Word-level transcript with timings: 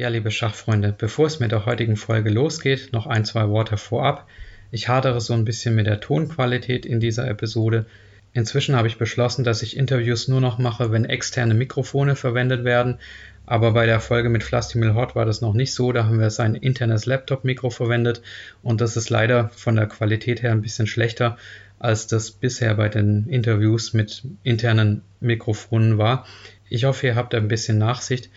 Ja, 0.00 0.08
liebe 0.08 0.30
Schachfreunde, 0.30 0.94
bevor 0.96 1.26
es 1.26 1.40
mit 1.40 1.52
der 1.52 1.66
heutigen 1.66 1.94
Folge 1.94 2.30
losgeht, 2.30 2.90
noch 2.94 3.06
ein, 3.06 3.26
zwei 3.26 3.50
Worte 3.50 3.76
vorab. 3.76 4.26
Ich 4.70 4.88
hadere 4.88 5.20
so 5.20 5.34
ein 5.34 5.44
bisschen 5.44 5.74
mit 5.74 5.86
der 5.86 6.00
Tonqualität 6.00 6.86
in 6.86 7.00
dieser 7.00 7.28
Episode. 7.28 7.84
Inzwischen 8.32 8.76
habe 8.76 8.88
ich 8.88 8.96
beschlossen, 8.96 9.44
dass 9.44 9.60
ich 9.60 9.76
Interviews 9.76 10.26
nur 10.26 10.40
noch 10.40 10.56
mache, 10.56 10.90
wenn 10.90 11.04
externe 11.04 11.52
Mikrofone 11.52 12.16
verwendet 12.16 12.64
werden. 12.64 12.96
Aber 13.44 13.72
bei 13.72 13.84
der 13.84 14.00
Folge 14.00 14.30
mit 14.30 14.42
Flastimil 14.42 14.94
Hot 14.94 15.16
war 15.16 15.26
das 15.26 15.42
noch 15.42 15.52
nicht 15.52 15.74
so. 15.74 15.92
Da 15.92 16.04
haben 16.04 16.18
wir 16.18 16.30
sein 16.30 16.54
internes 16.54 17.04
Laptop-Mikro 17.04 17.68
verwendet 17.68 18.22
und 18.62 18.80
das 18.80 18.96
ist 18.96 19.10
leider 19.10 19.50
von 19.50 19.76
der 19.76 19.86
Qualität 19.86 20.42
her 20.42 20.52
ein 20.52 20.62
bisschen 20.62 20.86
schlechter, 20.86 21.36
als 21.78 22.06
das 22.06 22.30
bisher 22.30 22.74
bei 22.74 22.88
den 22.88 23.26
Interviews 23.28 23.92
mit 23.92 24.22
internen 24.44 25.02
Mikrofonen 25.20 25.98
war. 25.98 26.24
Ich 26.70 26.84
hoffe, 26.84 27.08
ihr 27.08 27.16
habt 27.16 27.34
ein 27.34 27.48
bisschen 27.48 27.76
Nachsicht 27.76 28.30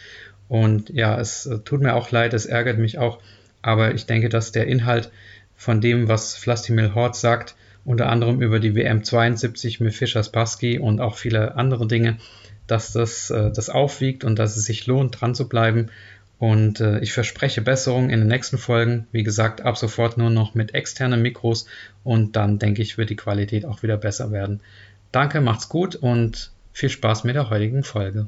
und 0.54 0.92
ja, 0.92 1.20
es 1.20 1.48
äh, 1.48 1.58
tut 1.66 1.82
mir 1.82 1.96
auch 1.96 2.12
leid, 2.12 2.32
es 2.36 2.46
ärgert 2.46 2.78
mich 2.78 3.00
auch, 3.00 3.18
aber 3.64 3.96
ich 3.96 4.06
denke, 4.06 4.30
dass 4.30 4.52
der 4.52 4.68
Inhalt 4.68 5.10
von 5.56 5.82
dem, 5.82 6.08
was 6.08 6.36
Flastimil 6.36 6.94
Hort 6.94 7.16
sagt, 7.16 7.56
unter 7.86 8.08
anderem 8.08 8.40
über 8.40 8.60
die 8.60 8.76
WM 8.76 9.04
72 9.04 9.80
mit 9.80 9.96
Fischer 9.96 10.24
Spassky 10.24 10.78
und 10.78 11.02
auch 11.02 11.18
viele 11.18 11.56
andere 11.56 11.88
Dinge, 11.88 12.18
dass 12.68 12.94
das, 12.94 13.32
äh, 13.32 13.50
das 13.50 13.72
aufwiegt 13.72 14.24
und 14.24 14.38
dass 14.38 14.56
es 14.56 14.66
sich 14.66 14.86
lohnt, 14.86 15.20
dran 15.20 15.34
zu 15.34 15.50
bleiben. 15.50 15.88
Und 16.38 16.82
äh, 16.82 17.00
ich 17.00 17.14
verspreche 17.14 17.64
Besserung 17.64 18.12
in 18.12 18.20
den 18.20 18.30
nächsten 18.30 18.60
Folgen. 18.60 19.08
Wie 19.12 19.24
gesagt, 19.24 19.62
ab 19.62 19.76
sofort 19.76 20.20
nur 20.20 20.30
noch 20.30 20.54
mit 20.54 20.76
externen 20.76 21.24
Mikros 21.24 21.66
und 22.04 22.36
dann 22.36 22.60
denke 22.60 22.84
ich, 22.84 23.00
wird 23.00 23.10
die 23.10 23.16
Qualität 23.16 23.66
auch 23.66 23.82
wieder 23.82 23.98
besser 23.98 24.32
werden. 24.32 24.62
Danke, 25.12 25.42
macht's 25.42 25.68
gut 25.68 25.96
und 25.96 26.52
viel 26.74 26.90
Spaß 26.90 27.24
mit 27.24 27.34
der 27.34 27.50
heutigen 27.50 27.84
Folge. 27.84 28.28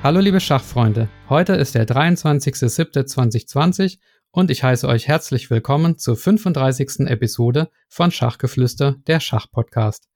Hallo 0.00 0.20
liebe 0.20 0.38
Schachfreunde, 0.38 1.08
heute 1.28 1.54
ist 1.54 1.74
der 1.74 1.84
23.07.2020 1.84 3.98
und 4.30 4.48
ich 4.48 4.62
heiße 4.62 4.86
euch 4.86 5.08
herzlich 5.08 5.50
willkommen 5.50 5.98
zur 5.98 6.16
35. 6.16 7.08
Episode 7.08 7.68
von 7.88 8.12
Schachgeflüster, 8.12 8.94
der 9.08 9.18
Schachpodcast. 9.18 10.08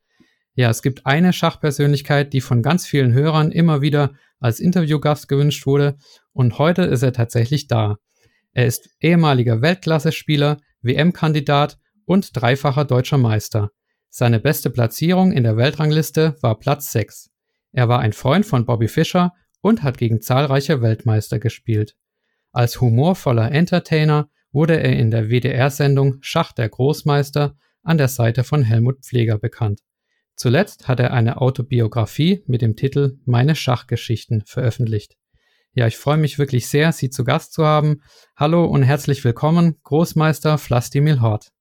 Ja, 0.54 0.70
es 0.70 0.82
gibt 0.82 1.04
eine 1.04 1.32
Schachpersönlichkeit, 1.32 2.32
die 2.32 2.40
von 2.40 2.62
ganz 2.62 2.86
vielen 2.86 3.12
Hörern 3.12 3.50
immer 3.50 3.80
wieder 3.80 4.12
als 4.38 4.60
Interviewgast 4.60 5.26
gewünscht 5.26 5.66
wurde 5.66 5.96
und 6.32 6.58
heute 6.58 6.82
ist 6.82 7.02
er 7.02 7.12
tatsächlich 7.12 7.66
da. 7.66 7.96
Er 8.52 8.66
ist 8.66 8.88
ehemaliger 9.00 9.62
Weltklasse-Spieler, 9.62 10.58
WM-Kandidat 10.82 11.80
und 12.04 12.40
dreifacher 12.40 12.84
deutscher 12.84 13.18
Meister. 13.18 13.70
Seine 14.10 14.38
beste 14.38 14.70
Platzierung 14.70 15.32
in 15.32 15.42
der 15.42 15.56
Weltrangliste 15.56 16.36
war 16.40 16.60
Platz 16.60 16.92
6. 16.92 17.30
Er 17.72 17.88
war 17.88 17.98
ein 17.98 18.12
Freund 18.12 18.46
von 18.46 18.64
Bobby 18.64 18.86
Fischer 18.86 19.32
und 19.62 19.82
hat 19.82 19.96
gegen 19.96 20.20
zahlreiche 20.20 20.82
Weltmeister 20.82 21.38
gespielt. 21.38 21.96
Als 22.52 22.80
humorvoller 22.80 23.50
Entertainer 23.50 24.28
wurde 24.52 24.78
er 24.78 24.94
in 24.98 25.10
der 25.10 25.30
WDR-Sendung 25.30 26.18
Schach 26.20 26.52
der 26.52 26.68
Großmeister 26.68 27.56
an 27.82 27.96
der 27.96 28.08
Seite 28.08 28.44
von 28.44 28.62
Helmut 28.62 29.00
Pfleger 29.02 29.38
bekannt. 29.38 29.80
Zuletzt 30.36 30.88
hat 30.88 31.00
er 31.00 31.12
eine 31.12 31.40
Autobiografie 31.40 32.42
mit 32.46 32.60
dem 32.60 32.76
Titel 32.76 33.18
Meine 33.24 33.54
Schachgeschichten 33.54 34.42
veröffentlicht. 34.44 35.16
Ja, 35.74 35.86
ich 35.86 35.96
freue 35.96 36.18
mich 36.18 36.38
wirklich 36.38 36.68
sehr, 36.68 36.92
Sie 36.92 37.08
zu 37.08 37.24
Gast 37.24 37.54
zu 37.54 37.64
haben. 37.64 38.02
Hallo 38.36 38.66
und 38.66 38.82
herzlich 38.82 39.24
willkommen, 39.24 39.76
Großmeister 39.84 40.58
Flastimil 40.58 41.22
Hort. 41.22 41.52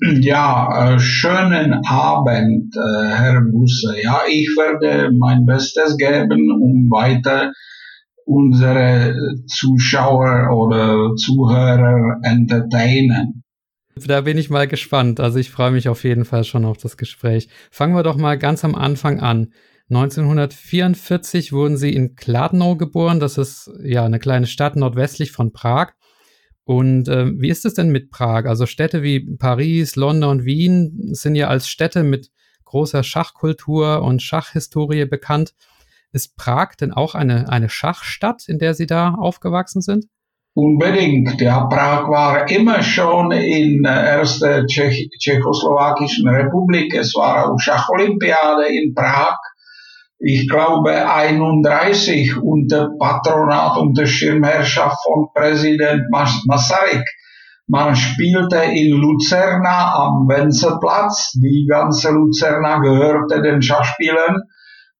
Ja, 0.00 0.94
äh, 0.94 1.00
schönen 1.00 1.74
Abend, 1.84 2.76
äh, 2.76 3.08
Herr 3.08 3.40
Busse. 3.40 3.96
Ja, 4.00 4.20
ich 4.28 4.46
werde 4.56 5.10
mein 5.12 5.44
Bestes 5.44 5.96
geben, 5.96 6.52
um 6.52 6.88
weiter 6.88 7.52
unsere 8.24 9.16
Zuschauer 9.48 10.50
oder 10.54 11.16
Zuhörer 11.16 12.20
entertainen. 12.22 13.42
Da 13.96 14.20
bin 14.20 14.38
ich 14.38 14.50
mal 14.50 14.68
gespannt. 14.68 15.18
Also 15.18 15.40
ich 15.40 15.50
freue 15.50 15.72
mich 15.72 15.88
auf 15.88 16.04
jeden 16.04 16.24
Fall 16.24 16.44
schon 16.44 16.64
auf 16.64 16.76
das 16.76 16.96
Gespräch. 16.96 17.48
Fangen 17.72 17.96
wir 17.96 18.04
doch 18.04 18.16
mal 18.16 18.38
ganz 18.38 18.64
am 18.64 18.76
Anfang 18.76 19.18
an. 19.18 19.52
1944 19.90 21.52
wurden 21.52 21.76
Sie 21.76 21.92
in 21.92 22.14
Kladno 22.14 22.76
geboren. 22.76 23.18
Das 23.18 23.36
ist 23.36 23.68
ja 23.82 24.04
eine 24.04 24.20
kleine 24.20 24.46
Stadt 24.46 24.76
nordwestlich 24.76 25.32
von 25.32 25.52
Prag. 25.52 25.94
Und 26.68 27.08
äh, 27.08 27.32
wie 27.40 27.48
ist 27.48 27.64
es 27.64 27.72
denn 27.72 27.88
mit 27.88 28.10
Prag? 28.10 28.44
Also 28.44 28.66
Städte 28.66 29.02
wie 29.02 29.20
Paris, 29.20 29.96
London 29.96 30.28
und 30.28 30.44
Wien 30.44 31.14
sind 31.14 31.34
ja 31.34 31.48
als 31.48 31.66
Städte 31.66 32.02
mit 32.02 32.30
großer 32.66 33.02
Schachkultur 33.02 34.02
und 34.02 34.20
Schachhistorie 34.20 35.06
bekannt. 35.06 35.54
Ist 36.12 36.36
Prag 36.36 36.74
denn 36.78 36.92
auch 36.92 37.14
eine, 37.14 37.48
eine 37.48 37.70
Schachstadt, 37.70 38.46
in 38.48 38.58
der 38.58 38.74
Sie 38.74 38.84
da 38.84 39.14
aufgewachsen 39.14 39.80
sind? 39.80 40.08
Unbedingt, 40.52 41.40
ja. 41.40 41.64
Prag 41.68 42.06
war 42.10 42.50
immer 42.50 42.82
schon 42.82 43.32
in 43.32 43.82
der 43.82 43.94
ersten 43.94 44.66
Tschech 44.66 45.08
tschechoslowakischen 45.18 46.28
Republik. 46.28 46.94
Es 46.94 47.14
war 47.14 47.50
auch 47.50 47.58
Schacholympiade 47.58 48.66
in 48.66 48.92
Prag 48.92 49.38
ich 50.20 50.48
glaube 50.48 51.08
31 51.08 52.36
unter 52.42 52.90
Patronat, 52.98 53.78
unter 53.78 54.06
Schirmherrschaft 54.06 54.98
von 55.04 55.28
Präsident 55.32 56.02
Masaryk. 56.10 57.04
Man 57.68 57.94
spielte 57.94 58.56
in 58.56 58.96
Luzerna 58.96 59.94
am 59.94 60.26
Wenzelplatz. 60.26 61.32
Die 61.34 61.66
ganze 61.68 62.10
Luzerna 62.10 62.78
gehörte 62.78 63.42
den 63.42 63.62
Schachspielern. 63.62 64.42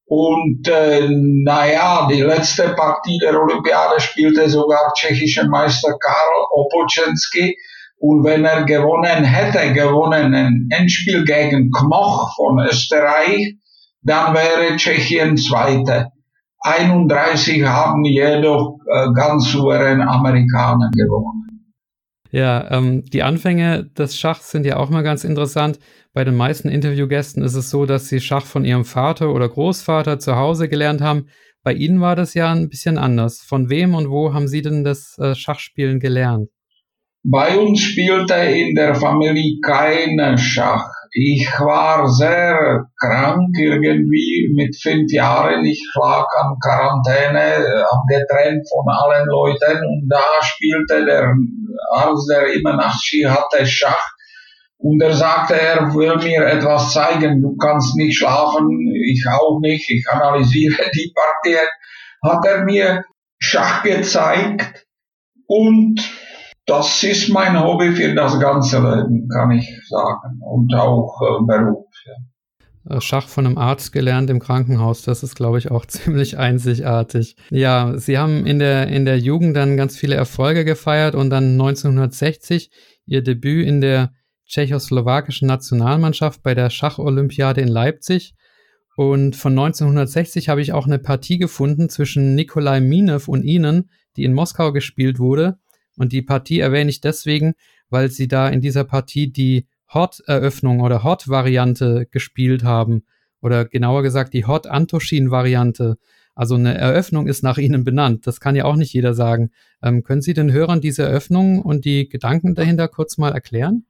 Und 0.04 0.68
äh, 0.68 1.08
naja, 1.10 2.06
die 2.10 2.20
letzte 2.20 2.74
Partie 2.74 3.18
der 3.18 3.40
Olympiade 3.40 4.00
spielte 4.00 4.48
sogar 4.48 4.92
tschechischer 4.94 5.48
Meister 5.48 5.94
Karl 5.98 6.46
Opoczensky. 6.52 7.56
Und 7.98 8.24
wenn 8.24 8.44
er 8.44 8.64
gewonnen 8.64 9.24
hätte, 9.24 9.72
gewonnen 9.72 10.34
ein 10.34 10.68
Endspiel 10.70 11.24
gegen 11.24 11.70
Kmoch 11.70 12.34
von 12.36 12.60
Österreich, 12.60 13.56
dann 14.08 14.34
wäre 14.34 14.76
Tschechien 14.76 15.36
Zweite. 15.36 16.08
31 16.60 17.62
haben 17.64 18.04
jedoch 18.04 18.78
äh, 18.92 19.06
ganz 19.14 19.52
souverän 19.52 20.00
Amerikaner 20.00 20.90
gewonnen. 20.92 21.74
Ja, 22.30 22.70
ähm, 22.70 23.04
die 23.04 23.22
Anfänge 23.22 23.84
des 23.96 24.18
Schachs 24.18 24.50
sind 24.50 24.66
ja 24.66 24.76
auch 24.76 24.90
mal 24.90 25.02
ganz 25.02 25.24
interessant. 25.24 25.78
Bei 26.12 26.24
den 26.24 26.36
meisten 26.36 26.68
Interviewgästen 26.68 27.42
ist 27.42 27.54
es 27.54 27.70
so, 27.70 27.86
dass 27.86 28.08
sie 28.08 28.20
Schach 28.20 28.44
von 28.44 28.64
ihrem 28.64 28.84
Vater 28.84 29.32
oder 29.32 29.48
Großvater 29.48 30.18
zu 30.18 30.36
Hause 30.36 30.68
gelernt 30.68 31.00
haben. 31.00 31.28
Bei 31.62 31.72
Ihnen 31.72 32.00
war 32.00 32.16
das 32.16 32.34
ja 32.34 32.52
ein 32.52 32.68
bisschen 32.68 32.98
anders. 32.98 33.40
Von 33.40 33.68
wem 33.68 33.94
und 33.94 34.10
wo 34.10 34.32
haben 34.32 34.48
Sie 34.48 34.62
denn 34.62 34.84
das 34.84 35.16
äh, 35.18 35.34
Schachspielen 35.34 36.00
gelernt? 36.00 36.48
Bei 37.24 37.58
uns 37.58 37.80
spielte 37.80 38.34
in 38.34 38.74
der 38.74 38.94
Familie 38.94 39.60
keiner 39.60 40.38
Schach. 40.38 40.88
Ich 41.12 41.48
war 41.58 42.08
sehr 42.08 42.86
krank 43.00 43.56
irgendwie 43.58 44.52
mit 44.54 44.76
fünf 44.80 45.10
Jahren. 45.12 45.64
Ich 45.64 45.82
lag 45.94 46.26
an 46.40 46.56
Quarantäne, 46.62 47.84
abgetrennt 47.90 48.68
von 48.68 48.86
allen 48.88 49.26
Leuten 49.26 49.78
und 49.86 50.08
da 50.08 50.24
spielte 50.42 51.04
der 51.04 51.34
Arzt, 51.92 52.30
der 52.30 52.52
immer 52.52 52.76
Nachtschi 52.76 53.22
hatte, 53.22 53.66
Schach. 53.66 54.10
Und 54.78 55.02
er 55.02 55.14
sagte, 55.14 55.60
er 55.60 55.92
will 55.94 56.16
mir 56.16 56.46
etwas 56.46 56.92
zeigen. 56.92 57.42
Du 57.42 57.56
kannst 57.56 57.96
nicht 57.96 58.16
schlafen, 58.16 58.68
ich 59.06 59.24
auch 59.28 59.58
nicht. 59.60 59.90
Ich 59.90 60.06
analysiere 60.08 60.90
die 60.94 61.12
Partien. 61.14 61.68
Hat 62.22 62.44
er 62.44 62.64
mir 62.64 63.04
Schach 63.38 63.82
gezeigt 63.82 64.86
und 65.46 66.00
das 66.68 67.02
ist 67.02 67.30
mein 67.30 67.58
Hobby 67.58 67.92
für 67.92 68.14
das 68.14 68.38
ganze 68.38 68.76
Leben, 68.78 69.28
kann 69.28 69.50
ich 69.52 69.68
sagen. 69.88 70.40
Und 70.40 70.74
auch 70.74 71.20
äh, 71.22 71.44
Beruf. 71.44 71.86
Ja. 72.04 72.96
Äh, 72.96 73.00
Schach 73.00 73.26
von 73.26 73.46
einem 73.46 73.58
Arzt 73.58 73.92
gelernt 73.92 74.28
im 74.28 74.38
Krankenhaus, 74.38 75.02
das 75.02 75.22
ist, 75.22 75.34
glaube 75.34 75.58
ich, 75.58 75.70
auch 75.70 75.86
ziemlich 75.86 76.38
einzigartig. 76.38 77.36
Ja, 77.50 77.94
Sie 77.96 78.18
haben 78.18 78.46
in 78.46 78.58
der, 78.58 78.88
in 78.88 79.06
der 79.06 79.18
Jugend 79.18 79.56
dann 79.56 79.76
ganz 79.76 79.96
viele 79.96 80.14
Erfolge 80.14 80.64
gefeiert 80.64 81.14
und 81.14 81.30
dann 81.30 81.52
1960 81.52 82.70
Ihr 83.06 83.22
Debüt 83.22 83.66
in 83.66 83.80
der 83.80 84.12
tschechoslowakischen 84.46 85.48
Nationalmannschaft 85.48 86.42
bei 86.42 86.54
der 86.54 86.68
Schacholympiade 86.68 87.62
in 87.62 87.68
Leipzig. 87.68 88.34
Und 88.96 89.36
von 89.36 89.52
1960 89.52 90.48
habe 90.48 90.60
ich 90.60 90.72
auch 90.72 90.86
eine 90.86 90.98
Partie 90.98 91.38
gefunden 91.38 91.88
zwischen 91.88 92.34
Nikolai 92.34 92.80
Minev 92.80 93.28
und 93.28 93.44
Ihnen, 93.44 93.90
die 94.16 94.24
in 94.24 94.34
Moskau 94.34 94.72
gespielt 94.72 95.18
wurde. 95.18 95.58
Und 95.98 96.12
die 96.12 96.22
Partie 96.22 96.60
erwähne 96.60 96.90
ich 96.90 97.00
deswegen, 97.00 97.54
weil 97.90 98.10
sie 98.10 98.28
da 98.28 98.48
in 98.48 98.60
dieser 98.60 98.84
Partie 98.84 99.30
die 99.30 99.66
Hot-Eröffnung 99.92 100.80
oder 100.80 101.02
Hot-Variante 101.02 102.06
gespielt 102.10 102.64
haben. 102.64 103.04
Oder 103.40 103.64
genauer 103.64 104.02
gesagt 104.02 104.34
die 104.34 104.46
Hot-Antoshin-Variante. 104.46 105.96
Also 106.34 106.54
eine 106.54 106.76
Eröffnung 106.76 107.26
ist 107.26 107.42
nach 107.42 107.58
ihnen 107.58 107.84
benannt. 107.84 108.26
Das 108.26 108.40
kann 108.40 108.54
ja 108.54 108.64
auch 108.64 108.76
nicht 108.76 108.92
jeder 108.92 109.14
sagen. 109.14 109.50
Ähm, 109.82 110.04
können 110.04 110.22
Sie 110.22 110.34
den 110.34 110.52
Hörern 110.52 110.80
diese 110.80 111.02
Eröffnung 111.02 111.60
und 111.60 111.84
die 111.84 112.08
Gedanken 112.08 112.54
dahinter 112.54 112.88
kurz 112.88 113.18
mal 113.18 113.32
erklären? 113.32 113.84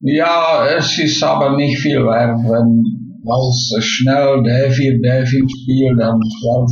Ja, 0.00 0.66
es 0.66 0.98
ist 0.98 1.22
aber 1.22 1.56
nicht 1.56 1.78
viel 1.78 2.04
wert, 2.04 2.38
wenn 2.38 3.13
man 3.24 3.82
schnell 3.82 4.40
D4, 4.44 5.00
D4 5.00 5.48
spielt, 5.48 5.98
dann 5.98 6.20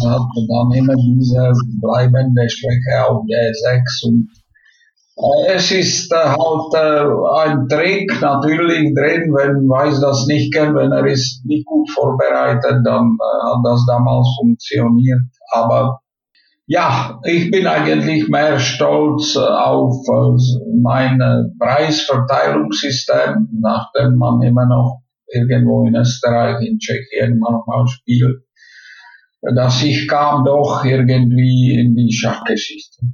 hat 0.04 0.26
man 0.36 0.46
dann 0.48 0.78
immer 0.78 0.94
diese 0.94 1.52
bleibende 1.80 2.48
Strecke 2.48 3.08
auf 3.08 3.24
D6 3.24 4.08
und 4.08 4.28
äh, 5.16 5.54
es 5.54 5.70
ist 5.70 6.12
äh, 6.12 6.16
halt 6.16 6.74
äh, 6.74 7.04
ein 7.42 7.68
Trick 7.68 8.20
natürlich 8.20 8.94
drin, 8.94 9.32
wenn 9.34 9.68
weiß 9.68 10.00
das 10.00 10.26
nicht 10.26 10.54
kennt, 10.54 10.74
wenn 10.74 10.92
er 10.92 11.06
ist 11.06 11.44
nicht 11.44 11.66
gut 11.66 11.90
vorbereitet, 11.90 12.80
dann 12.84 13.16
hat 13.44 13.58
das 13.64 13.84
damals 13.86 14.26
funktioniert. 14.40 15.20
Aber 15.50 16.00
ja, 16.66 17.20
ich 17.24 17.50
bin 17.50 17.66
eigentlich 17.66 18.28
mehr 18.28 18.58
stolz 18.58 19.36
auf 19.36 19.94
mein 20.80 21.20
Preisverteilungssystem, 21.58 23.48
nachdem 23.60 24.16
man 24.16 24.40
immer 24.42 24.66
noch 24.66 25.01
irgendwo 25.32 25.86
in 25.86 25.94
Österreich, 25.94 26.60
in 26.66 26.78
Tschechien 26.78 27.38
manchmal 27.38 27.86
spielt, 27.88 28.42
dass 29.42 29.82
ich 29.82 30.06
kam 30.08 30.44
doch 30.44 30.84
irgendwie 30.84 31.78
in 31.78 31.96
die 31.96 32.12
Schachgeschichte. 32.12 33.06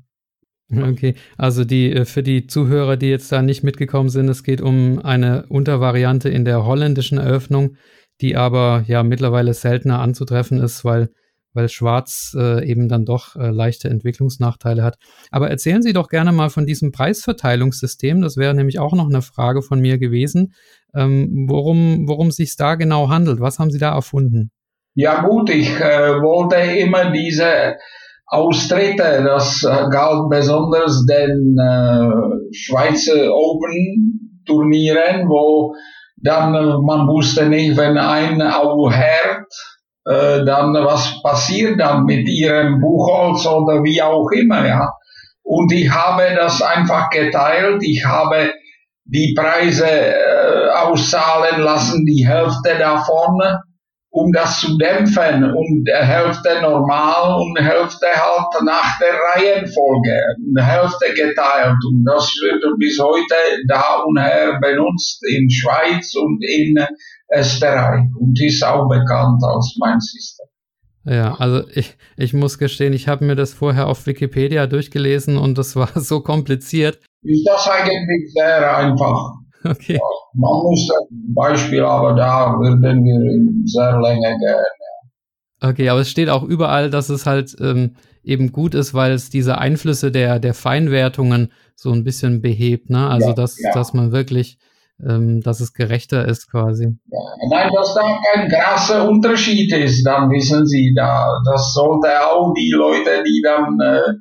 Okay, 0.70 1.14
also 1.38 1.64
die 1.64 1.92
äh, 1.92 2.04
für 2.04 2.22
die 2.22 2.46
Zuhörer, 2.46 2.98
die 2.98 3.08
jetzt 3.08 3.32
da 3.32 3.40
nicht 3.40 3.64
mitgekommen 3.64 4.10
sind, 4.10 4.28
es 4.28 4.42
geht 4.42 4.60
um 4.60 4.98
eine 4.98 5.46
Untervariante 5.48 6.28
in 6.28 6.44
der 6.44 6.66
holländischen 6.66 7.16
Eröffnung, 7.16 7.76
die 8.20 8.36
aber 8.36 8.84
ja 8.86 9.02
mittlerweile 9.02 9.54
seltener 9.54 10.00
anzutreffen 10.00 10.60
ist, 10.60 10.84
weil 10.84 11.08
weil 11.54 11.68
Schwarz 11.68 12.34
äh, 12.38 12.68
eben 12.68 12.88
dann 12.88 13.04
doch 13.04 13.36
äh, 13.36 13.50
leichte 13.50 13.88
Entwicklungsnachteile 13.88 14.82
hat. 14.82 14.96
Aber 15.30 15.50
erzählen 15.50 15.82
Sie 15.82 15.92
doch 15.92 16.08
gerne 16.08 16.32
mal 16.32 16.50
von 16.50 16.66
diesem 16.66 16.92
Preisverteilungssystem. 16.92 18.20
Das 18.20 18.36
wäre 18.36 18.54
nämlich 18.54 18.78
auch 18.78 18.94
noch 18.94 19.08
eine 19.08 19.22
Frage 19.22 19.62
von 19.62 19.80
mir 19.80 19.98
gewesen, 19.98 20.54
ähm, 20.94 21.46
worum 21.48 22.08
worum 22.08 22.30
sich 22.30 22.56
da 22.56 22.74
genau 22.74 23.08
handelt. 23.08 23.40
Was 23.40 23.58
haben 23.58 23.70
Sie 23.70 23.78
da 23.78 23.94
erfunden? 23.94 24.50
Ja 24.94 25.22
gut, 25.22 25.50
ich 25.50 25.70
äh, 25.80 26.20
wollte 26.20 26.56
immer 26.56 27.12
diese 27.12 27.76
Austritte, 28.26 29.22
das 29.24 29.62
äh, 29.62 29.88
galt 29.90 30.28
besonders 30.28 31.06
den 31.06 31.56
äh, 31.58 32.54
Schweizer 32.54 33.32
Open 33.32 34.42
Turnieren, 34.44 35.28
wo 35.28 35.74
dann 36.16 36.54
äh, 36.54 36.78
man 36.78 37.06
wusste 37.06 37.48
nicht, 37.48 37.76
wenn 37.76 37.96
ein 37.96 38.42
aufhört, 38.42 39.46
äh, 40.08 40.44
dann 40.44 40.72
was 40.74 41.22
passiert 41.22 41.78
dann 41.80 42.04
mit 42.04 42.28
ihrem 42.28 42.80
Buchholz 42.80 43.46
oder 43.46 43.82
wie 43.82 44.00
auch 44.02 44.30
immer, 44.30 44.66
ja. 44.66 44.90
Und 45.42 45.72
ich 45.72 45.90
habe 45.90 46.34
das 46.36 46.60
einfach 46.60 47.10
geteilt. 47.10 47.82
Ich 47.82 48.04
habe 48.04 48.52
die 49.04 49.34
Preise 49.38 49.86
äh, 49.86 50.68
auszahlen 50.74 51.62
lassen, 51.62 52.04
die 52.04 52.26
Hälfte 52.26 52.76
davon 52.78 53.40
um 54.10 54.32
das 54.32 54.60
zu 54.60 54.76
dämpfen 54.78 55.44
und 55.44 55.88
Hälfte 55.88 56.60
normal 56.62 57.40
und 57.40 57.58
Hälfte 57.58 58.06
halt 58.06 58.64
nach 58.64 58.98
der 58.98 59.14
Reihenfolge, 59.34 60.20
Hälfte 60.58 61.14
geteilt 61.14 61.76
und 61.86 62.04
das 62.04 62.32
wird 62.42 62.64
bis 62.78 62.98
heute 62.98 63.34
da 63.68 64.02
und 64.04 64.18
her 64.18 64.58
benutzt 64.60 65.22
in 65.28 65.48
Schweiz 65.50 66.14
und 66.16 66.42
in 66.42 66.78
Österreich 67.34 68.04
und 68.18 68.40
ist 68.40 68.64
auch 68.64 68.88
bekannt 68.88 69.42
als 69.44 69.76
mein 69.78 70.00
System. 70.00 70.46
Ja, 71.04 71.34
also 71.36 71.66
ich, 71.74 71.96
ich 72.16 72.34
muss 72.34 72.58
gestehen, 72.58 72.92
ich 72.92 73.08
habe 73.08 73.24
mir 73.24 73.34
das 73.34 73.54
vorher 73.54 73.86
auf 73.86 74.06
Wikipedia 74.06 74.66
durchgelesen 74.66 75.38
und 75.38 75.56
das 75.56 75.74
war 75.76 75.88
so 75.94 76.20
kompliziert. 76.20 76.98
Ist 77.22 77.46
das 77.46 77.68
eigentlich 77.68 78.32
sehr 78.32 78.76
einfach? 78.76 79.32
Okay. 79.64 79.94
Ja, 79.94 80.00
man 80.34 80.62
muss 80.62 80.88
ein 80.90 81.34
Beispiel, 81.34 81.82
aber 81.82 82.14
da 82.14 82.52
würden 82.58 83.04
wir 83.04 83.66
sehr 83.66 84.00
lange 84.00 84.20
gehen. 84.20 84.40
Ja. 85.60 85.68
Okay, 85.70 85.88
aber 85.88 86.00
es 86.00 86.10
steht 86.10 86.28
auch 86.28 86.44
überall, 86.44 86.90
dass 86.90 87.08
es 87.08 87.26
halt 87.26 87.56
ähm, 87.60 87.96
eben 88.22 88.52
gut 88.52 88.74
ist, 88.74 88.94
weil 88.94 89.12
es 89.12 89.30
diese 89.30 89.58
Einflüsse 89.58 90.12
der, 90.12 90.38
der 90.38 90.54
Feinwertungen 90.54 91.50
so 91.74 91.90
ein 91.90 92.04
bisschen 92.04 92.42
behebt, 92.42 92.90
ne? 92.90 93.08
Also 93.08 93.28
ja, 93.28 93.34
dass, 93.34 93.56
dass 93.74 93.94
man 93.94 94.12
wirklich, 94.12 94.58
ähm, 95.06 95.40
dass 95.40 95.60
es 95.60 95.72
gerechter 95.72 96.26
ist 96.26 96.50
quasi. 96.50 96.98
Ja. 97.10 97.18
Nein, 97.50 97.70
dass 97.74 97.94
da 97.94 98.18
kein 98.32 98.48
krasser 98.48 99.08
Unterschied 99.08 99.72
ist, 99.72 100.04
dann 100.04 100.30
wissen 100.30 100.66
Sie, 100.66 100.92
da 100.96 101.28
das 101.44 101.72
sollte 101.72 102.08
auch 102.20 102.52
die 102.54 102.72
Leute, 102.74 103.22
die 103.24 103.42
dann 103.44 103.78
äh, 103.80 104.14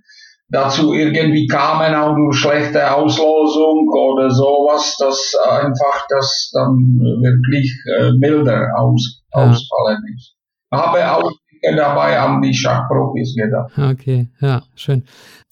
dazu 0.50 0.94
irgendwie 0.94 1.48
kamen, 1.48 1.94
auch 1.96 2.16
durch 2.16 2.38
schlechte 2.38 2.94
Auslosung 2.94 3.88
oder 3.90 4.30
sowas, 4.30 4.96
dass 4.98 5.36
einfach 5.50 6.06
das 6.10 6.52
dann 6.54 7.00
wirklich 7.22 7.74
äh, 8.00 8.12
milder 8.20 8.68
aus, 8.78 9.24
ja. 9.34 9.42
ausfallen 9.42 10.04
ist. 10.16 10.36
Habe 10.72 11.12
auch 11.12 11.32
dabei 11.62 12.20
an 12.20 12.42
die 12.42 12.54
Schachprofis 12.54 13.36
gedacht. 13.36 13.72
Okay, 13.78 14.28
ja, 14.40 14.64
schön. 14.76 15.04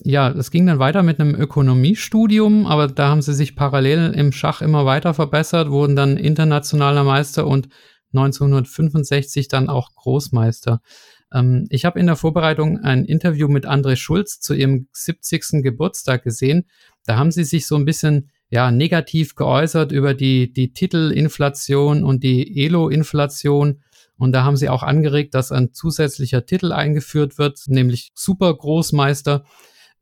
Ja, 0.04 0.30
es 0.30 0.52
ging 0.52 0.66
dann 0.68 0.80
weiter 0.80 1.04
mit 1.04 1.20
einem 1.20 1.36
Ökonomiestudium, 1.36 2.66
aber 2.66 2.88
da 2.88 3.10
haben 3.10 3.22
sie 3.22 3.34
sich 3.34 3.56
parallel 3.56 4.14
im 4.16 4.32
Schach 4.32 4.62
immer 4.62 4.86
weiter 4.86 5.14
verbessert, 5.14 5.70
wurden 5.70 5.96
dann 5.96 6.18
internationaler 6.18 7.04
Meister 7.04 7.48
und 7.48 7.70
1965 8.14 9.48
dann 9.48 9.70
auch 9.70 9.94
Großmeister. 9.96 10.82
Ähm, 11.34 11.68
ich 11.70 11.86
habe 11.86 12.00
in 12.00 12.08
der 12.08 12.16
Vorbereitung 12.16 12.80
ein 12.80 13.06
Interview 13.06 13.48
mit 13.48 13.66
André 13.66 13.96
Schulz 13.96 14.40
zu 14.40 14.54
ihrem 14.54 14.88
70. 14.94 15.64
Geburtstag 15.64 16.24
gesehen. 16.24 16.66
Da 17.06 17.18
haben 17.18 17.32
sie 17.32 17.44
sich 17.44 17.68
so 17.68 17.76
ein 17.76 17.86
bisschen 17.86 18.30
ja, 18.50 18.72
negativ 18.72 19.36
geäußert 19.36 19.92
über 19.92 20.14
die, 20.14 20.54
die 20.54 20.72
Titelinflation 20.72 22.04
und 22.04 22.24
die 22.24 22.64
Elo-Inflation. 22.64 23.82
Und 24.18 24.32
da 24.32 24.44
haben 24.44 24.56
sie 24.56 24.70
auch 24.70 24.84
angeregt, 24.84 25.34
dass 25.36 25.52
ein 25.52 25.74
zusätzlicher 25.74 26.46
Titel 26.46 26.72
eingeführt 26.72 27.38
wird, 27.38 27.60
nämlich 27.68 28.12
Supergroßmeister. 28.16 29.44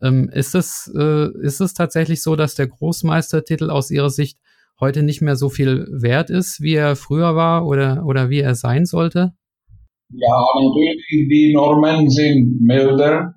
Ähm, 0.02 0.30
ist, 0.30 0.54
es, 0.54 0.92
äh, 0.96 1.30
ist 1.42 1.62
es 1.62 1.74
tatsächlich 1.74 2.22
so, 2.22 2.36
dass 2.36 2.56
der 2.56 2.68
Großmeistertitel 2.68 3.70
aus 3.70 3.90
Ihrer 3.90 4.10
Sicht 4.10 4.38
heute 4.80 5.04
nicht 5.04 5.22
mehr 5.22 5.36
so 5.36 5.50
viel 5.50 5.88
wert 5.92 6.30
ist, 6.30 6.62
wie 6.62 6.76
er 6.76 6.96
früher 6.96 7.36
war 7.36 7.66
oder, 7.66 8.04
oder 8.06 8.30
wie 8.30 8.42
er 8.42 8.56
sein 8.56 8.86
sollte? 8.86 9.34
Ja, 10.10 10.46
natürlich, 10.62 11.04
die 11.10 11.54
Normen 11.56 12.10
sind 12.10 12.62
milder, 12.62 13.34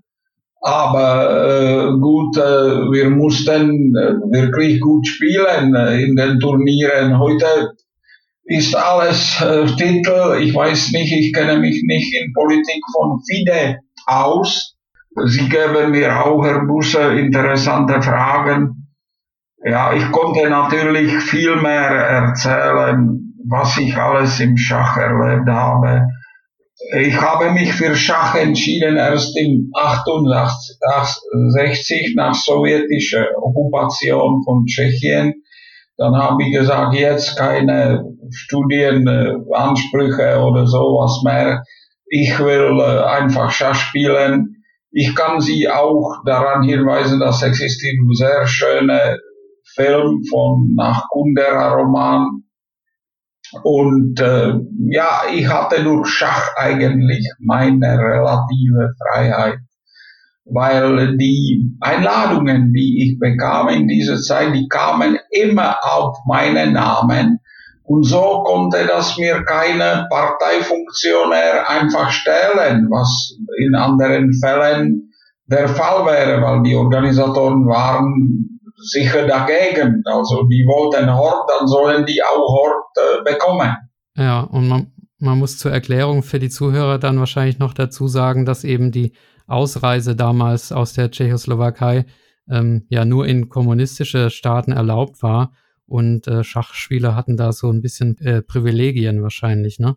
aber 0.60 1.88
äh, 1.88 1.98
gut, 2.00 2.36
äh, 2.36 2.90
wir 2.90 3.08
mussten 3.10 3.94
äh, 3.94 4.14
wirklich 4.32 4.80
gut 4.80 5.06
spielen 5.06 5.74
äh, 5.74 6.02
in 6.02 6.16
den 6.16 6.40
Turnieren. 6.40 7.18
Heute 7.18 7.46
ist 8.46 8.76
alles 8.76 9.40
äh, 9.40 9.66
Titel, 9.76 10.38
ich 10.40 10.54
weiß 10.54 10.92
nicht, 10.92 11.12
ich 11.12 11.32
kenne 11.32 11.58
mich 11.58 11.82
nicht 11.86 12.14
in 12.14 12.32
Politik 12.32 12.82
von 12.94 13.20
FIDE 13.28 13.80
aus. 14.06 14.76
Sie 15.26 15.48
geben 15.48 15.90
mir 15.90 16.24
auch, 16.24 16.44
Herr 16.44 16.64
Busse, 16.64 17.18
interessante 17.18 18.00
Fragen. 18.02 18.88
Ja, 19.64 19.92
ich 19.92 20.10
konnte 20.12 20.48
natürlich 20.48 21.12
viel 21.14 21.56
mehr 21.56 21.90
erzählen, 21.90 23.34
was 23.48 23.76
ich 23.78 23.96
alles 23.96 24.38
im 24.40 24.56
Schach 24.56 24.96
erlebt 24.96 25.48
habe 25.48 26.06
ich 26.94 27.20
habe 27.20 27.50
mich 27.52 27.72
für 27.72 27.96
Schach 27.96 28.34
entschieden 28.34 28.96
erst 28.96 29.38
im 29.38 29.70
68 29.74 32.14
nach 32.16 32.34
sowjetischer 32.34 33.26
Okkupation 33.36 34.42
von 34.44 34.64
Tschechien. 34.66 35.42
Dann 35.98 36.16
habe 36.16 36.42
ich 36.42 36.52
gesagt, 36.52 36.94
jetzt 36.94 37.38
keine 37.38 38.04
Studienansprüche 38.30 40.40
oder 40.40 40.66
sowas 40.66 41.22
mehr. 41.24 41.62
Ich 42.06 42.38
will 42.38 42.80
äh, 42.80 43.02
einfach 43.04 43.50
Schach 43.50 43.74
spielen. 43.74 44.62
Ich 44.90 45.14
kann 45.14 45.40
Sie 45.40 45.68
auch 45.68 46.22
daran 46.24 46.62
hinweisen, 46.62 47.20
dass 47.20 47.42
existiert 47.42 47.96
ein 47.98 48.14
sehr 48.14 48.46
schöner 48.46 49.16
Film 49.74 50.22
von 50.30 50.72
nach 50.74 51.06
Kundera 51.10 51.74
Roman 51.74 52.46
und 53.62 54.20
äh, 54.20 54.54
ja, 54.90 55.22
ich 55.32 55.48
hatte 55.48 55.82
durch 55.82 56.08
Schach 56.08 56.56
eigentlich 56.56 57.26
meine 57.38 57.98
relative 57.98 58.94
Freiheit, 58.98 59.58
weil 60.46 61.16
die 61.16 61.76
Einladungen, 61.80 62.72
die 62.72 63.04
ich 63.04 63.18
bekam 63.18 63.68
in 63.68 63.88
dieser 63.88 64.16
Zeit, 64.16 64.54
die 64.54 64.68
kamen 64.68 65.18
immer 65.30 65.76
auf 65.82 66.18
meinen 66.26 66.74
Namen 66.74 67.40
Und 67.82 68.04
so 68.04 68.42
konnte 68.44 68.86
das 68.86 69.16
mir 69.16 69.44
keine 69.44 70.06
Parteifunktionär 70.10 71.68
einfach 71.68 72.10
stellen, 72.10 72.88
was 72.90 73.36
in 73.58 73.74
anderen 73.74 74.32
Fällen 74.34 75.10
der 75.46 75.68
Fall 75.68 76.04
wäre, 76.06 76.42
weil 76.42 76.62
die 76.62 76.74
Organisatoren 76.74 77.66
waren 77.66 78.60
sicher 78.76 79.26
dagegen. 79.26 80.02
Also 80.04 80.44
die 80.44 80.64
wollten 80.66 81.12
Hort, 81.12 81.48
dann 81.48 81.66
sollen 81.66 82.04
die 82.06 82.22
auch 82.22 82.48
Hort 82.48 82.84
äh, 82.96 83.32
bekommen. 83.32 83.76
Ja, 84.16 84.40
und 84.40 84.68
man, 84.68 84.92
man 85.18 85.38
muss 85.38 85.58
zur 85.58 85.72
Erklärung 85.72 86.22
für 86.22 86.38
die 86.38 86.50
Zuhörer 86.50 86.98
dann 86.98 87.18
wahrscheinlich 87.18 87.58
noch 87.58 87.74
dazu 87.74 88.08
sagen, 88.08 88.44
dass 88.44 88.64
eben 88.64 88.90
die 88.90 89.12
Ausreise 89.46 90.16
damals 90.16 90.72
aus 90.72 90.92
der 90.92 91.10
Tschechoslowakei 91.10 92.06
ähm, 92.50 92.86
ja 92.88 93.04
nur 93.04 93.26
in 93.26 93.48
kommunistische 93.48 94.30
Staaten 94.30 94.72
erlaubt 94.72 95.22
war 95.22 95.52
und 95.86 96.26
äh, 96.26 96.44
Schachspieler 96.44 97.14
hatten 97.14 97.36
da 97.36 97.52
so 97.52 97.70
ein 97.70 97.82
bisschen 97.82 98.18
äh, 98.18 98.42
Privilegien 98.42 99.22
wahrscheinlich, 99.22 99.78
ne? 99.78 99.96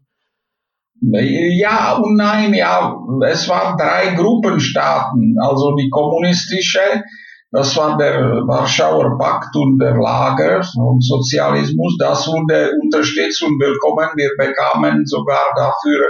Ja 1.01 1.95
und 1.95 2.15
nein, 2.15 2.53
ja, 2.53 2.93
es 3.25 3.47
waren 3.47 3.77
drei 3.77 4.15
Gruppenstaaten, 4.15 5.37
also 5.41 5.75
die 5.77 5.89
kommunistische, 5.89 7.03
das 7.51 7.77
war 7.77 7.97
der 7.97 8.19
Warschauer 8.45 9.17
Pakt 9.17 9.55
und 9.55 9.79
der 9.79 9.95
Lager 9.95 10.61
und 10.75 11.03
Sozialismus, 11.03 11.95
das 11.97 12.27
wurde 12.27 12.71
unterstützt 12.81 13.41
und 13.43 13.59
willkommen. 13.59 14.09
Wir 14.15 14.31
bekamen 14.37 15.05
sogar 15.05 15.45
dafür 15.55 16.05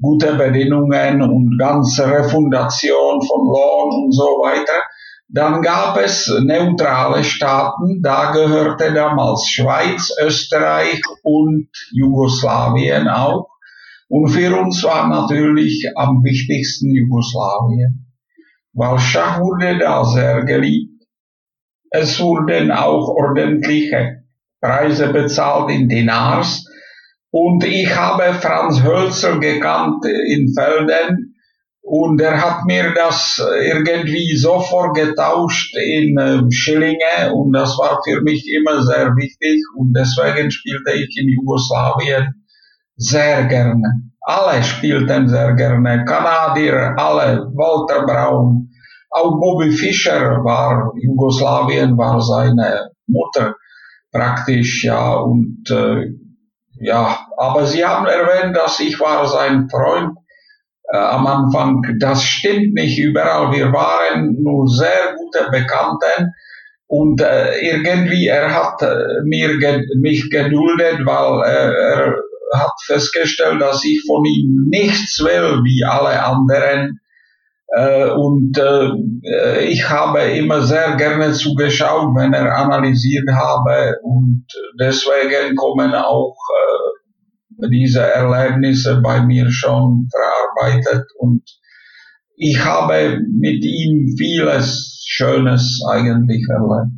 gute 0.00 0.34
Bedingungen 0.34 1.22
und 1.22 1.58
ganze 1.58 2.10
Refundation 2.10 3.20
von 3.22 3.46
Lohn 3.46 4.04
und 4.04 4.12
so 4.12 4.24
weiter. 4.24 4.82
Dann 5.28 5.62
gab 5.62 5.96
es 5.96 6.28
neutrale 6.42 7.22
Staaten, 7.22 8.02
da 8.02 8.32
gehörte 8.32 8.92
damals 8.92 9.46
Schweiz, 9.48 10.12
Österreich 10.20 11.00
und 11.22 11.68
Jugoslawien 11.92 13.06
auch. 13.06 13.48
Und 14.08 14.28
für 14.30 14.58
uns 14.58 14.82
war 14.82 15.06
natürlich 15.08 15.86
am 15.94 16.24
wichtigsten 16.24 16.92
Jugoslawien, 16.92 18.12
weil 18.72 18.98
Schach 18.98 19.38
wurde 19.40 19.78
da 19.78 20.04
sehr 20.04 20.44
geliebt. 20.44 21.04
Es 21.90 22.20
wurden 22.20 22.72
auch 22.72 23.08
ordentliche 23.08 24.24
Preise 24.60 25.12
bezahlt 25.12 25.70
in 25.70 25.88
Dinars. 25.88 26.66
Und 27.30 27.64
ich 27.64 27.94
habe 27.94 28.34
Franz 28.34 28.82
Hölzer 28.82 29.38
gekannt 29.38 30.04
in 30.04 30.52
Felden, 30.54 31.30
und 31.82 32.20
er 32.20 32.40
hat 32.40 32.66
mir 32.66 32.92
das 32.94 33.42
irgendwie 33.64 34.36
sofort 34.36 34.94
getauscht 34.94 35.74
in 35.76 36.16
äh, 36.18 36.40
Schillinge. 36.52 37.32
Und 37.34 37.52
das 37.52 37.76
war 37.78 38.00
für 38.04 38.20
mich 38.22 38.46
immer 38.48 38.82
sehr 38.82 39.08
wichtig. 39.16 39.60
Und 39.76 39.92
deswegen 39.96 40.52
spielte 40.52 40.92
ich 40.92 41.16
in 41.20 41.28
Jugoslawien 41.30 42.44
sehr 42.96 43.44
gerne. 43.46 44.12
Alle 44.20 44.62
spielten 44.62 45.28
sehr 45.28 45.54
gerne. 45.54 46.04
Kanadier, 46.04 46.94
alle, 46.96 47.50
Walter 47.54 48.06
Braun, 48.06 48.68
auch 49.10 49.40
Bobby 49.40 49.72
Fischer 49.72 50.44
war, 50.44 50.92
Jugoslawien 50.94 51.98
war 51.98 52.20
seine 52.20 52.90
Mutter 53.08 53.56
praktisch, 54.12 54.84
ja, 54.84 55.14
und 55.14 55.68
äh, 55.70 56.06
ja, 56.80 57.26
aber 57.36 57.66
sie 57.66 57.84
haben 57.84 58.06
erwähnt, 58.06 58.56
dass 58.56 58.80
ich 58.80 58.98
war 58.98 59.26
sein 59.28 59.68
Freund 59.68 60.16
äh, 60.92 60.96
am 60.96 61.26
Anfang, 61.26 61.82
das 62.00 62.24
stimmt 62.24 62.74
nicht 62.74 62.98
überall. 62.98 63.52
Wir 63.52 63.72
waren 63.72 64.42
nur 64.42 64.66
sehr 64.66 65.14
gute 65.16 65.50
Bekannten 65.50 66.32
und 66.86 67.20
äh, 67.20 67.58
irgendwie 67.60 68.26
er 68.26 68.52
hat 68.54 68.82
äh, 68.82 69.22
mir 69.24 69.58
ge 69.58 69.84
mich 70.00 70.30
geduldet, 70.30 71.00
weil 71.04 71.42
äh, 71.48 71.70
er 71.70 72.14
hat 72.54 72.72
festgestellt, 72.86 73.60
dass 73.60 73.84
ich 73.84 74.02
von 74.06 74.24
ihm 74.24 74.66
nichts 74.70 75.20
will 75.22 75.62
wie 75.62 75.84
alle 75.84 76.22
anderen. 76.22 76.98
Äh, 77.68 78.10
und 78.10 78.58
äh, 78.58 79.64
ich 79.66 79.88
habe 79.88 80.22
immer 80.22 80.62
sehr 80.62 80.96
gerne 80.96 81.32
zugeschaut, 81.32 82.16
wenn 82.16 82.32
er 82.32 82.56
analysiert 82.56 83.28
habe 83.32 83.96
und 84.02 84.46
deswegen 84.80 85.54
kommen 85.54 85.94
auch 85.94 86.36
diese 87.68 88.00
Erlebnisse 88.00 89.00
bei 89.02 89.22
mir 89.22 89.50
schon 89.50 90.08
verarbeitet 90.10 91.06
und 91.18 91.42
ich 92.36 92.64
habe 92.64 93.18
mit 93.38 93.62
ihm 93.64 94.16
vieles 94.16 95.04
Schönes 95.06 95.82
eigentlich 95.90 96.46
erlebt. 96.48 96.92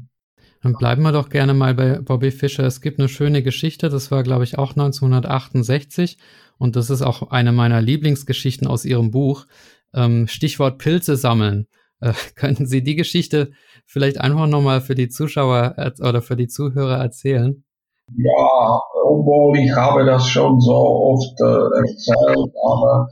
Dann 0.62 0.75
bleiben 0.75 1.02
wir 1.02 1.11
doch 1.11 1.28
gerne 1.28 1.54
mal 1.54 1.75
bei 1.75 1.99
Bobby 1.99 2.31
Fischer. 2.31 2.64
Es 2.64 2.81
gibt 2.81 3.00
eine 3.00 3.09
schöne 3.09 3.42
Geschichte, 3.42 3.88
das 3.88 4.12
war, 4.12 4.23
glaube 4.23 4.45
ich, 4.45 4.59
auch 4.59 4.71
1968 4.71 6.19
und 6.59 6.76
das 6.76 6.90
ist 6.90 7.02
auch 7.02 7.31
eine 7.31 7.50
meiner 7.50 7.81
Lieblingsgeschichten 7.81 8.69
aus 8.69 8.85
Ihrem 8.85 9.11
Buch. 9.11 9.47
Ähm, 9.92 10.28
Stichwort 10.28 10.78
Pilze 10.78 11.16
sammeln. 11.16 11.66
Äh, 12.00 12.12
könnten 12.37 12.66
Sie 12.66 12.85
die 12.85 12.95
Geschichte 12.95 13.50
vielleicht 13.85 14.21
einfach 14.21 14.47
nochmal 14.47 14.81
für 14.81 14.95
die 14.95 15.09
Zuschauer 15.09 15.75
oder 16.00 16.23
für 16.23 16.37
die 16.37 16.47
Zuhörer 16.47 16.99
erzählen? 16.99 17.64
Ja, 18.09 18.80
obwohl 19.04 19.59
ich 19.59 19.75
habe 19.75 20.04
das 20.04 20.26
schon 20.26 20.61
so 20.61 20.75
oft 20.75 21.40
äh, 21.40 21.78
erzählt, 21.80 22.52
aber 22.62 23.09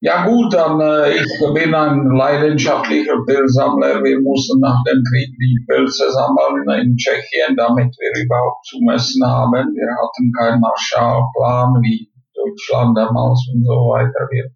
ja 0.00 0.26
gut, 0.26 0.52
dann 0.52 0.80
äh, 0.80 1.14
ich 1.14 1.54
bin 1.54 1.72
ein 1.72 2.10
leidenschaftlicher 2.10 3.22
Pilzsammler. 3.24 4.02
Wir 4.02 4.20
mussten 4.20 4.58
nach 4.58 4.82
dem 4.82 5.00
Krieg 5.04 5.30
die 5.38 5.64
Pilze 5.68 6.10
sammeln 6.10 6.82
in 6.82 6.96
Tschechien, 6.96 7.56
damit 7.56 7.94
wir 7.96 8.24
überhaupt 8.24 8.66
zu 8.66 8.78
messen 8.82 9.24
haben. 9.24 9.52
Wir 9.52 9.88
hatten 9.94 10.32
keinen 10.36 10.60
Marshallplan 10.60 11.80
wie 11.82 12.10
Deutschland 12.34 12.98
damals 12.98 13.46
und 13.54 13.64
so 13.64 13.78
weiter. 13.94 14.26
Wir 14.32 14.50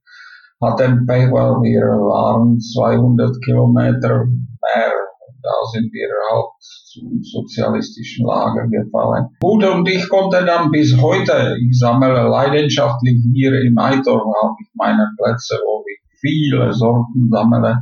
hatten 0.60 1.06
Pech, 1.06 1.30
weil 1.30 1.62
wir 1.62 1.86
waren 1.94 2.58
200 2.58 3.40
Kilometer 3.44 4.24
mehr. 4.24 4.92
Da 5.46 5.66
sind 5.72 5.92
wir 5.92 6.08
halt 6.28 6.50
zum 6.58 7.22
sozialistischen 7.22 8.26
Lager 8.26 8.66
gefallen. 8.66 9.28
Gut, 9.40 9.64
und 9.64 9.88
ich 9.88 10.08
konnte 10.08 10.44
dann 10.44 10.72
bis 10.72 11.00
heute, 11.00 11.56
ich 11.62 11.78
sammle 11.78 12.28
leidenschaftlich 12.28 13.22
hier 13.32 13.52
im 13.62 13.78
Eitor, 13.78 14.18
habe 14.42 14.56
ich 14.60 14.68
meine 14.74 15.06
Plätze, 15.16 15.56
wo 15.64 15.84
ich 15.86 16.18
viele 16.18 16.72
Sorten 16.72 17.30
sammle. 17.30 17.78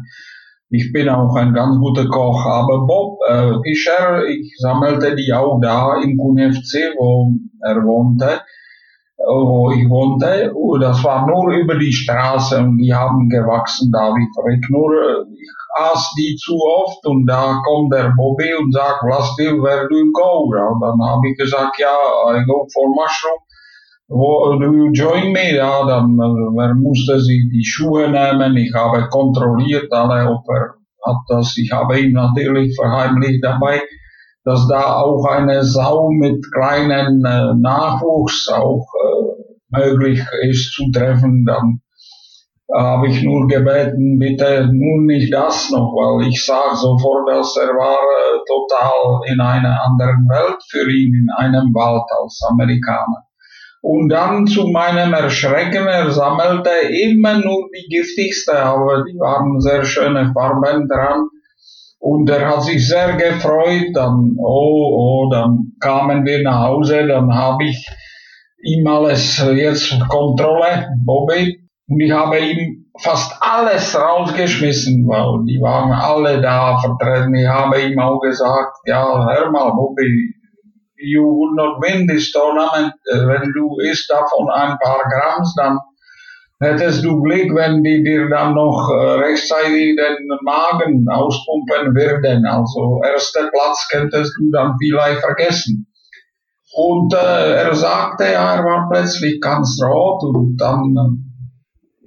Ich 0.68 0.92
bin 0.92 1.08
auch 1.08 1.34
ein 1.36 1.54
ganz 1.54 1.78
guter 1.78 2.06
Koch, 2.06 2.44
aber 2.44 2.86
Bob 2.86 3.18
äh, 3.26 3.54
Fischer, 3.62 4.26
ich 4.26 4.54
sammelte 4.58 5.16
die 5.16 5.32
auch 5.32 5.58
da 5.62 6.02
in 6.02 6.18
Kunevce, 6.18 6.92
wo 6.98 7.32
er 7.62 7.82
wohnte 7.82 8.40
wo 9.26 9.72
ich 9.72 9.88
wohnte. 9.88 10.52
Das 10.80 11.02
war 11.04 11.26
nur 11.26 11.52
über 11.54 11.76
die 11.78 11.92
Straße 11.92 12.58
und 12.58 12.78
die 12.78 12.92
haben 12.92 13.28
gewachsen 13.28 13.90
da 13.92 14.14
wie 14.14 14.28
verrückt. 14.34 14.66
Nur 14.70 15.26
ich 15.32 15.50
aß 15.76 16.14
die 16.16 16.36
zu 16.36 16.54
oft 16.54 17.04
und 17.06 17.26
da 17.26 17.60
kommt 17.64 17.92
der 17.92 18.14
Bobby 18.16 18.54
und 18.54 18.72
sagt, 18.72 19.02
was 19.02 19.36
will, 19.38 19.88
do 19.88 19.96
you 19.96 20.12
go? 20.12 20.44
Und 20.44 20.80
dann 20.80 21.00
habe 21.06 21.28
ich 21.28 21.38
gesagt, 21.38 21.78
ja, 21.78 21.96
I 22.30 22.44
go 22.46 22.66
for 22.72 22.88
mushroom. 22.88 23.40
Wo, 24.08 24.58
do 24.58 24.72
you 24.72 24.90
join 24.92 25.32
me? 25.32 25.56
Ja, 25.56 25.84
dann 25.86 26.18
er 26.18 26.74
musste 26.74 27.18
sich 27.20 27.48
die 27.50 27.64
Schuhe 27.64 28.10
nehmen. 28.10 28.56
Ich 28.56 28.72
habe 28.74 29.08
kontrolliert 29.08 29.92
alle, 29.92 30.30
ob 30.30 30.44
er 30.48 30.74
hat 31.06 31.22
das. 31.28 31.56
Ich 31.56 31.72
habe 31.72 31.98
ihn 31.98 32.12
natürlich 32.12 32.76
verheimlicht 32.76 33.42
dabei 33.42 33.80
dass 34.44 34.68
da 34.68 34.96
auch 34.96 35.24
eine 35.24 35.64
Sau 35.64 36.10
mit 36.10 36.44
kleinen 36.52 37.24
äh, 37.24 37.54
Nachwuchs 37.54 38.48
auch 38.48 38.86
äh, 38.94 39.80
möglich 39.80 40.22
ist 40.42 40.72
zu 40.74 40.90
treffen, 40.92 41.44
dann 41.46 41.80
habe 42.74 43.08
ich 43.08 43.22
nur 43.22 43.46
gebeten, 43.46 44.18
bitte 44.18 44.68
nun 44.72 45.06
nicht 45.06 45.32
das 45.32 45.70
noch, 45.70 45.92
weil 45.92 46.28
ich 46.28 46.44
sah 46.44 46.74
sofort, 46.74 47.28
dass 47.28 47.56
er 47.56 47.68
war 47.68 47.98
äh, 47.98 48.38
total 48.46 49.20
in 49.32 49.40
einer 49.40 49.80
anderen 49.84 50.28
Welt 50.28 50.60
für 50.68 50.90
ihn, 50.90 51.14
in 51.14 51.28
einem 51.36 51.72
Wald 51.72 52.04
als 52.20 52.40
Amerikaner. 52.50 53.28
Und 53.80 54.08
dann 54.08 54.46
zu 54.46 54.66
meinem 54.68 55.12
Erschrecken, 55.12 55.86
er 55.86 56.10
sammelte 56.10 56.70
immer 57.02 57.34
nur 57.34 57.68
die 57.76 57.86
giftigste, 57.88 58.58
aber 58.58 59.04
die 59.04 59.18
waren 59.18 59.60
sehr 59.60 59.84
schöne 59.84 60.32
Farben 60.32 60.88
dran. 60.88 61.28
Und 61.98 62.28
er 62.28 62.48
hat 62.48 62.62
sich 62.64 62.88
sehr 62.88 63.16
gefreut, 63.16 63.94
dann, 63.94 64.36
oh, 64.38 65.26
oh, 65.26 65.30
dann 65.30 65.72
kamen 65.80 66.24
wir 66.24 66.42
nach 66.42 66.68
Hause, 66.68 67.06
dann 67.06 67.32
habe 67.34 67.64
ich 67.64 67.86
ihm 68.62 68.86
alles 68.86 69.42
jetzt 69.54 69.98
Kontrolle, 70.08 70.88
Bobby, 71.04 71.63
und 71.86 72.00
ich 72.00 72.10
habe 72.10 72.38
ihm 72.38 72.86
fast 72.98 73.36
alles 73.40 73.94
rausgeschmissen, 73.94 75.06
weil 75.06 75.44
die 75.46 75.60
waren 75.60 75.92
alle 75.92 76.40
da 76.40 76.78
vertreten. 76.78 77.34
Ich 77.34 77.46
habe 77.46 77.82
ihm 77.82 77.98
auch 77.98 78.20
gesagt, 78.20 78.78
ja, 78.86 79.04
hör 79.04 79.50
mal, 79.50 79.70
Bobby, 79.72 80.34
you 80.96 81.22
would 81.22 81.56
not 81.56 81.82
win 81.82 82.06
this 82.06 82.32
tournament, 82.32 82.94
wenn 83.10 83.52
du 83.52 83.78
isst 83.80 84.08
davon 84.10 84.48
ein 84.50 84.78
paar 84.78 85.02
Grams, 85.10 85.54
dann 85.56 85.78
hättest 86.60 87.04
du 87.04 87.20
Glück, 87.22 87.54
wenn 87.54 87.82
die 87.82 88.02
dir 88.02 88.28
dann 88.28 88.54
noch 88.54 88.88
äh, 88.90 89.20
rechtzeitig 89.20 89.96
den 89.96 90.28
Magen 90.42 91.06
auspumpen 91.10 91.94
würden. 91.94 92.46
Also 92.46 93.00
erster 93.04 93.50
Platz 93.50 93.88
könntest 93.90 94.34
du 94.38 94.50
dann 94.50 94.76
vielleicht 94.80 95.20
vergessen. 95.20 95.86
Und 96.76 97.12
äh, 97.14 97.54
er 97.54 97.74
sagte, 97.74 98.24
ja, 98.24 98.56
er 98.56 98.64
war 98.64 98.88
plötzlich 98.90 99.40
ganz 99.40 99.78
rot 99.82 100.22
und 100.22 100.56
dann 100.56 100.94
äh, 100.96 101.23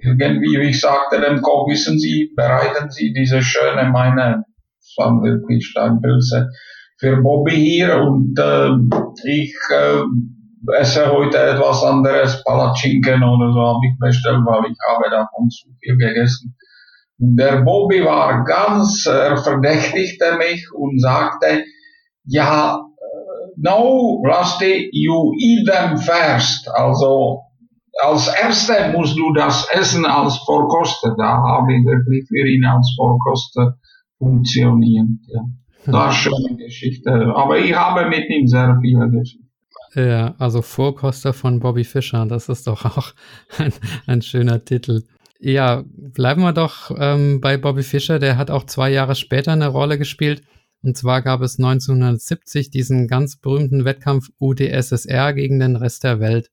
irgendwie, 0.00 0.60
wie 0.60 0.70
ich 0.70 0.80
sagte 0.80 1.20
dem 1.20 1.42
Koch, 1.42 1.68
wissen 1.68 1.98
Sie, 1.98 2.32
bereiten 2.36 2.90
Sie 2.90 3.12
diese 3.12 3.42
schöne, 3.42 3.90
meine, 3.90 4.44
es 4.80 4.94
waren 4.96 5.22
wirklich 5.22 5.66
Steinpilze, 5.66 6.48
für 6.98 7.16
Bobby 7.22 7.54
hier 7.54 7.96
und 8.00 8.38
äh, 8.38 8.70
ich 9.24 9.54
äh, 9.70 10.02
esse 10.78 11.12
heute 11.12 11.38
etwas 11.38 11.82
anderes, 11.84 12.42
Palatschinken 12.44 13.22
oder 13.22 13.52
so 13.52 13.60
habe 13.60 13.86
ich 13.88 13.98
bestellt, 14.00 14.40
weil 14.44 14.70
ich 14.70 14.78
habe 14.88 15.10
davon 15.10 15.48
zu 15.48 15.68
viel 15.80 15.96
gegessen. 15.96 16.56
Und 17.20 17.36
der 17.36 17.62
Bobby 17.62 18.04
war 18.04 18.44
ganz, 18.44 19.06
er 19.06 19.36
verdächtigte 19.36 20.36
mich 20.38 20.66
und 20.72 21.00
sagte, 21.00 21.64
ja, 22.24 22.80
no, 23.56 24.22
Rusty, 24.24 24.88
you 24.92 25.32
eat 25.40 25.66
them 25.66 25.98
first. 25.98 26.68
Also, 26.74 27.42
als 27.98 28.28
Erste 28.28 28.92
musst 28.92 29.18
du 29.18 29.32
das 29.32 29.68
essen 29.72 30.06
als 30.06 30.36
Vorkoster. 30.38 31.14
Da 31.18 31.42
habe 31.42 31.74
ich 31.74 31.84
wirklich 31.84 32.26
für 32.28 32.46
ihn 32.46 32.64
als 32.64 32.94
Vorkoster 32.96 33.76
funktioniert. 34.18 35.08
Ja. 35.26 35.40
Das 35.86 36.14
ist 36.14 36.20
schon 36.20 36.46
eine 36.46 36.56
Geschichte. 36.56 37.10
Aber 37.34 37.58
ich 37.58 37.74
habe 37.74 38.08
mit 38.08 38.28
ihm 38.28 38.46
sehr 38.46 38.78
viele 38.80 39.10
Geschichten. 39.10 39.48
Ja, 39.94 40.34
also 40.38 40.60
Vorkoster 40.60 41.32
von 41.32 41.60
Bobby 41.60 41.84
Fischer, 41.84 42.26
das 42.26 42.48
ist 42.48 42.66
doch 42.66 42.84
auch 42.84 43.14
ein, 43.58 43.72
ein 44.06 44.22
schöner 44.22 44.64
Titel. 44.64 45.04
Ja, 45.40 45.84
bleiben 45.86 46.42
wir 46.42 46.52
doch 46.52 46.90
ähm, 46.98 47.40
bei 47.40 47.56
Bobby 47.56 47.82
Fischer. 47.82 48.18
Der 48.18 48.36
hat 48.36 48.50
auch 48.50 48.64
zwei 48.64 48.90
Jahre 48.90 49.14
später 49.14 49.52
eine 49.52 49.68
Rolle 49.68 49.96
gespielt. 49.96 50.42
Und 50.82 50.96
zwar 50.96 51.22
gab 51.22 51.40
es 51.40 51.58
1970 51.58 52.70
diesen 52.70 53.08
ganz 53.08 53.36
berühmten 53.36 53.84
Wettkampf 53.84 54.28
UdSSR 54.38 55.32
gegen 55.32 55.58
den 55.58 55.76
Rest 55.76 56.04
der 56.04 56.20
Welt. 56.20 56.50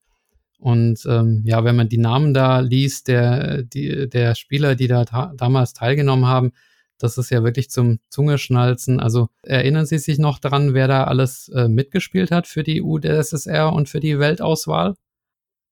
Und 0.65 1.05
ähm, 1.07 1.43
ja, 1.45 1.63
wenn 1.63 1.75
man 1.75 1.89
die 1.89 1.99
Namen 1.99 2.33
da 2.33 2.59
liest, 2.59 3.07
der, 3.07 3.61
die, 3.61 4.09
der 4.09 4.33
Spieler, 4.33 4.73
die 4.73 4.87
da 4.87 5.05
damals 5.37 5.73
teilgenommen 5.73 6.25
haben, 6.25 6.53
das 6.97 7.19
ist 7.19 7.29
ja 7.29 7.43
wirklich 7.43 7.69
zum 7.69 7.99
Zungeschnalzen. 8.09 8.99
Also 8.99 9.27
erinnern 9.43 9.85
Sie 9.85 9.99
sich 9.99 10.17
noch 10.17 10.39
dran, 10.39 10.73
wer 10.73 10.87
da 10.87 11.03
alles 11.03 11.49
äh, 11.49 11.67
mitgespielt 11.67 12.31
hat 12.31 12.47
für 12.47 12.63
die 12.63 12.81
UdSSR 12.81 13.73
und 13.73 13.89
für 13.89 13.99
die 13.99 14.17
Weltauswahl? 14.17 14.95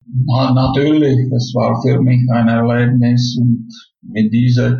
Na, 0.06 0.54
natürlich, 0.54 1.28
das 1.28 1.52
war 1.54 1.82
für 1.82 2.00
mich 2.00 2.20
ein 2.30 2.46
Erlebnis 2.46 3.36
und 3.36 3.66
mit 4.00 4.32
dieser 4.32 4.78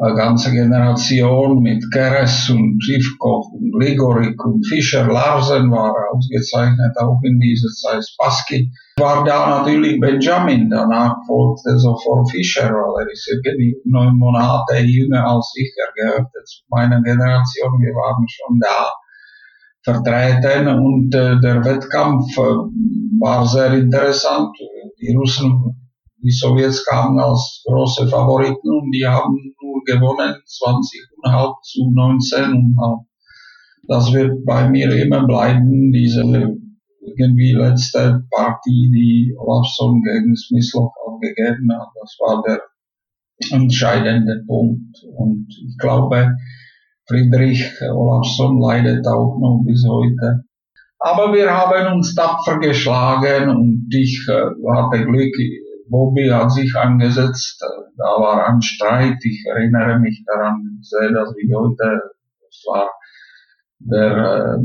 ganze 0.00 0.52
Generation 0.52 1.60
mit 1.60 1.84
Keres 1.92 2.48
und 2.50 2.80
Schiffkoch 2.82 3.52
und 3.52 3.74
Ligorik 3.80 4.42
und 4.44 4.64
Fischer 4.66 5.06
Larsen 5.06 5.70
war 5.70 5.92
ausgezeichnet, 6.12 6.96
auch 6.98 7.20
in 7.24 7.38
dieser 7.40 7.68
Zeit 7.68 8.04
Spassky. 8.08 8.70
War 8.98 9.24
da 9.24 9.58
natürlich 9.58 10.00
Benjamin, 10.00 10.70
danach 10.70 11.16
folgte 11.26 11.78
sofort 11.78 12.30
Fischer, 12.30 12.70
weil 12.70 13.06
er 13.06 13.12
ist 13.12 13.28
irgendwie 13.28 13.76
neun 13.84 14.16
Monate 14.16 14.78
jünger 14.78 15.26
als 15.26 15.52
ich, 15.56 15.72
er 15.76 15.92
gehörte 15.94 16.44
zu 16.44 16.62
meiner 16.68 17.02
Generation, 17.02 17.80
wir 17.80 17.94
waren 17.94 18.26
schon 18.28 18.60
da 18.60 18.92
vertreten 19.82 20.68
und 20.68 21.14
äh, 21.14 21.40
der 21.40 21.64
Wettkampf 21.64 22.36
äh, 22.36 22.40
war 23.20 23.46
sehr 23.46 23.72
interessant. 23.72 24.56
Die 25.00 25.14
Russen 25.14 25.87
die 26.22 26.30
Sowjets 26.30 26.84
kamen 26.84 27.18
als 27.18 27.62
große 27.66 28.08
Favoriten 28.08 28.68
und 28.68 28.90
die 28.92 29.06
haben 29.06 29.54
nur 29.60 29.82
gewonnen, 29.84 30.34
20,5 30.46 31.54
zu 31.62 31.90
19 31.90 32.52
und 32.76 33.06
das 33.88 34.12
wird 34.12 34.44
bei 34.44 34.68
mir 34.68 34.94
immer 35.02 35.26
bleiben, 35.26 35.92
diese 35.92 36.20
irgendwie 36.20 37.52
letzte 37.52 38.22
Partie, 38.30 38.90
die 38.90 39.34
Olafsson 39.38 40.02
gegen 40.02 40.36
Smyslov 40.36 40.92
aufgegeben 41.06 41.70
hat, 41.72 41.88
das 42.00 42.16
war 42.20 42.42
der 42.46 42.60
entscheidende 43.50 44.44
Punkt. 44.46 44.96
Und 45.16 45.46
ich 45.48 45.78
glaube, 45.78 46.36
Friedrich 47.06 47.64
Olafsson 47.90 48.60
leidet 48.60 49.06
auch 49.06 49.38
noch 49.40 49.62
bis 49.64 49.86
heute. 49.88 50.44
Aber 51.00 51.32
wir 51.32 51.50
haben 51.50 51.94
uns 51.94 52.14
tapfer 52.14 52.58
geschlagen 52.58 53.48
und 53.48 53.88
ich 53.90 54.26
äh, 54.28 54.50
hatte 54.74 55.04
Glück, 55.04 55.32
Bobby 55.88 56.28
hat 56.28 56.52
sich 56.52 56.74
angesetzt, 56.76 57.64
da 57.96 58.04
war 58.04 58.46
ein 58.48 58.62
Streit, 58.62 59.18
ich 59.24 59.44
erinnere 59.46 59.98
mich 59.98 60.24
daran, 60.26 60.78
sehr, 60.82 61.12
dass 61.12 61.34
wie 61.36 61.54
heute, 61.54 62.00
das 62.40 62.64
war 62.66 62.90
der 63.80 64.56
äh, 64.56 64.62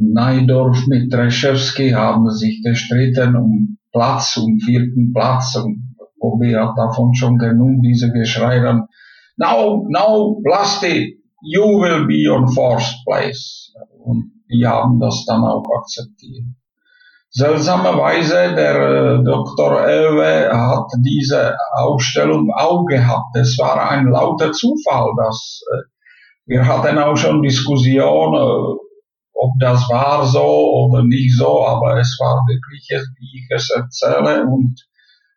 Neidorf 0.00 0.86
mit 0.88 1.12
Reschewski 1.14 1.90
haben 1.90 2.30
sich 2.30 2.62
gestritten 2.62 3.36
um 3.36 3.78
Platz, 3.92 4.36
um 4.36 4.58
vierten 4.58 5.12
Platz 5.12 5.56
und 5.56 5.96
Bobby 6.18 6.52
hat 6.52 6.76
davon 6.76 7.14
schon 7.14 7.38
genug, 7.38 7.82
diese 7.82 8.12
Geschrei 8.12 8.60
dann, 8.60 8.88
now, 9.36 9.86
now, 9.88 10.40
Blasti, 10.42 11.22
you 11.42 11.62
will 11.80 12.06
be 12.06 12.28
on 12.30 12.48
fourth 12.48 12.94
place. 13.04 13.72
Und 13.98 14.32
die 14.50 14.66
haben 14.66 14.98
das 14.98 15.24
dann 15.26 15.42
auch 15.44 15.64
akzeptiert. 15.78 16.44
Seltsamerweise, 17.30 18.54
der 18.54 18.76
äh, 18.76 19.24
Dr. 19.24 19.86
Elwe 19.86 20.50
hat 20.50 20.86
diese 21.04 21.56
Ausstellung 21.72 22.50
auch 22.54 22.86
gehabt. 22.86 23.36
Es 23.36 23.58
war 23.58 23.90
ein 23.90 24.06
lauter 24.06 24.52
Zufall, 24.52 25.10
dass 25.18 25.60
äh, 25.70 25.82
wir 26.46 26.66
hatten 26.66 26.98
auch 26.98 27.16
schon 27.16 27.42
Diskussionen, 27.42 28.34
äh, 28.34 28.78
ob 29.34 29.52
das 29.60 29.88
war 29.90 30.24
so 30.24 30.40
oder 30.44 31.02
nicht 31.04 31.36
so, 31.36 31.66
aber 31.66 31.98
es 32.00 32.16
war 32.20 32.42
wirklich, 32.48 32.88
wie 33.18 33.38
ich 33.38 33.46
es 33.50 33.70
erzähle. 33.70 34.46
Und 34.46 34.86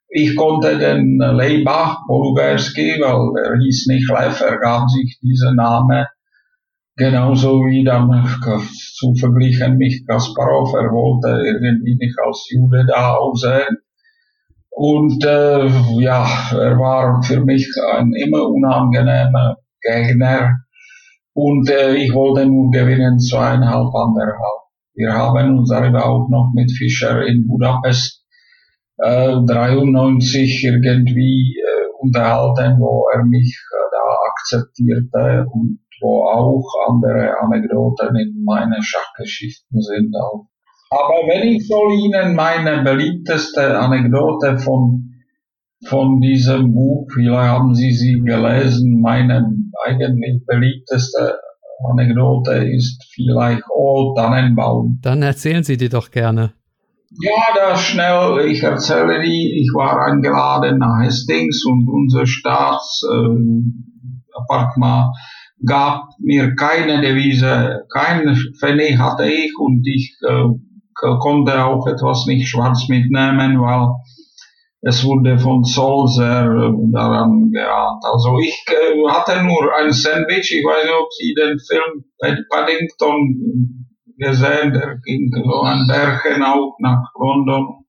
ich 0.08 0.36
konnte 0.36 0.78
den 0.78 1.18
Leiba 1.18 2.02
Polugerski, 2.08 2.98
weil 3.00 3.44
er 3.44 3.60
hieß 3.60 3.88
nicht 3.88 4.10
Lev, 4.10 4.40
er 4.42 4.58
gab 4.60 4.90
sich 4.90 5.20
diesen 5.22 5.56
Namen 5.56 6.06
Genauso 7.00 7.62
wie 7.64 7.86
dann 7.86 8.12
zu 8.94 9.14
verglichen 9.16 9.78
mit 9.78 10.06
Kasparov, 10.06 10.74
er 10.74 10.92
wollte 10.92 11.30
irgendwie 11.48 11.96
nicht 11.96 12.20
als 12.20 12.46
Jude 12.52 12.86
da 12.86 13.16
aussehen. 13.16 13.78
Und 14.70 15.24
äh, 15.24 15.66
ja, 16.02 16.28
er 16.52 16.78
war 16.78 17.24
für 17.24 17.40
mich 17.46 17.72
ein 17.94 18.12
immer 18.12 18.50
unangenehmer 18.50 19.56
Gegner. 19.82 20.58
Und 21.32 21.70
äh, 21.70 21.96
ich 21.96 22.14
wollte 22.14 22.46
nur 22.46 22.70
gewinnen, 22.70 23.18
zweieinhalb, 23.18 23.96
anderthalb. 23.96 24.62
Wir 24.94 25.14
haben 25.14 25.58
uns 25.58 25.70
darüber 25.70 26.06
auch 26.06 26.28
noch 26.28 26.52
mit 26.54 26.70
Fischer 26.70 27.26
in 27.26 27.48
Budapest 27.48 28.26
äh, 28.98 29.38
93 29.48 30.66
irgendwie 30.66 31.56
äh, 31.58 31.88
unterhalten, 32.02 32.78
wo 32.78 33.08
er 33.14 33.24
mich 33.24 33.58
äh, 33.72 33.88
da 33.90 34.18
akzeptierte 34.32 35.46
und 35.54 35.80
wo 36.02 36.24
auch 36.24 36.90
andere 36.90 37.40
Anekdoten 37.42 38.16
in 38.16 38.44
meinen 38.44 38.82
Schachgeschichten 38.82 39.82
sind. 39.82 40.16
Auch. 40.16 40.48
Aber 40.92 41.28
wenn 41.28 41.48
ich 41.48 41.68
soll 41.68 41.94
Ihnen 41.94 42.36
meine 42.36 42.84
beliebteste 42.84 43.80
Anekdote 43.80 44.58
von, 44.58 45.14
von 45.86 46.20
diesem 46.20 46.74
Buch, 46.74 47.08
vielleicht 47.14 47.50
haben 47.50 47.76
Sie 47.76 47.92
sie 47.92 48.22
gelesen, 48.26 49.00
meine 49.02 49.54
eigentlich 49.86 50.44
beliebteste 50.46 51.38
Anekdote 51.88 52.66
ist 52.66 53.06
vielleicht 53.14 53.64
Old 53.70 54.18
Tannenbaum. 54.18 55.00
Dann 55.02 55.22
erzählen 55.22 55.64
Sie 55.64 55.78
die 55.78 55.90
doch 55.90 56.12
gerne. 56.12 56.54
Ja, 57.22 57.56
das 57.56 57.82
schnell. 57.82 58.46
Ich 58.48 58.62
erzähle 58.62 59.22
die. 59.22 59.62
Ich 59.62 59.70
war 59.74 60.06
eingeladen 60.06 60.80
nach 60.80 61.00
Hastings 61.04 61.64
und 61.66 61.88
unser 61.90 62.28
Staatsappartement 62.28 65.06
äh, 65.06 65.10
gab 65.66 66.10
mir 66.20 66.56
keine 66.56 67.02
Devise, 67.02 67.86
kein 67.92 68.36
Pfennig 68.60 68.98
hatte 68.98 69.26
ich 69.26 69.52
und 69.60 69.86
ich 69.86 70.16
äh, 70.22 70.46
konnte 70.94 71.64
auch 71.64 71.88
etwas 71.88 72.26
nicht 72.26 72.48
schwarz 72.48 72.88
mitnehmen, 72.88 73.60
weil 73.62 73.90
es 74.82 75.04
wurde 75.04 75.38
von 75.38 75.64
Zoll 75.64 76.08
sehr 76.08 76.46
äh, 76.46 76.92
daran 76.94 77.52
geahnt. 77.52 78.04
Also 78.06 78.40
ich 78.40 78.66
äh, 78.68 79.08
hatte 79.10 79.44
nur 79.44 79.76
ein 79.76 79.92
Sandwich, 79.92 80.52
ich 80.52 80.64
weiß 80.64 80.86
nicht, 80.86 80.94
ob 80.94 81.12
Sie 81.12 81.34
den 81.34 81.60
Film 81.60 82.46
Paddington 82.50 83.86
gesehen, 84.18 84.74
der 84.74 84.98
ging 85.04 85.32
so 85.34 85.62
ein 85.62 85.88
Bergen 85.88 86.44
auch 86.44 86.76
nach 86.80 87.04
London. 87.20 87.86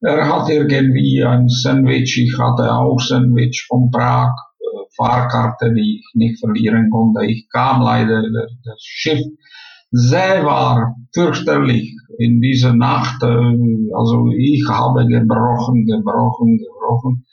Er 0.00 0.28
hat 0.28 0.48
irgendwie 0.48 1.24
ein 1.24 1.48
Sandwich, 1.48 2.18
ich 2.22 2.38
hatte 2.38 2.72
auch 2.72 2.98
Sandwich 3.00 3.66
von 3.66 3.90
Prag 3.90 4.32
Fahrkarte, 4.96 5.72
die 5.74 6.00
ich 6.00 6.10
nicht 6.14 6.40
verlieren 6.40 6.90
konnte. 6.90 7.24
Ich 7.26 7.48
kam 7.50 7.82
leider, 7.82 8.22
das 8.64 8.80
Schiff 8.80 9.20
See 9.90 10.44
war 10.44 10.96
fürchterlich 11.14 11.96
in 12.18 12.40
dieser 12.42 12.74
Nacht. 12.74 13.22
Äh, 13.22 13.56
also 13.94 14.26
ich 14.36 14.66
habe 14.68 15.06
gebrochen, 15.06 15.86
gebrochen, 15.86 16.58
gebrochen. 16.58 17.24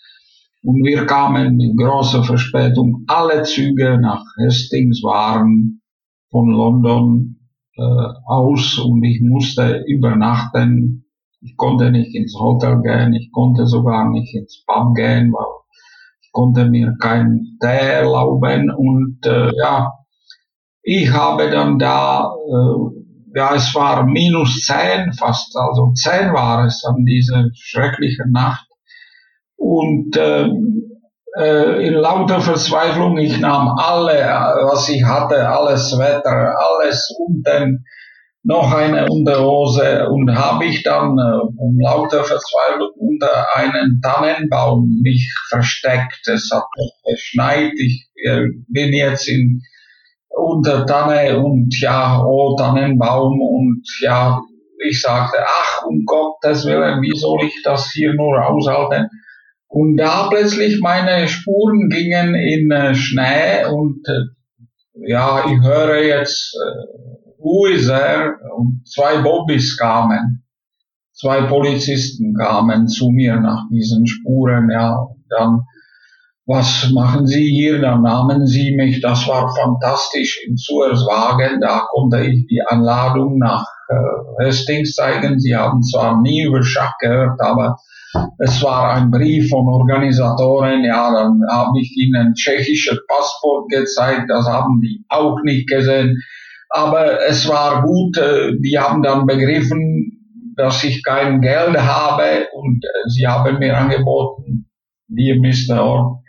Und 0.63 0.83
wir 0.83 1.05
kamen 1.05 1.57
mit 1.57 1.77
großer 1.77 2.23
Verspätung. 2.23 3.03
Alle 3.07 3.43
Züge 3.43 3.99
nach 3.99 4.23
Hastings 4.41 5.03
waren 5.03 5.81
von 6.31 6.49
London 6.49 7.39
äh, 7.77 7.81
aus 8.25 8.79
und 8.79 9.03
ich 9.03 9.21
musste 9.21 9.83
übernachten. 9.87 11.05
Ich 11.41 11.57
konnte 11.57 11.91
nicht 11.91 12.15
ins 12.15 12.35
Hotel 12.39 12.81
gehen, 12.81 13.13
ich 13.13 13.31
konnte 13.31 13.67
sogar 13.67 14.09
nicht 14.09 14.33
ins 14.33 14.63
Pub 14.65 14.95
gehen, 14.95 15.31
weil 15.33 15.45
konnte 16.35 16.65
mir 16.65 16.93
keinen 16.99 17.57
Tee 17.61 17.87
erlauben 18.01 18.69
und 18.69 19.25
äh, 19.25 19.51
ja, 19.57 19.93
ich 20.83 21.11
habe 21.11 21.49
dann 21.49 21.79
da, 21.79 22.29
äh, 22.47 23.39
ja, 23.39 23.55
es 23.55 23.73
war 23.73 24.05
minus 24.05 24.65
zehn 24.65 25.13
fast, 25.13 25.55
also 25.57 25.93
zehn 25.93 26.33
war 26.33 26.65
es 26.65 26.83
an 26.85 27.05
dieser 27.05 27.45
schrecklichen 27.53 28.31
Nacht 28.31 28.67
und 29.55 30.15
äh, 30.17 30.49
äh, 31.37 31.87
in 31.87 31.93
lauter 31.93 32.41
Verzweiflung, 32.41 33.17
ich 33.17 33.39
nahm 33.39 33.77
alle, 33.77 34.19
was 34.69 34.89
ich 34.89 35.03
hatte, 35.03 35.49
alles 35.49 35.97
Wetter, 35.97 36.55
alles 36.59 37.09
unten, 37.17 37.85
noch 38.45 38.71
eine 38.71 39.07
Unterhose 39.09 40.07
und 40.07 40.35
habe 40.35 40.65
ich 40.65 40.83
dann 40.83 41.17
äh, 41.17 41.39
um 41.57 41.79
lauter 41.79 42.23
Verzweiflung 42.23 42.91
unter 42.95 43.55
einen 43.55 43.99
Tannenbaum 44.03 45.01
mich 45.01 45.33
versteckt. 45.49 46.27
Es 46.27 46.51
hat 46.53 46.65
geschneit, 47.03 47.73
ich 47.75 48.07
äh, 48.23 48.43
bin 48.67 48.93
jetzt 48.93 49.27
in 49.27 49.61
unter 50.29 50.85
Tanne 50.85 51.39
und 51.39 51.75
ja, 51.81 52.23
oh 52.23 52.55
Tannenbaum 52.55 53.41
und 53.41 53.83
ja, 54.01 54.39
ich 54.87 55.01
sagte, 55.01 55.37
ach 55.41 55.83
um 55.87 56.03
Gottes 56.05 56.65
Willen, 56.65 57.01
wie 57.01 57.17
soll 57.17 57.45
ich 57.45 57.63
das 57.63 57.91
hier 57.93 58.13
nur 58.13 58.45
aushalten? 58.47 59.09
Und 59.67 59.97
da 59.97 60.27
plötzlich 60.29 60.79
meine 60.81 61.27
Spuren 61.27 61.89
gingen 61.89 62.35
in 62.35 62.69
äh, 62.69 62.93
Schnee 62.93 63.65
und 63.71 64.07
äh, 64.07 65.07
ja, 65.07 65.45
ich 65.47 65.59
höre 65.61 65.97
jetzt, 66.03 66.55
äh, 67.37 67.41
wo 67.41 67.65
ist 67.65 67.89
er? 67.89 68.35
Und 68.57 68.87
zwei 68.87 69.21
Bobbys 69.21 69.77
kamen. 69.77 70.43
Zwei 71.13 71.43
Polizisten 71.43 72.33
kamen 72.35 72.87
zu 72.87 73.09
mir 73.09 73.39
nach 73.39 73.63
diesen 73.71 74.05
Spuren, 74.05 74.69
ja. 74.69 75.07
Dann, 75.29 75.61
was 76.45 76.91
machen 76.91 77.25
Sie 77.25 77.45
hier? 77.45 77.79
Dann 77.79 78.01
nahmen 78.01 78.45
sie 78.45 78.75
mich, 78.75 79.01
das 79.01 79.27
war 79.27 79.49
fantastisch, 79.55 80.41
in 80.45 80.57
Suerswagen, 80.57 81.61
da 81.61 81.87
konnte 81.89 82.21
ich 82.25 82.45
die 82.47 82.61
Anladung 82.67 83.39
nach 83.39 83.65
äh, 83.89 84.45
Hastings 84.45 84.93
zeigen. 84.93 85.39
Sie 85.39 85.55
haben 85.55 85.81
zwar 85.83 86.21
nie 86.21 86.43
über 86.43 86.63
Schach 86.63 86.93
gehört, 86.99 87.39
aber 87.39 87.77
es 88.37 88.61
war 88.63 88.93
ein 88.93 89.11
Brief 89.11 89.49
von 89.49 89.67
Organisatoren, 89.67 90.83
ja, 90.83 91.11
dann 91.13 91.41
habe 91.49 91.79
ich 91.79 91.95
ihnen 91.97 92.33
tschechisches 92.33 92.99
Passport 93.07 93.69
gezeigt, 93.69 94.29
das 94.29 94.47
haben 94.47 94.81
die 94.81 95.03
auch 95.09 95.37
nicht 95.43 95.67
gesehen. 95.67 96.21
Aber 96.75 97.25
es 97.25 97.47
war 97.47 97.83
gut, 97.83 98.17
äh, 98.17 98.51
die 98.59 98.77
haben 98.77 99.01
dann 99.01 99.25
begriffen, 99.25 100.51
dass 100.57 100.83
ich 100.83 101.05
kein 101.05 101.39
Geld 101.39 101.77
habe 101.77 102.47
und 102.51 102.83
äh, 102.83 103.09
sie 103.09 103.25
haben 103.25 103.59
mir 103.59 103.77
angeboten, 103.77 104.69
dear 105.07 105.37
Mr. 105.37 105.81
Orr, 105.81 106.21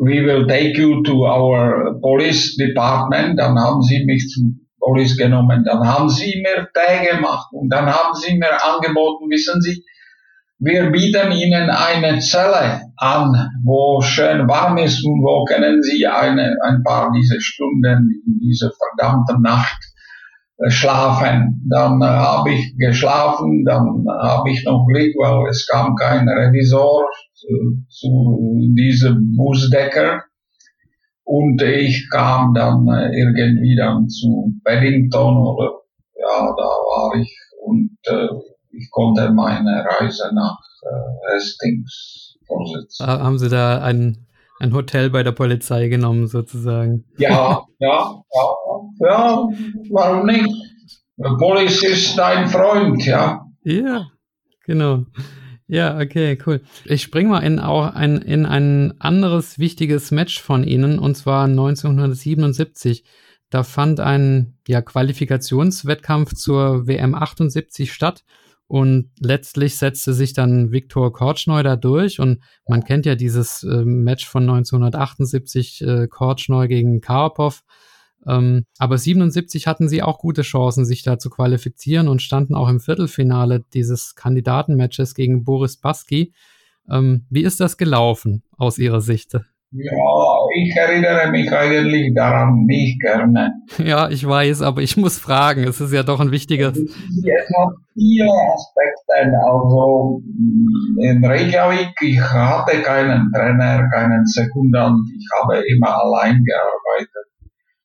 we 0.00 0.24
will 0.24 0.44
take 0.48 0.76
you 0.76 1.04
to 1.04 1.24
our 1.24 2.00
police 2.00 2.56
department. 2.56 3.38
Dann 3.38 3.56
haben 3.56 3.80
sie 3.82 4.04
mich 4.04 4.28
zum 4.28 4.66
Police 4.80 5.16
genommen, 5.16 5.62
dann 5.64 5.86
haben 5.86 6.08
sie 6.08 6.42
mir 6.42 6.68
Tee 6.74 7.06
gemacht 7.08 7.46
und 7.52 7.68
dann 7.68 7.86
haben 7.86 8.14
sie 8.14 8.36
mir 8.36 8.64
angeboten, 8.64 9.30
wissen 9.30 9.60
Sie, 9.60 9.84
wir 10.58 10.90
bieten 10.90 11.32
Ihnen 11.32 11.68
eine 11.68 12.18
Zelle 12.20 12.80
an, 12.96 13.50
wo 13.62 14.00
schön 14.00 14.48
warm 14.48 14.78
ist 14.78 15.04
und 15.04 15.22
wo 15.22 15.44
können 15.44 15.82
Sie 15.82 16.06
eine, 16.06 16.56
ein 16.62 16.82
paar 16.82 17.12
dieser 17.12 17.40
Stunden 17.40 18.22
in 18.26 18.38
dieser 18.38 18.70
verdammten 18.72 19.42
Nacht 19.42 19.78
äh, 20.58 20.70
schlafen. 20.70 21.62
Dann 21.68 22.02
habe 22.02 22.52
ich 22.52 22.74
geschlafen, 22.78 23.64
dann 23.66 24.06
habe 24.08 24.50
ich 24.50 24.64
noch 24.64 24.86
Glück, 24.86 25.14
weil 25.18 25.50
es 25.50 25.66
kam 25.66 25.94
kein 25.94 26.26
Revisor 26.26 27.04
zu, 27.34 27.48
zu 27.90 28.74
diesem 28.74 29.36
Busdecker. 29.36 30.22
Und 31.24 31.60
ich 31.60 32.08
kam 32.10 32.54
dann 32.54 32.88
äh, 32.88 33.10
irgendwie 33.14 33.76
dann 33.76 34.08
zu 34.08 34.54
Paddington 34.64 35.36
oder 35.36 35.80
ja, 36.18 36.54
da 36.56 36.62
war 36.64 37.20
ich 37.20 37.36
und 37.62 37.98
äh, 38.06 38.28
ich 38.76 38.90
konnte 38.90 39.30
meine 39.30 39.84
Reise 39.84 40.30
nach 40.34 40.58
äh, 40.82 41.34
Hastings 41.34 42.36
vorsetzen. 42.46 43.06
Haben 43.06 43.38
Sie 43.38 43.48
da 43.48 43.82
ein, 43.82 44.26
ein 44.60 44.74
Hotel 44.74 45.10
bei 45.10 45.22
der 45.22 45.32
Polizei 45.32 45.88
genommen, 45.88 46.26
sozusagen? 46.26 47.04
Ja, 47.18 47.64
ja, 47.78 48.22
ja, 48.32 48.54
ja, 49.00 49.48
warum 49.90 50.26
nicht? 50.26 50.54
Der 51.16 51.30
Polizei 51.38 51.88
ist 51.88 52.16
dein 52.16 52.48
Freund, 52.48 53.04
ja. 53.04 53.46
Ja, 53.64 54.08
genau. 54.64 55.04
Ja, 55.68 55.98
okay, 55.98 56.38
cool. 56.46 56.60
Ich 56.84 57.02
springe 57.02 57.30
mal 57.30 57.40
in 57.40 57.58
auch 57.58 57.92
ein, 57.94 58.18
in 58.18 58.46
ein 58.46 58.94
anderes 59.00 59.58
wichtiges 59.58 60.12
Match 60.12 60.40
von 60.40 60.62
Ihnen, 60.62 60.98
und 60.98 61.16
zwar 61.16 61.44
1977. 61.46 63.04
Da 63.50 63.62
fand 63.64 63.98
ein 63.98 64.58
ja, 64.68 64.82
Qualifikationswettkampf 64.82 66.34
zur 66.34 66.86
WM 66.86 67.14
78 67.14 67.92
statt 67.92 68.24
und 68.68 69.10
letztlich 69.20 69.76
setzte 69.76 70.12
sich 70.12 70.32
dann 70.32 70.72
Viktor 70.72 71.12
Korchnoi 71.12 71.62
da 71.62 71.76
durch. 71.76 72.18
Und 72.18 72.42
man 72.68 72.84
kennt 72.84 73.06
ja 73.06 73.14
dieses 73.14 73.62
äh, 73.62 73.84
Match 73.84 74.26
von 74.26 74.42
1978, 74.42 75.82
äh, 75.82 76.08
Korchnoi 76.08 76.66
gegen 76.66 77.00
Karpov. 77.00 77.62
Ähm, 78.26 78.64
aber 78.78 78.98
77 78.98 79.68
hatten 79.68 79.88
sie 79.88 80.02
auch 80.02 80.18
gute 80.18 80.42
Chancen, 80.42 80.84
sich 80.84 81.04
da 81.04 81.18
zu 81.18 81.30
qualifizieren 81.30 82.08
und 82.08 82.22
standen 82.22 82.56
auch 82.56 82.68
im 82.68 82.80
Viertelfinale 82.80 83.64
dieses 83.72 84.16
Kandidatenmatches 84.16 85.14
gegen 85.14 85.44
Boris 85.44 85.76
Baski. 85.76 86.34
Ähm, 86.90 87.24
wie 87.30 87.42
ist 87.42 87.60
das 87.60 87.76
gelaufen 87.76 88.42
aus 88.56 88.78
Ihrer 88.78 89.00
Sicht? 89.00 89.36
Ja, 89.72 90.46
ich 90.54 90.76
erinnere 90.76 91.30
mich 91.30 91.52
eigentlich 91.52 92.14
daran 92.14 92.64
nicht 92.66 93.00
gerne. 93.00 93.52
Ja, 93.78 94.08
ich 94.08 94.26
weiß, 94.26 94.62
aber 94.62 94.80
ich 94.80 94.96
muss 94.96 95.18
fragen. 95.18 95.64
Es 95.64 95.80
ist 95.80 95.92
ja 95.92 96.02
doch 96.02 96.20
ein 96.20 96.30
wichtiges. 96.30 96.78
Es 96.78 96.86
hat 96.86 97.74
viele 97.92 98.26
Aspekte. 98.26 99.36
Also 99.44 100.22
in 101.00 101.24
Reykjavik, 101.24 101.94
ich 102.00 102.20
hatte 102.20 102.80
keinen 102.82 103.30
Trainer, 103.32 103.88
keinen 103.92 104.24
Sekundant. 104.26 105.00
Ich 105.16 105.26
habe 105.34 105.62
immer 105.74 106.00
allein 106.00 106.42
gearbeitet. 106.44 107.26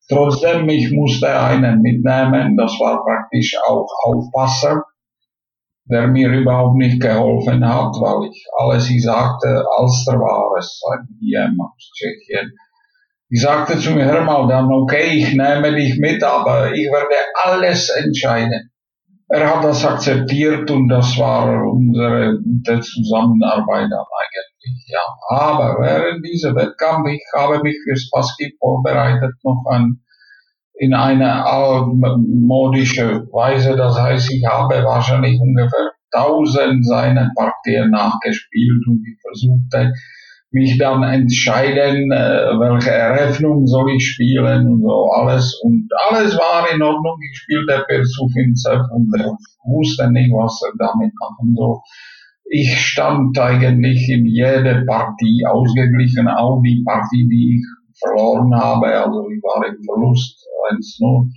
Trotzdem, 0.07 0.69
ich 0.69 0.91
musste 0.91 1.27
einen 1.27 1.81
mitnehmen. 1.81 2.57
Das 2.57 2.71
war 2.79 3.03
praktisch 3.03 3.57
auch 3.65 3.87
Aufpasser 4.03 4.83
der 5.91 6.07
mir 6.07 6.29
überhaupt 6.29 6.77
nicht 6.77 7.01
geholfen 7.01 7.67
hat, 7.67 7.93
weil 7.99 8.29
ich 8.29 8.45
alles, 8.57 8.89
ich 8.89 9.03
sagte, 9.03 9.65
Alster 9.77 10.13
war 10.13 10.57
es, 10.57 10.81
ein 10.91 11.07
IM 11.21 11.59
aus 11.59 11.91
Tschechien. 11.93 12.53
Ich 13.29 13.41
sagte 13.41 13.77
zu 13.77 13.91
mir, 13.91 14.05
hör 14.05 14.23
mal, 14.23 14.47
dann 14.47 14.71
okay, 14.71 15.17
ich 15.17 15.33
nehme 15.33 15.75
dich 15.75 15.97
mit, 15.99 16.23
aber 16.23 16.71
ich 16.73 16.87
werde 16.91 17.15
alles 17.43 17.89
entscheiden. 17.89 18.71
Er 19.27 19.55
hat 19.55 19.63
das 19.63 19.85
akzeptiert 19.85 20.69
und 20.71 20.89
das 20.89 21.17
war 21.17 21.63
unsere 21.63 22.37
gute 22.43 22.81
Zusammenarbeit 22.81 23.89
dann 23.89 24.05
eigentlich, 24.19 24.87
ja. 24.87 24.99
Aber 25.29 25.77
während 25.79 26.25
dieser 26.25 26.53
Wettkampf, 26.55 27.07
ich 27.09 27.23
habe 27.33 27.61
mich 27.63 27.77
fürs 27.83 28.09
Basketball 28.11 28.75
vorbereitet, 28.75 29.33
noch 29.43 29.63
ein 29.71 30.01
in 30.81 30.95
einer 30.95 31.45
altmodischen 31.45 33.31
Weise. 33.31 33.75
Das 33.77 34.01
heißt, 34.01 34.33
ich 34.33 34.43
habe 34.49 34.83
wahrscheinlich 34.83 35.39
ungefähr 35.39 35.91
tausend 36.11 36.87
seiner 36.87 37.29
Partien 37.37 37.91
nachgespielt 37.91 38.81
und 38.87 39.05
ich 39.05 39.21
versuchte 39.21 39.93
mich 40.49 40.79
dann 40.79 41.03
entscheiden, 41.03 42.11
äh, 42.11 42.57
welche 42.57 42.89
Eröffnung 42.89 43.67
soll 43.67 43.91
ich 43.95 44.03
spielen 44.03 44.67
und 44.67 44.81
so 44.81 45.11
alles. 45.11 45.61
Und 45.63 45.87
alles 46.09 46.35
war 46.35 46.65
in 46.73 46.81
Ordnung. 46.81 47.15
Ich 47.29 47.37
spielte 47.37 47.85
per 47.87 48.03
Sufinzev 48.03 48.81
und 48.91 49.13
wusste 49.63 50.11
nicht, 50.11 50.31
was 50.31 50.59
er 50.65 50.73
damit 50.79 51.13
machen 51.21 51.55
soll. 51.55 51.77
Ich 52.49 52.75
stand 52.75 53.37
eigentlich 53.37 54.09
in 54.09 54.25
jeder 54.25 54.83
Partie 54.85 55.45
ausgeglichen, 55.47 56.27
auch 56.27 56.59
die 56.63 56.83
Partie, 56.83 57.27
die 57.29 57.59
ich 57.59 57.80
verloren 58.03 58.53
habe, 58.55 58.87
also 58.87 59.29
ich 59.29 59.41
war 59.43 59.65
im 59.65 59.83
Verlust 59.83 60.45
1-0, 60.71 61.29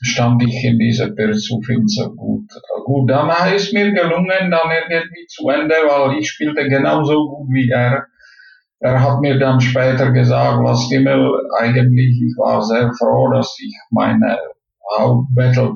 stand 0.00 0.42
ich 0.42 0.64
in 0.64 0.78
dieser 0.78 1.10
Perzufinze 1.10 2.10
gut. 2.16 2.50
Gut, 2.84 3.10
dann 3.10 3.30
ist 3.54 3.72
mir 3.72 3.92
gelungen, 3.92 4.50
dann 4.50 4.70
irgendwie 4.70 5.26
zu 5.26 5.48
Ende, 5.48 5.74
weil 5.74 6.18
ich 6.18 6.30
spielte 6.30 6.68
genauso 6.68 7.28
gut 7.28 7.48
wie 7.50 7.68
er. 7.70 8.06
Er 8.80 9.02
hat 9.02 9.20
mir 9.20 9.38
dann 9.40 9.60
später 9.60 10.12
gesagt, 10.12 10.62
was 10.62 10.88
Himmel, 10.88 11.32
eigentlich, 11.58 12.22
ich 12.22 12.36
war 12.38 12.62
sehr 12.62 12.92
froh, 12.96 13.28
dass 13.32 13.58
ich 13.60 13.74
meine 13.90 14.38
Hauptbattle, 14.96 15.74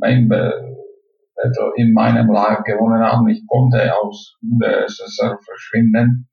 mein 0.00 0.28
Battle 0.28 1.72
in 1.76 1.92
meinem 1.92 2.28
Live 2.30 2.64
gewonnen 2.64 3.00
habe. 3.00 3.30
Ich 3.30 3.46
konnte 3.46 3.96
aus 3.96 4.36
der 4.42 4.84
SSR 4.84 5.38
verschwinden. 5.44 6.28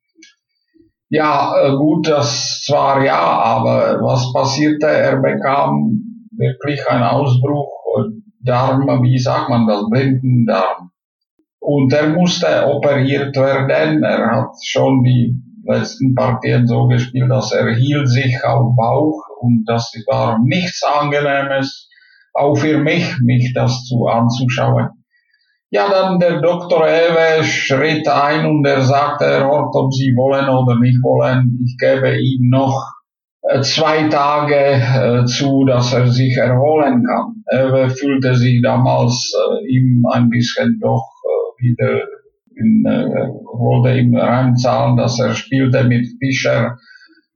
Ja, 1.10 1.54
äh, 1.62 1.76
gut, 1.76 2.06
das 2.08 2.62
zwar 2.66 3.04
ja, 3.04 3.18
aber 3.18 4.00
was 4.02 4.32
passierte? 4.32 4.86
Er 4.86 5.16
bekam 5.16 6.28
wirklich 6.32 6.86
einen 6.88 7.04
Ausbruch 7.04 7.78
Darm, 8.48 9.02
wie 9.02 9.18
sagt 9.18 9.50
man 9.50 9.66
das, 9.66 9.84
Blindendarm. 9.90 10.90
Und 11.60 11.92
er 11.92 12.08
musste 12.08 12.66
operiert 12.66 13.36
werden. 13.36 14.02
Er 14.02 14.30
hat 14.30 14.52
schon 14.64 15.02
die 15.02 15.36
letzten 15.64 16.14
Partien 16.14 16.66
so 16.66 16.86
gespielt, 16.86 17.30
dass 17.30 17.52
er 17.52 17.74
hielt 17.74 18.08
sich 18.08 18.42
auf 18.44 18.74
Bauch 18.74 19.22
und 19.40 19.64
das 19.66 19.92
war 20.06 20.38
nichts 20.42 20.82
Angenehmes, 20.82 21.90
auch 22.32 22.54
für 22.54 22.78
mich, 22.78 23.18
mich 23.20 23.52
das 23.54 23.84
zu 23.84 24.06
anzuschauen. 24.06 24.97
Ja, 25.70 25.90
dann 25.90 26.18
der 26.18 26.40
Doktor 26.40 26.88
Ewe 26.88 27.44
schritt 27.44 28.08
ein 28.08 28.46
und 28.46 28.66
er 28.66 28.80
sagte, 28.80 29.26
Herr 29.26 29.48
Hort, 29.48 29.74
ob 29.76 29.92
Sie 29.92 30.14
wollen 30.16 30.48
oder 30.48 30.78
nicht 30.80 31.02
wollen, 31.02 31.58
ich 31.62 31.76
gebe 31.76 32.18
ihm 32.18 32.48
noch 32.48 32.86
äh, 33.42 33.60
zwei 33.60 34.08
Tage 34.08 34.54
äh, 34.56 35.24
zu, 35.26 35.66
dass 35.66 35.92
er 35.92 36.08
sich 36.08 36.38
erholen 36.38 37.04
kann. 37.04 37.44
Ewe 37.52 37.90
fühlte 37.90 38.34
sich 38.34 38.62
damals 38.62 39.30
äh, 39.34 39.66
ihm 39.70 40.06
ein 40.10 40.30
bisschen 40.30 40.78
doch 40.80 41.04
wieder 41.58 42.00
in, 42.56 42.82
wollte 42.84 43.98
ihm 43.98 44.16
reinzahlen, 44.16 44.96
dass 44.96 45.20
er 45.20 45.34
spielte 45.34 45.84
mit 45.84 46.06
Fischer 46.18 46.78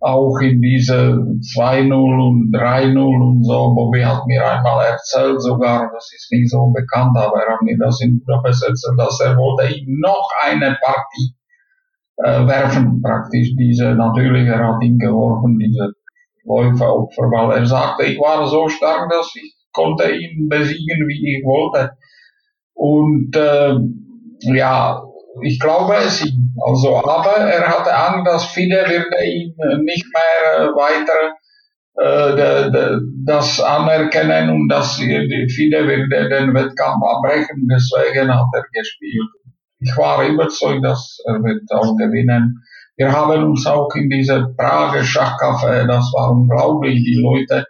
auch 0.03 0.39
in 0.41 0.61
diese 0.61 1.15
2-0 1.55 1.93
und 1.93 2.53
3-0 2.53 2.99
und 2.99 3.45
so. 3.45 3.73
Bobby 3.75 4.03
hat 4.03 4.27
mir 4.27 4.45
einmal 4.45 4.85
erzählt 4.87 5.41
sogar, 5.41 5.91
das 5.95 6.13
ist 6.13 6.31
nicht 6.33 6.51
so 6.51 6.73
bekannt, 6.75 7.17
aber 7.17 7.41
er 7.43 7.55
hat 7.55 7.63
mir 7.63 7.79
das 7.79 8.01
in 8.01 8.21
Budapest 8.25 8.65
erzählt, 8.67 8.99
dass 8.99 9.21
er 9.21 9.37
wollte 9.37 9.73
ihm 9.73 10.01
noch 10.01 10.29
eine 10.45 10.77
Partie 10.83 11.35
äh, 12.17 12.47
werfen, 12.47 13.01
praktisch 13.01 13.55
diese, 13.57 13.95
natürlich, 13.95 14.49
er 14.49 14.67
hat 14.67 14.83
ihm 14.83 14.99
geholfen, 14.99 15.59
diese 15.59 15.93
Läuferopfer, 16.45 17.23
weil 17.31 17.59
er 17.59 17.67
sagte, 17.67 18.05
ich 18.05 18.19
war 18.19 18.47
so 18.49 18.69
stark, 18.69 19.09
dass 19.09 19.33
ich 19.37 19.55
konnte 19.73 20.11
ihn 20.11 20.49
besiegen, 20.49 21.07
wie 21.09 21.39
ich 21.39 21.45
wollte. 21.45 21.93
Und 22.75 23.37
äh, 23.37 23.77
ja, 24.53 25.01
ich 25.41 25.59
glaube 25.59 25.95
es 25.97 26.25
ihm. 26.25 26.55
Also, 26.65 26.97
aber 26.97 27.37
er 27.39 27.67
hatte 27.69 27.95
Angst, 27.95 28.27
dass 28.27 28.47
Fide 28.47 28.85
würde 28.87 29.25
ihn 29.25 29.55
nicht 29.85 30.07
mehr 30.13 30.69
weiter 30.75 31.35
äh, 31.97 32.37
de, 32.37 32.71
de, 32.71 33.01
das 33.25 33.61
anerkennen 33.61 34.51
und 34.51 34.69
dass 34.69 34.97
Fide 34.97 35.87
würde 35.87 36.29
den 36.29 36.55
Wettkampf 36.55 37.03
abbrechen. 37.03 37.69
Deswegen 37.71 38.33
hat 38.33 38.47
er 38.55 38.65
gespielt. 38.73 39.31
Ich 39.81 39.97
war 39.97 40.27
überzeugt, 40.27 40.85
dass 40.85 41.19
er 41.27 41.43
wird 41.43 41.71
auch 41.73 41.97
gewinnen. 41.97 42.63
Wir 42.97 43.11
haben 43.11 43.43
uns 43.45 43.67
auch 43.67 43.89
in 43.95 44.11
diese 44.11 44.55
Prager 44.57 45.03
Schachcafé, 45.03 45.87
das 45.87 46.13
war 46.13 46.31
unglaublich, 46.31 47.03
die 47.03 47.21
Leute, 47.21 47.67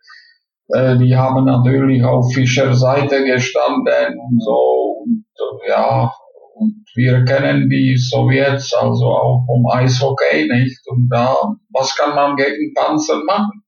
äh, 0.68 0.98
die 0.98 1.16
haben 1.16 1.44
natürlich 1.44 2.05
auf 2.05 2.33
Fischer 2.35 2.75
Seite 2.75 3.25
gestanden 3.25 4.18
und 4.18 4.42
so 4.42 5.05
und 5.05 5.25
ja, 5.66 6.12
und 6.55 6.85
wir 6.95 7.25
kennen 7.25 7.69
die 7.69 7.97
Sowjets 7.97 8.75
also 8.75 9.07
auch 9.07 9.45
vom 9.47 9.67
Eishockey 9.71 10.49
nicht. 10.49 10.81
Und 10.87 11.09
da, 11.11 11.37
was 11.73 11.97
kann 11.97 12.15
man 12.15 12.37
gegen 12.37 12.75
Panzer 12.75 13.23
machen? 13.25 13.62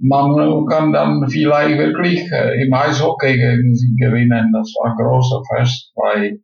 Man 0.00 0.66
kann 0.66 0.92
dann 0.92 1.28
vielleicht 1.28 1.76
wirklich 1.76 2.20
äh, 2.30 2.62
im 2.62 2.72
Eishockey 2.72 3.36
gegen 3.36 3.74
sie 3.74 3.96
gewinnen. 3.96 4.52
Das 4.52 4.72
war 4.76 4.92
ein 4.92 4.96
großer 4.96 5.42
Fest 5.54 5.92
bei 5.94 6.38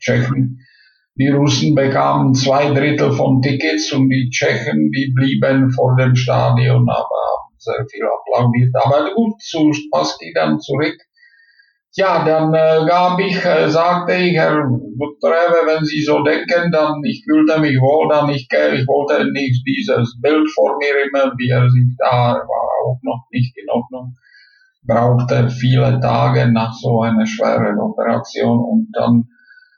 Tschechen. 0.00 0.58
Die 1.16 1.28
Russen 1.28 1.74
bekamen 1.74 2.34
zwei 2.34 2.70
Drittel 2.72 3.12
von 3.12 3.40
Tickets 3.40 3.92
und 3.92 4.08
die 4.08 4.30
Tschechen, 4.30 4.90
die 4.90 5.12
blieben 5.14 5.70
vor 5.70 5.94
dem 5.96 6.16
Stadion, 6.16 6.88
aber 6.88 6.98
haben 6.98 7.54
sehr 7.58 7.86
viel 7.88 8.04
applaudiert. 8.04 8.74
Aber 8.84 9.14
gut, 9.14 9.40
zu 9.40 9.72
Spassky 9.72 10.32
dann 10.34 10.58
zurück. 10.58 10.96
Ja, 11.96 12.24
dann 12.24 12.52
äh, 12.52 12.84
gab 12.88 13.20
ich, 13.20 13.44
äh, 13.44 13.68
sagte 13.70 14.14
ich, 14.14 14.36
Herr 14.36 14.50
Dr. 14.98 15.30
Ewe, 15.30 15.60
wenn 15.64 15.84
Sie 15.84 16.02
so 16.02 16.24
denken, 16.24 16.72
dann 16.72 17.00
ich 17.04 17.22
fühlte 17.24 17.60
mich 17.60 17.78
wohl, 17.80 18.08
dann 18.08 18.28
ich, 18.30 18.48
äh, 18.52 18.74
ich 18.74 18.86
wollte 18.88 19.30
nicht 19.30 19.64
dieses 19.64 20.20
Bild 20.20 20.50
vor 20.56 20.76
mir 20.78 21.06
immer, 21.06 21.32
wie 21.38 21.50
er 21.50 21.70
sich 21.70 21.94
da 21.96 22.34
war 22.34 22.68
auch 22.82 22.98
noch 23.02 23.26
nicht 23.30 23.56
in 23.56 23.70
Ordnung, 23.70 24.16
brauchte 24.82 25.48
viele 25.50 26.00
Tage 26.00 26.50
nach 26.50 26.72
so 26.74 27.02
einer 27.02 27.26
schweren 27.26 27.78
Operation 27.78 28.58
und 28.58 28.88
dann 28.92 29.28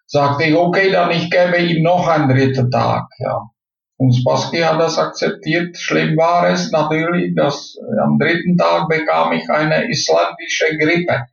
sagte 0.06 0.44
ich, 0.44 0.56
okay, 0.56 0.90
dann 0.90 1.10
ich 1.10 1.30
gebe 1.30 1.58
ihm 1.58 1.82
noch 1.82 2.08
einen 2.08 2.30
dritten 2.30 2.70
Tag, 2.70 3.08
ja. 3.18 3.42
Und 3.98 4.14
Spassky 4.14 4.58
hat 4.60 4.80
das 4.80 4.98
akzeptiert. 4.98 5.76
Schlimm 5.76 6.16
war 6.16 6.48
es 6.48 6.70
natürlich, 6.70 7.34
dass 7.34 7.76
am 8.02 8.18
dritten 8.18 8.56
Tag 8.56 8.88
bekam 8.88 9.32
ich 9.32 9.48
eine 9.50 9.88
isländische 9.90 10.78
Grippe 10.78 11.26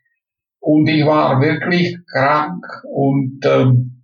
und 0.64 0.88
ich 0.88 1.06
war 1.06 1.42
wirklich 1.42 1.98
krank 2.10 2.66
und 2.90 3.46
ähm, 3.46 4.04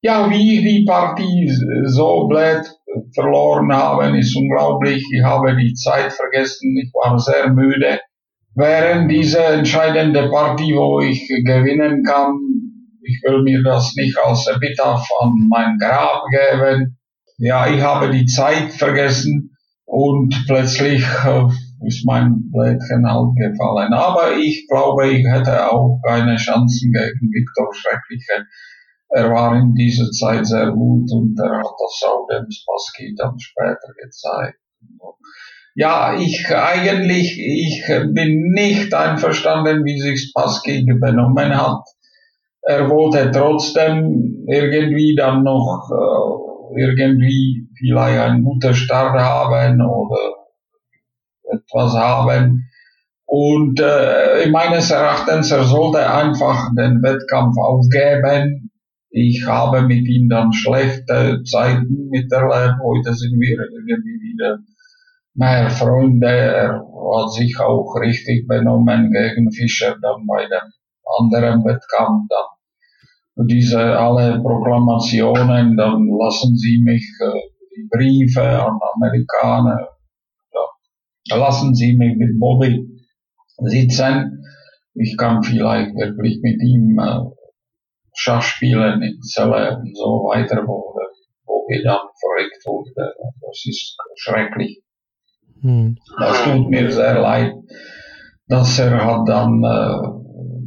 ja, 0.00 0.30
wie 0.30 0.62
die 0.62 0.84
Partie 0.86 1.52
so 1.84 2.26
blöd 2.26 2.64
verloren 3.14 3.70
haben, 3.72 4.14
ist 4.14 4.34
unglaublich. 4.34 5.04
Ich 5.12 5.22
habe 5.22 5.54
die 5.56 5.74
Zeit 5.74 6.12
vergessen, 6.12 6.74
ich 6.78 6.90
war 6.94 7.18
sehr 7.18 7.52
müde. 7.52 8.00
Während 8.54 9.10
dieser 9.10 9.52
entscheidenden 9.52 10.30
Partie, 10.30 10.74
wo 10.74 11.00
ich 11.00 11.28
gewinnen 11.28 12.02
kann, 12.02 12.38
ich 13.02 13.20
will 13.24 13.42
mir 13.42 13.62
das 13.62 13.94
nicht 13.94 14.18
als 14.18 14.46
Epitaph 14.46 15.06
an 15.20 15.48
mein 15.50 15.76
Grab 15.78 16.22
geben. 16.30 16.96
Ja, 17.36 17.68
ich 17.68 17.82
habe 17.82 18.10
die 18.10 18.24
Zeit 18.24 18.72
vergessen 18.72 19.50
und 19.84 20.34
plötzlich 20.46 21.02
äh, 21.02 21.44
ist 21.84 22.04
mein 22.06 22.50
Blättchen 22.50 23.06
halt 23.06 23.36
gefallen. 23.36 23.92
Aber 23.92 24.36
ich 24.36 24.66
glaube, 24.68 25.08
ich 25.08 25.26
hätte 25.26 25.70
auch 25.70 26.00
keine 26.06 26.36
Chancen 26.36 26.92
gegen 26.92 27.30
Viktor 27.32 27.72
Schreckliche. 27.72 28.46
Er 29.10 29.30
war 29.30 29.56
in 29.56 29.74
dieser 29.74 30.10
Zeit 30.10 30.46
sehr 30.46 30.70
gut 30.70 31.10
und 31.12 31.38
er 31.38 31.58
hat 31.58 31.74
das 31.78 32.02
auch 32.04 32.26
dem 32.26 32.50
Spassky 32.50 33.14
dann 33.16 33.38
später 33.38 33.92
gezeigt. 34.02 34.58
Ja, 35.74 36.18
ich 36.18 36.44
eigentlich, 36.50 37.38
ich 37.38 37.84
bin 38.12 38.50
nicht 38.52 38.92
einverstanden, 38.92 39.84
wie 39.84 40.00
sich 40.00 40.28
Spassky 40.28 40.84
benommen 40.84 41.56
hat. 41.56 41.84
Er 42.62 42.90
wollte 42.90 43.30
trotzdem 43.30 44.44
irgendwie 44.48 45.14
dann 45.14 45.44
noch 45.44 45.88
äh, 45.90 46.80
irgendwie 46.82 47.68
vielleicht 47.78 48.18
einen 48.18 48.44
guten 48.44 48.74
Start 48.74 49.18
haben 49.18 49.80
oder 49.80 50.37
etwas 51.50 51.94
haben. 51.94 52.68
Und 53.26 53.78
äh, 53.80 54.48
meines 54.50 54.90
Erachtens, 54.90 55.50
er 55.50 55.64
sollte 55.64 56.10
einfach 56.10 56.70
den 56.74 57.02
Wettkampf 57.02 57.58
aufgeben. 57.58 58.70
Ich 59.10 59.46
habe 59.46 59.82
mit 59.82 60.08
ihm 60.08 60.28
dann 60.30 60.52
schlechte 60.52 61.42
Zeiten 61.44 62.08
miterlebt. 62.08 62.78
Heute 62.82 63.14
sind 63.14 63.38
wir 63.38 63.58
irgendwie 63.58 64.32
wieder 64.32 64.58
mehr 65.34 65.68
Freunde. 65.68 66.26
Er 66.26 66.80
hat 66.80 67.32
sich 67.32 67.58
auch 67.60 67.94
richtig 68.00 68.46
benommen 68.48 69.12
gegen 69.12 69.52
Fischer 69.52 69.96
dann 70.00 70.26
bei 70.26 70.44
dem 70.44 70.72
anderen 71.18 71.64
Wettkampf. 71.64 72.28
Dann 72.30 73.46
diese 73.46 73.78
alle 73.78 74.40
Proklamationen, 74.40 75.76
dann 75.76 76.08
lassen 76.18 76.56
Sie 76.56 76.82
mich 76.82 77.04
äh, 77.20 77.40
die 77.76 77.88
Briefe 77.90 78.42
an 78.42 78.78
Amerikaner 78.94 79.97
lassen 81.36 81.74
Sie 81.74 81.96
mich 81.96 82.16
mit 82.16 82.38
Bobby 82.38 82.86
sitzen. 83.58 84.44
Ich 84.94 85.16
kann 85.16 85.42
vielleicht 85.42 85.94
wirklich 85.94 86.40
mit 86.42 86.62
ihm 86.62 86.98
äh, 86.98 87.20
Schach 88.14 88.42
spielen 88.42 89.02
in 89.02 89.20
Zelle 89.22 89.78
und 89.78 89.96
so 89.96 90.28
weiter, 90.28 90.66
wo 90.66 90.94
Bobby 91.46 91.82
dann 91.84 92.00
verrückt 92.20 92.64
wurde. 92.66 93.14
Das 93.40 93.64
ist 93.64 93.96
schrecklich. 94.16 94.82
Hm. 95.60 95.98
Das 96.18 96.44
tut 96.44 96.68
mir 96.68 96.90
sehr 96.90 97.20
leid, 97.20 97.54
dass 98.48 98.78
er 98.78 99.04
hat 99.04 99.28
dann 99.28 99.62
äh, 99.62 100.18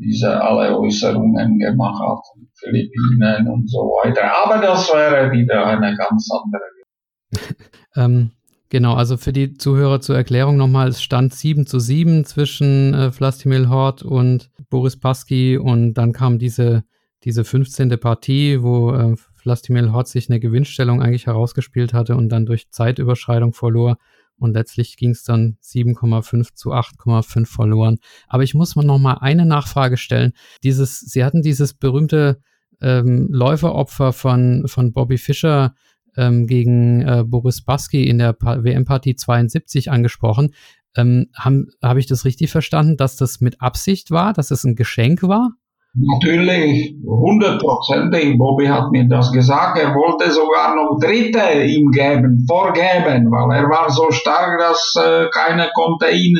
diese 0.03 0.41
alle 0.41 0.77
Äußerungen 0.77 1.59
gemacht 1.59 2.01
hat, 2.01 2.23
Philippinen 2.55 3.47
und 3.47 3.69
so 3.69 3.79
weiter. 3.79 4.23
Aber 4.43 4.61
das 4.61 4.91
wäre 4.93 5.31
wieder 5.31 5.65
eine 5.65 5.95
ganz 5.95 6.29
andere. 6.31 7.55
ähm, 7.95 8.31
Genau, 8.71 8.93
also 8.93 9.17
für 9.17 9.33
die 9.33 9.55
Zuhörer 9.55 9.99
zur 9.99 10.15
Erklärung 10.15 10.55
nochmal, 10.55 10.87
es 10.87 11.03
stand 11.03 11.33
7 11.33 11.67
zu 11.67 11.77
7 11.77 12.23
zwischen 12.23 12.93
äh, 12.93 13.11
Vlastimil 13.11 13.67
Hort 13.67 14.01
und 14.01 14.49
Boris 14.69 14.95
Pasky 14.95 15.57
und 15.57 15.95
dann 15.95 16.13
kam 16.13 16.39
diese, 16.39 16.85
diese 17.25 17.43
15. 17.43 17.89
Partie, 17.99 18.63
wo 18.63 18.93
äh, 18.93 19.17
Vlastimil 19.35 19.91
Hort 19.91 20.07
sich 20.07 20.29
eine 20.29 20.39
Gewinnstellung 20.39 21.01
eigentlich 21.01 21.25
herausgespielt 21.25 21.93
hatte 21.93 22.15
und 22.15 22.29
dann 22.29 22.45
durch 22.45 22.69
Zeitüberschreitung 22.71 23.51
verlor 23.51 23.97
und 24.37 24.53
letztlich 24.53 24.95
ging 24.95 25.09
es 25.09 25.25
dann 25.25 25.57
7,5 25.61 26.55
zu 26.55 26.71
8,5 26.71 27.47
verloren. 27.47 27.97
Aber 28.29 28.43
ich 28.43 28.53
muss 28.53 28.77
mal 28.77 28.85
nochmal 28.85 29.17
eine 29.19 29.45
Nachfrage 29.45 29.97
stellen. 29.97 30.31
Dieses, 30.63 31.01
Sie 31.01 31.25
hatten 31.25 31.41
dieses 31.41 31.73
berühmte 31.73 32.39
ähm, 32.79 33.27
Läuferopfer 33.31 34.13
von, 34.13 34.63
von 34.67 34.93
Bobby 34.93 35.17
Fischer 35.17 35.75
ähm, 36.17 36.47
gegen 36.47 37.01
äh, 37.01 37.23
Boris 37.25 37.63
Baski 37.63 38.07
in 38.07 38.17
der 38.17 38.35
WM-Partie 38.39 39.15
72 39.15 39.91
angesprochen. 39.91 40.53
Ähm, 40.95 41.27
Habe 41.37 41.65
hab 41.81 41.97
ich 41.97 42.07
das 42.07 42.25
richtig 42.25 42.51
verstanden, 42.51 42.97
dass 42.97 43.15
das 43.15 43.41
mit 43.41 43.61
Absicht 43.61 44.11
war, 44.11 44.33
dass 44.33 44.51
es 44.51 44.63
ein 44.63 44.75
Geschenk 44.75 45.23
war? 45.23 45.51
Natürlich, 45.93 46.95
hundertprozentig. 47.05 48.37
Bobby 48.37 48.67
hat 48.67 48.91
mir 48.91 49.09
das 49.09 49.31
gesagt. 49.33 49.77
Er 49.77 49.93
wollte 49.93 50.31
sogar 50.31 50.73
noch 50.73 50.97
Dritte 50.99 51.63
ihm 51.65 51.91
geben, 51.91 52.45
vorgeben, 52.47 53.29
weil 53.29 53.57
er 53.57 53.69
war 53.69 53.89
so 53.89 54.09
stark, 54.11 54.57
dass 54.57 54.95
äh, 54.95 55.27
keiner 55.31 55.69
konnte 55.73 56.09
ihn 56.11 56.37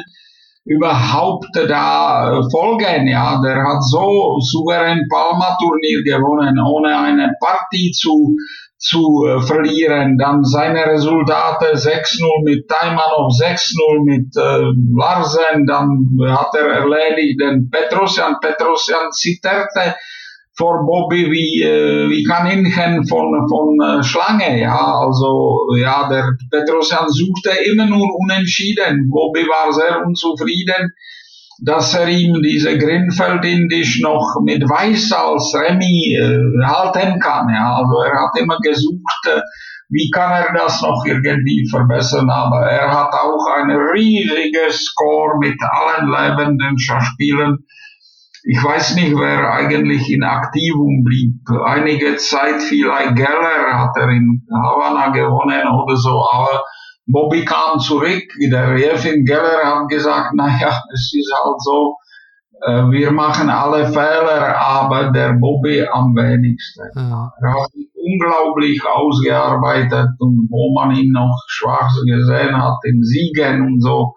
überhaupt 0.64 1.48
da 1.54 2.40
äh, 2.40 2.42
folgen. 2.50 3.08
Ja, 3.08 3.42
der 3.42 3.62
hat 3.64 3.84
so 3.84 4.40
souverän 4.40 5.06
Palma-Turnier 5.10 6.04
gewonnen, 6.04 6.58
ohne 6.60 6.98
eine 6.98 7.34
Partie 7.42 7.92
zu 7.92 8.38
zu 8.82 9.26
äh, 9.28 9.40
verlieren. 9.42 10.18
Dann 10.18 10.44
seine 10.44 10.86
Resultate 10.88 11.76
6-0 11.76 12.44
mit 12.44 12.68
Taimanov, 12.68 13.32
6-0 13.40 14.04
mit 14.04 14.36
äh, 14.36 14.74
Larsen, 14.98 15.66
dann 15.68 16.18
hat 16.28 16.50
er 16.56 16.68
erledigt 16.68 17.40
den 17.40 17.70
Petrosian. 17.70 18.38
Petrosian 18.42 19.12
zitterte 19.12 19.96
vor 20.58 20.86
Bobby 20.86 21.32
wie, 21.32 21.62
äh, 21.62 22.10
wie 22.10 22.24
Kaninchen 22.24 23.08
von, 23.08 23.48
von 23.48 23.78
äh, 23.80 24.04
Schlange. 24.04 24.60
Ja, 24.60 24.96
also 25.06 25.68
ja, 25.78 26.10
der 26.10 26.26
Petrosian 26.50 27.08
suchte 27.08 27.52
immer 27.72 27.86
nur 27.86 28.08
unentschieden. 28.18 29.10
Bobby 29.10 29.48
war 29.48 29.72
sehr 29.72 30.04
unzufrieden 30.06 30.92
dass 31.64 31.94
er 31.94 32.10
ihm 32.10 32.42
diese 32.42 32.78
Grinfeldindisch 32.78 34.02
noch 34.02 34.42
mit 34.44 34.64
Weiß 34.64 35.12
als 35.12 35.54
Remy 35.54 36.18
äh, 36.18 36.66
halten 36.66 37.20
kann. 37.20 37.48
Ja. 37.54 37.76
Also 37.76 38.02
er 38.02 38.14
hat 38.14 38.40
immer 38.40 38.58
gesucht, 38.58 39.28
äh, 39.30 39.42
wie 39.90 40.10
kann 40.10 40.32
er 40.32 40.54
das 40.58 40.82
noch 40.82 41.06
irgendwie 41.06 41.68
verbessern, 41.70 42.30
aber 42.30 42.66
er 42.66 42.90
hat 42.90 43.14
auch 43.14 43.46
ein 43.58 43.70
riesiges 43.70 44.86
Score 44.86 45.38
mit 45.40 45.58
allen 45.62 46.10
lebenden 46.10 46.80
Schachspielern. 46.80 47.58
Ich 48.44 48.64
weiß 48.64 48.96
nicht, 48.96 49.14
wer 49.16 49.54
eigentlich 49.54 50.10
in 50.10 50.24
Aktivum 50.24 51.04
blieb. 51.04 51.46
Einige 51.66 52.16
Zeit 52.16 52.60
vielleicht 52.64 53.16
Geller 53.16 53.78
hat 53.78 53.96
er 53.98 54.10
in 54.10 54.48
Havana 54.52 55.10
gewonnen 55.10 55.68
oder 55.68 55.96
so, 55.96 56.26
aber 56.32 56.64
Bobby 57.08 57.44
kam 57.46 57.80
zurück, 57.80 58.24
der 58.40 58.78
Jefin 58.78 59.26
Geller 59.26 59.64
hat 59.64 59.90
gesagt, 59.90 60.34
naja, 60.36 60.82
es 60.94 61.14
ist 61.14 61.34
halt 61.34 61.62
so, 61.62 61.96
äh, 62.62 62.92
wir 62.92 63.12
machen 63.12 63.50
alle 63.50 63.88
Fehler, 63.88 64.58
aber 64.58 65.12
der 65.12 65.34
Bobby 65.34 65.84
am 65.84 66.16
wenigsten. 66.16 66.90
Ja. 66.96 67.32
Er 67.42 67.54
hat 67.54 67.72
unglaublich 67.96 68.82
ausgearbeitet 68.86 70.10
und 70.20 70.48
wo 70.50 70.74
man 70.74 70.96
ihn 70.96 71.12
noch 71.12 71.38
schwach 71.48 71.92
gesehen 72.06 72.56
hat, 72.56 72.78
in 72.84 73.04
Siegen 73.04 73.62
und 73.62 73.82
so. 73.82 74.14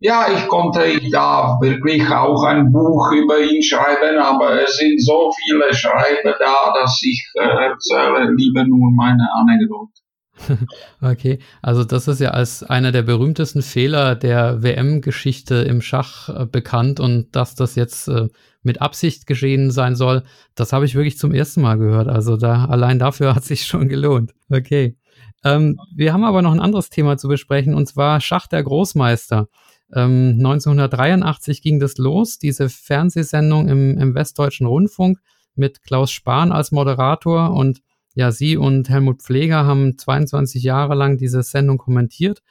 Ja, 0.00 0.26
ich 0.32 0.46
konnte 0.46 0.84
ich 0.84 1.10
da 1.10 1.58
wirklich 1.60 2.08
auch 2.08 2.44
ein 2.44 2.70
Buch 2.70 3.10
über 3.10 3.40
ihn 3.40 3.60
schreiben, 3.62 4.16
aber 4.16 4.62
es 4.62 4.76
sind 4.76 5.02
so 5.02 5.32
viele 5.42 5.74
Schreiber 5.74 6.36
da, 6.38 6.72
dass 6.80 7.00
ich 7.02 7.28
äh, 7.34 7.42
erzähle 7.42 8.32
lieber 8.36 8.62
nur 8.64 8.92
meine 8.94 9.26
Anekdote. 9.34 9.90
Okay, 11.00 11.38
also 11.62 11.84
das 11.84 12.08
ist 12.08 12.20
ja 12.20 12.30
als 12.30 12.62
einer 12.62 12.92
der 12.92 13.02
berühmtesten 13.02 13.62
Fehler 13.62 14.14
der 14.14 14.62
WM-Geschichte 14.62 15.56
im 15.56 15.80
Schach 15.82 16.28
äh, 16.28 16.46
bekannt 16.46 17.00
und 17.00 17.34
dass 17.34 17.54
das 17.54 17.74
jetzt 17.74 18.08
äh, 18.08 18.28
mit 18.62 18.80
Absicht 18.80 19.26
geschehen 19.26 19.70
sein 19.70 19.94
soll, 19.94 20.24
das 20.54 20.72
habe 20.72 20.84
ich 20.84 20.94
wirklich 20.94 21.18
zum 21.18 21.32
ersten 21.32 21.62
Mal 21.62 21.78
gehört. 21.78 22.08
Also 22.08 22.36
da 22.36 22.66
allein 22.66 22.98
dafür 22.98 23.34
hat 23.34 23.44
sich 23.44 23.66
schon 23.66 23.88
gelohnt. 23.88 24.34
Okay. 24.50 24.96
Ähm, 25.44 25.78
wir 25.94 26.12
haben 26.12 26.24
aber 26.24 26.42
noch 26.42 26.52
ein 26.52 26.60
anderes 26.60 26.90
Thema 26.90 27.16
zu 27.16 27.28
besprechen 27.28 27.74
und 27.74 27.86
zwar 27.86 28.20
Schach 28.20 28.46
der 28.46 28.62
Großmeister. 28.62 29.48
Ähm, 29.94 30.34
1983 30.38 31.62
ging 31.62 31.80
das 31.80 31.96
los, 31.96 32.38
diese 32.38 32.68
Fernsehsendung 32.68 33.68
im, 33.68 33.96
im 33.98 34.14
Westdeutschen 34.14 34.66
Rundfunk 34.66 35.18
mit 35.54 35.82
Klaus 35.82 36.10
Spahn 36.10 36.52
als 36.52 36.72
Moderator 36.72 37.54
und 37.54 37.80
ja, 38.14 38.32
Sie 38.32 38.56
und 38.56 38.88
Helmut 38.88 39.22
Pfleger 39.22 39.64
haben 39.64 39.96
22 39.96 40.62
Jahre 40.62 40.94
lang 40.94 41.18
diese 41.18 41.42
Sendung 41.42 41.78
kommentiert 41.78 42.42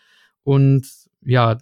und 0.44 0.88
ja, 1.26 1.58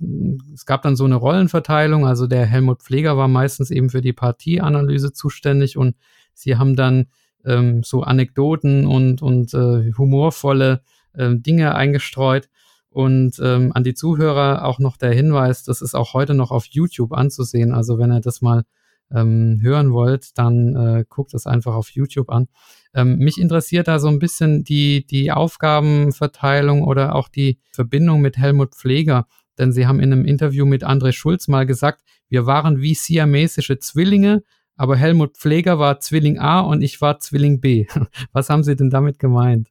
es 0.54 0.66
gab 0.68 0.84
dann 0.84 0.96
so 0.96 1.06
eine 1.06 1.16
Rollenverteilung. 1.16 2.06
Also 2.06 2.28
der 2.28 2.46
Helmut 2.46 2.84
Pfleger 2.84 3.18
war 3.18 3.28
meistens 3.28 3.72
eben 3.72 3.90
für 3.90 4.02
die 4.02 4.14
Partieanalyse 4.14 5.12
zuständig 5.12 5.76
und 5.76 5.96
sie 6.36 6.58
haben 6.58 6.76
dann 6.76 7.08
ähm, 7.46 7.82
so 7.84 8.04
Anekdoten 8.04 8.86
und, 8.86 9.24
und 9.24 9.54
äh, 9.56 9.92
humorvolle 9.98 10.82
äh, 11.14 11.36
Dinge 11.36 11.74
eingestreut. 11.74 12.50
Und 12.90 13.40
ähm, 13.44 13.72
an 13.74 13.84
die 13.84 13.94
Zuhörer 13.94 14.66
auch 14.66 14.80
noch 14.80 14.98
der 14.98 15.14
Hinweis, 15.14 15.64
das 15.64 15.82
ist 15.82 15.96
auch 15.96 16.14
heute 16.14 16.34
noch 16.34 16.52
auf 16.52 16.66
YouTube 16.68 17.12
anzusehen. 17.12 17.74
Also 17.74 17.98
wenn 17.98 18.12
ihr 18.12 18.22
das 18.22 18.42
mal 18.42 18.66
ähm, 19.12 19.60
hören 19.62 19.92
wollt, 19.92 20.38
dann 20.38 20.76
äh, 20.76 21.06
guckt 21.10 21.34
es 21.34 21.48
einfach 21.48 21.74
auf 21.74 21.90
YouTube 21.90 22.30
an. 22.30 22.48
Ähm, 22.96 23.18
mich 23.18 23.40
interessiert 23.40 23.90
da 23.90 24.00
so 24.00 24.08
ein 24.08 24.20
bisschen 24.20 24.64
die, 24.64 25.06
die 25.06 25.32
Aufgabenverteilung 25.32 26.84
oder 26.84 27.14
auch 27.14 27.28
die 27.28 27.60
Verbindung 27.72 28.22
mit 28.22 28.38
Helmut 28.38 28.74
Pfleger, 28.74 29.28
denn 29.60 29.74
Sie 29.74 29.86
haben 29.86 30.00
in 30.00 30.14
einem 30.14 30.26
Interview 30.26 30.66
mit 30.66 30.86
André 30.86 31.12
Schulz 31.12 31.48
mal 31.48 31.66
gesagt, 31.66 32.02
wir 32.30 32.46
waren 32.46 32.82
wie 32.82 32.96
siamesische 32.96 33.80
Zwillinge, 33.80 34.44
aber 34.78 34.96
Helmut 34.96 35.38
Pfleger 35.38 35.78
war 35.78 36.00
Zwilling 36.00 36.40
A 36.40 36.62
und 36.62 36.82
ich 36.82 37.02
war 37.02 37.20
Zwilling 37.20 37.60
B. 37.60 37.86
Was 38.34 38.50
haben 38.50 38.64
Sie 38.64 38.76
denn 38.76 38.90
damit 38.90 39.20
gemeint? 39.20 39.70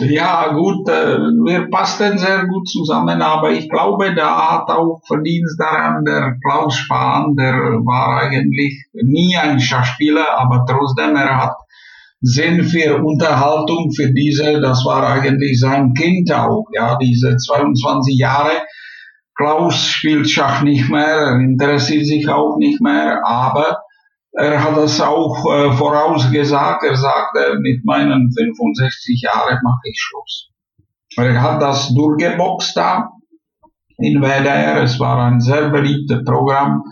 Ja, 0.00 0.52
gut, 0.52 0.88
äh, 0.88 1.18
wir 1.18 1.70
passten 1.70 2.18
sehr 2.18 2.46
gut 2.46 2.68
zusammen, 2.68 3.22
aber 3.22 3.52
ich 3.52 3.68
glaube, 3.70 4.12
da 4.14 4.50
hat 4.50 4.68
auch 4.68 5.00
Verdienst 5.06 5.60
daran 5.60 6.04
der 6.04 6.36
Klaus 6.44 6.74
Spahn, 6.74 7.36
der 7.36 7.54
war 7.54 8.22
eigentlich 8.22 8.86
nie 8.92 9.36
ein 9.36 9.60
Schachspieler, 9.60 10.26
aber 10.36 10.66
trotzdem, 10.68 11.14
er 11.14 11.36
hat 11.44 11.54
Sinn 12.26 12.64
für 12.64 13.02
Unterhaltung, 13.04 13.92
für 13.94 14.10
diese, 14.12 14.58
das 14.60 14.84
war 14.86 15.06
eigentlich 15.06 15.60
sein 15.60 15.92
Kind 15.92 16.32
auch, 16.32 16.64
ja, 16.72 16.96
diese 16.96 17.36
22 17.36 18.18
Jahre. 18.18 18.62
Klaus 19.36 19.76
spielt 19.76 20.30
Schach 20.30 20.62
nicht 20.62 20.88
mehr, 20.88 21.04
er 21.04 21.40
interessiert 21.40 22.06
sich 22.06 22.26
auch 22.28 22.56
nicht 22.56 22.80
mehr, 22.80 23.20
aber 23.26 23.82
er 24.32 24.64
hat 24.64 24.76
das 24.76 25.00
auch 25.02 25.44
äh, 25.52 25.72
vorausgesagt, 25.72 26.82
er 26.84 26.96
sagte, 26.96 27.58
mit 27.60 27.84
meinen 27.84 28.32
65 28.32 29.20
Jahren 29.22 29.58
mache 29.62 29.82
ich 29.84 30.00
Schluss. 30.00 30.50
Er 31.16 31.42
hat 31.42 31.60
das 31.60 31.94
durchgeboxt 31.94 32.74
da 32.76 33.10
in 33.98 34.22
WDR, 34.22 34.82
es 34.82 34.98
war 34.98 35.26
ein 35.26 35.40
sehr 35.40 35.68
beliebtes 35.68 36.24
Programm, 36.24 36.82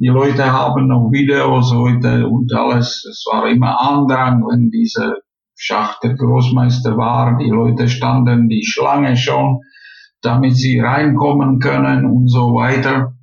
die 0.00 0.06
Leute 0.06 0.52
haben 0.52 0.86
noch 0.86 1.10
Videos 1.10 1.74
heute 1.74 2.28
und 2.28 2.54
alles. 2.54 3.04
Es 3.04 3.24
war 3.30 3.48
immer 3.48 3.80
Andrang, 3.80 4.44
wenn 4.46 4.70
diese 4.70 5.16
Schacht 5.56 6.04
der 6.04 6.14
Großmeister 6.14 6.96
war. 6.96 7.36
Die 7.38 7.50
Leute 7.50 7.88
standen 7.88 8.48
die 8.48 8.64
Schlange 8.64 9.16
schon, 9.16 9.58
damit 10.22 10.54
sie 10.54 10.78
reinkommen 10.78 11.58
können 11.58 12.06
und 12.06 12.28
so 12.28 12.54
weiter. 12.54 13.14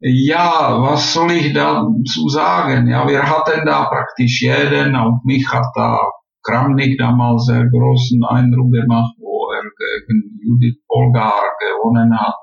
Ja, 0.00 0.82
was 0.82 1.14
soll 1.14 1.30
ich 1.30 1.54
dazu 1.54 2.28
sagen? 2.28 2.88
Ja, 2.88 3.06
wir 3.06 3.22
hatten 3.22 3.64
da 3.64 3.84
praktisch 3.84 4.42
jeden, 4.42 4.96
auf 4.96 5.22
mich 5.24 5.48
hat 5.48 5.70
da 5.76 6.00
Kramnik 6.42 6.98
damals 6.98 7.46
sehr 7.46 7.64
großen 7.64 8.24
Eindruck 8.24 8.72
gemacht, 8.72 9.14
wo 9.18 9.48
er 9.52 9.62
gegen 9.62 10.40
Judith 10.42 10.82
Polgar 10.88 11.42
gewonnen 11.60 12.18
hat. 12.18 12.34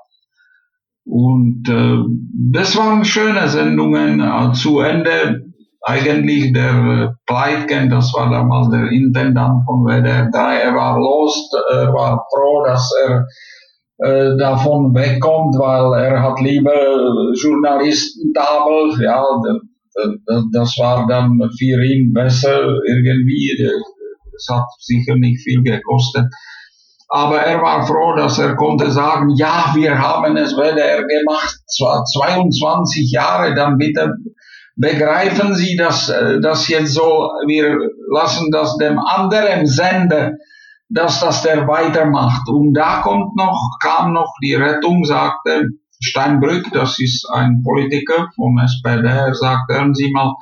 Und 1.04 1.68
äh, 1.68 1.98
das 2.52 2.76
waren 2.76 3.04
schöne 3.04 3.48
Sendungen. 3.48 4.20
Äh, 4.20 4.52
zu 4.54 4.80
Ende 4.80 5.44
eigentlich 5.82 6.52
der 6.52 7.16
Pleitgen, 7.26 7.90
das 7.90 8.14
war 8.14 8.30
damals 8.30 8.70
der 8.70 8.90
Intendant 8.90 9.64
von 9.66 9.84
WDR 9.84 10.30
3, 10.30 10.56
er 10.56 10.74
war 10.74 10.98
los, 10.98 11.50
er 11.70 11.92
war 11.92 12.24
froh, 12.32 12.64
dass 12.64 12.90
er 13.06 13.26
äh, 13.98 14.36
davon 14.38 14.94
wegkommt, 14.94 15.56
weil 15.58 16.02
er 16.02 16.22
hat 16.22 16.40
lieber 16.40 16.72
Journalistentafel, 17.34 19.04
ja, 19.04 19.22
das 20.52 20.78
war 20.78 21.06
dann 21.06 21.38
für 21.58 21.84
ihn 21.84 22.14
besser 22.14 22.78
irgendwie, 22.88 23.54
es 24.34 24.48
hat 24.50 24.64
sicher 24.78 25.16
nicht 25.16 25.42
viel 25.42 25.62
gekostet. 25.62 26.26
Aber 27.14 27.38
er 27.42 27.62
war 27.62 27.86
froh, 27.86 28.16
dass 28.16 28.40
er 28.40 28.56
konnte 28.56 28.90
sagen, 28.90 29.36
ja, 29.36 29.70
wir 29.72 29.96
haben 29.96 30.36
es 30.36 30.56
WDR 30.56 31.04
gemacht, 31.04 31.60
zwar 31.68 32.02
22 32.02 33.12
Jahre, 33.12 33.54
dann 33.54 33.78
bitte 33.78 34.16
begreifen 34.74 35.54
Sie 35.54 35.76
das, 35.76 36.08
äh, 36.08 36.40
das 36.40 36.66
jetzt 36.66 36.92
so, 36.92 37.30
wir 37.46 37.78
lassen 38.10 38.50
das 38.50 38.76
dem 38.78 38.98
anderen 38.98 39.64
Sender, 39.68 40.32
dass 40.88 41.20
das 41.20 41.42
der 41.42 41.68
weitermacht. 41.68 42.48
Und 42.48 42.74
da 42.74 43.00
kommt 43.02 43.36
noch, 43.36 43.60
kam 43.80 44.12
noch 44.12 44.34
die 44.42 44.56
Rettung, 44.56 45.04
sagte 45.04 45.68
Steinbrück, 46.00 46.72
das 46.72 46.98
ist 46.98 47.30
ein 47.32 47.62
Politiker 47.62 48.26
vom 48.34 48.58
SPD, 48.58 49.06
er 49.06 49.34
sagt, 49.36 49.70
hören 49.70 49.94
Sie 49.94 50.10
mal, 50.10 50.34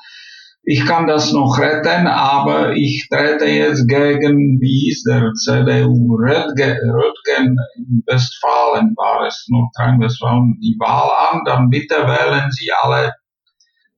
ich 0.64 0.86
kann 0.86 1.08
das 1.08 1.32
noch 1.32 1.58
retten, 1.58 2.06
aber 2.06 2.74
ich 2.74 3.08
trete 3.10 3.46
jetzt 3.46 3.88
gegen, 3.88 4.60
wie 4.60 4.90
ist 4.90 5.04
der 5.04 5.32
CDU, 5.34 6.14
Röttgen, 6.14 7.56
in 7.76 8.02
Westfalen 8.06 8.94
war 8.96 9.26
es, 9.26 9.48
Nordrhein-Westfalen, 9.48 10.58
die 10.62 10.76
Wahl 10.78 11.10
an, 11.32 11.42
dann 11.44 11.68
bitte 11.68 11.96
wählen 11.96 12.50
Sie 12.52 12.70
alle 12.80 13.12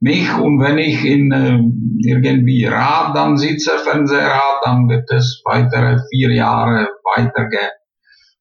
mich 0.01 0.33
und 0.39 0.61
wenn 0.61 0.79
ich 0.79 1.05
in 1.05 1.33
äh, 1.33 1.59
irgendwie 2.07 2.67
Rat 2.67 3.17
dann 3.17 3.37
sitze, 3.37 3.79
Fernsehrat, 3.79 4.61
dann 4.65 4.89
wird 4.89 5.11
es 5.11 5.43
weitere 5.45 5.99
vier 6.11 6.33
Jahre 6.33 6.89
weitergehen. 7.17 7.71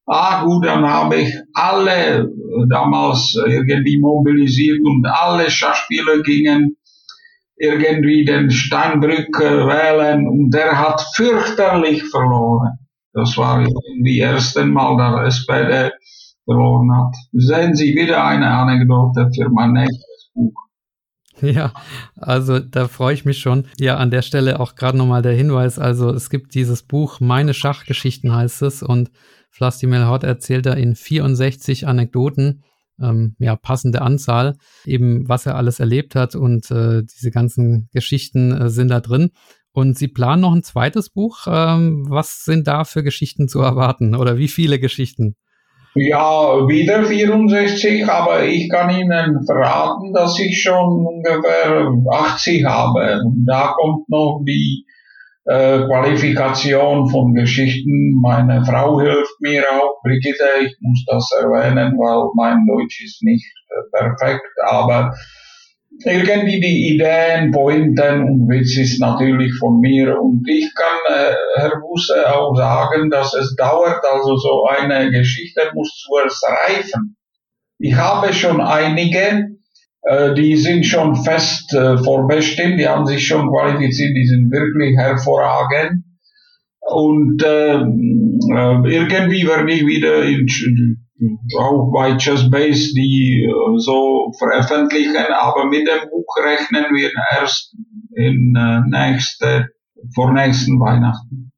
Ah 0.06 0.44
gut, 0.44 0.66
dann 0.66 0.84
habe 0.86 1.16
ich 1.16 1.34
alle 1.54 2.28
damals 2.68 3.34
irgendwie 3.46 3.98
mobilisiert 3.98 4.80
und 4.84 5.06
alle 5.06 5.50
Schachspieler 5.50 6.22
gingen 6.22 6.76
irgendwie 7.56 8.24
den 8.24 8.50
Steinbrück 8.50 9.38
wählen 9.38 10.26
und 10.26 10.50
der 10.50 10.78
hat 10.78 11.00
fürchterlich 11.14 12.02
verloren. 12.10 12.78
Das 13.12 13.36
war 13.36 13.60
irgendwie 13.60 14.18
ersten 14.18 14.70
Mal, 14.72 14.96
der 14.96 15.26
SPD 15.26 15.92
verloren 16.44 16.90
hat. 16.96 17.14
Sehen 17.32 17.74
Sie 17.74 17.94
wieder 17.94 18.24
eine 18.24 18.50
Anekdote 18.50 19.30
für 19.34 19.48
mein 19.50 19.72
nächstes 19.72 20.30
Buch. 20.34 20.54
Ja, 21.40 21.72
also 22.16 22.58
da 22.58 22.88
freue 22.88 23.14
ich 23.14 23.24
mich 23.24 23.38
schon. 23.38 23.66
Ja, 23.78 23.96
an 23.96 24.10
der 24.10 24.22
Stelle 24.22 24.60
auch 24.60 24.76
gerade 24.76 24.96
nochmal 24.96 25.22
der 25.22 25.32
Hinweis. 25.32 25.78
Also 25.78 26.10
es 26.10 26.30
gibt 26.30 26.54
dieses 26.54 26.82
Buch 26.82 27.20
Meine 27.20 27.54
Schachgeschichten 27.54 28.34
heißt 28.34 28.62
es 28.62 28.82
und 28.82 29.10
Flastimel 29.50 30.06
Hort 30.06 30.24
erzählt 30.24 30.66
da 30.66 30.72
in 30.74 30.96
64 30.96 31.86
Anekdoten 31.86 32.64
ähm, 33.00 33.36
ja, 33.38 33.56
passende 33.56 34.02
Anzahl, 34.02 34.56
eben 34.84 35.28
was 35.28 35.46
er 35.46 35.56
alles 35.56 35.80
erlebt 35.80 36.14
hat 36.14 36.34
und 36.34 36.70
äh, 36.70 37.02
diese 37.02 37.30
ganzen 37.30 37.88
Geschichten 37.92 38.52
äh, 38.52 38.68
sind 38.70 38.88
da 38.88 39.00
drin. 39.00 39.30
Und 39.72 39.98
Sie 39.98 40.08
planen 40.08 40.42
noch 40.42 40.54
ein 40.54 40.62
zweites 40.62 41.10
Buch. 41.10 41.46
Ähm, 41.48 42.06
was 42.08 42.44
sind 42.44 42.68
da 42.68 42.84
für 42.84 43.02
Geschichten 43.02 43.48
zu 43.48 43.60
erwarten 43.60 44.14
oder 44.14 44.38
wie 44.38 44.48
viele 44.48 44.78
Geschichten? 44.78 45.36
Ja, 45.96 46.66
wieder 46.66 47.04
64, 47.04 48.08
aber 48.08 48.44
ich 48.44 48.68
kann 48.68 48.90
Ihnen 48.90 49.44
verraten, 49.46 50.12
dass 50.12 50.38
ich 50.40 50.60
schon 50.60 51.06
ungefähr 51.06 51.88
80 52.10 52.64
habe. 52.64 53.20
Da 53.46 53.74
kommt 53.76 54.08
noch 54.08 54.42
die 54.44 54.84
äh, 55.46 55.84
Qualifikation 55.86 57.08
von 57.08 57.34
Geschichten. 57.34 58.18
Meine 58.20 58.64
Frau 58.64 59.00
hilft 59.00 59.40
mir 59.40 59.64
auch, 59.70 60.02
Brigitte, 60.02 60.44
ich 60.64 60.76
muss 60.80 61.04
das 61.06 61.30
erwähnen, 61.40 61.98
weil 61.98 62.30
mein 62.34 62.64
Deutsch 62.66 63.04
ist 63.04 63.22
nicht 63.22 63.46
äh, 63.68 63.98
perfekt, 63.98 64.46
aber 64.66 65.14
irgendwie 66.04 66.60
die 66.60 66.94
Ideen, 66.94 67.52
Pointen 67.52 68.22
und 68.22 68.48
Witz 68.48 68.76
ist 68.76 69.00
natürlich 69.00 69.52
von 69.58 69.80
mir 69.80 70.20
und 70.20 70.44
ich 70.48 70.68
kann 70.74 71.16
äh, 71.16 71.34
Herr 71.56 71.80
Busse 71.80 72.34
auch 72.34 72.54
sagen, 72.56 73.10
dass 73.10 73.34
es 73.34 73.54
dauert, 73.56 74.04
also 74.04 74.36
so 74.36 74.66
eine 74.66 75.10
Geschichte 75.10 75.60
muss 75.74 76.04
zuerst 76.04 76.44
reifen. 76.44 77.16
Ich 77.78 77.94
habe 77.94 78.32
schon 78.32 78.60
einige, 78.60 79.48
die 80.34 80.56
sind 80.56 80.84
schon 80.84 81.16
fest 81.16 81.72
äh, 81.74 81.96
vorbestimmt, 81.98 82.78
die 82.78 82.88
haben 82.88 83.06
sich 83.06 83.26
schon 83.26 83.48
qualifiziert, 83.48 84.14
die 84.16 84.26
sind 84.26 84.50
wirklich 84.50 84.96
hervorragend. 84.98 86.04
Und 86.80 87.42
ähm, 87.46 88.38
äh, 88.54 88.94
irgendwie 88.94 89.46
werde 89.46 89.72
ich 89.72 89.86
wieder 89.86 90.22
in, 90.24 90.46
auch 91.58 91.90
bei 91.92 92.16
Chessbase 92.18 92.92
die 92.94 93.48
äh, 93.48 93.78
so 93.78 94.30
veröffentlichen, 94.38 95.16
aber 95.32 95.66
mit 95.66 95.88
dem 95.88 96.10
Buch 96.10 96.36
rechnen 96.44 96.84
wir 96.94 97.10
erst 97.38 97.74
in 98.14 98.54
äh, 98.54 98.80
nächste, 98.90 99.68
vor 100.14 100.32
nächsten 100.32 100.78
Weihnachten. 100.78 101.53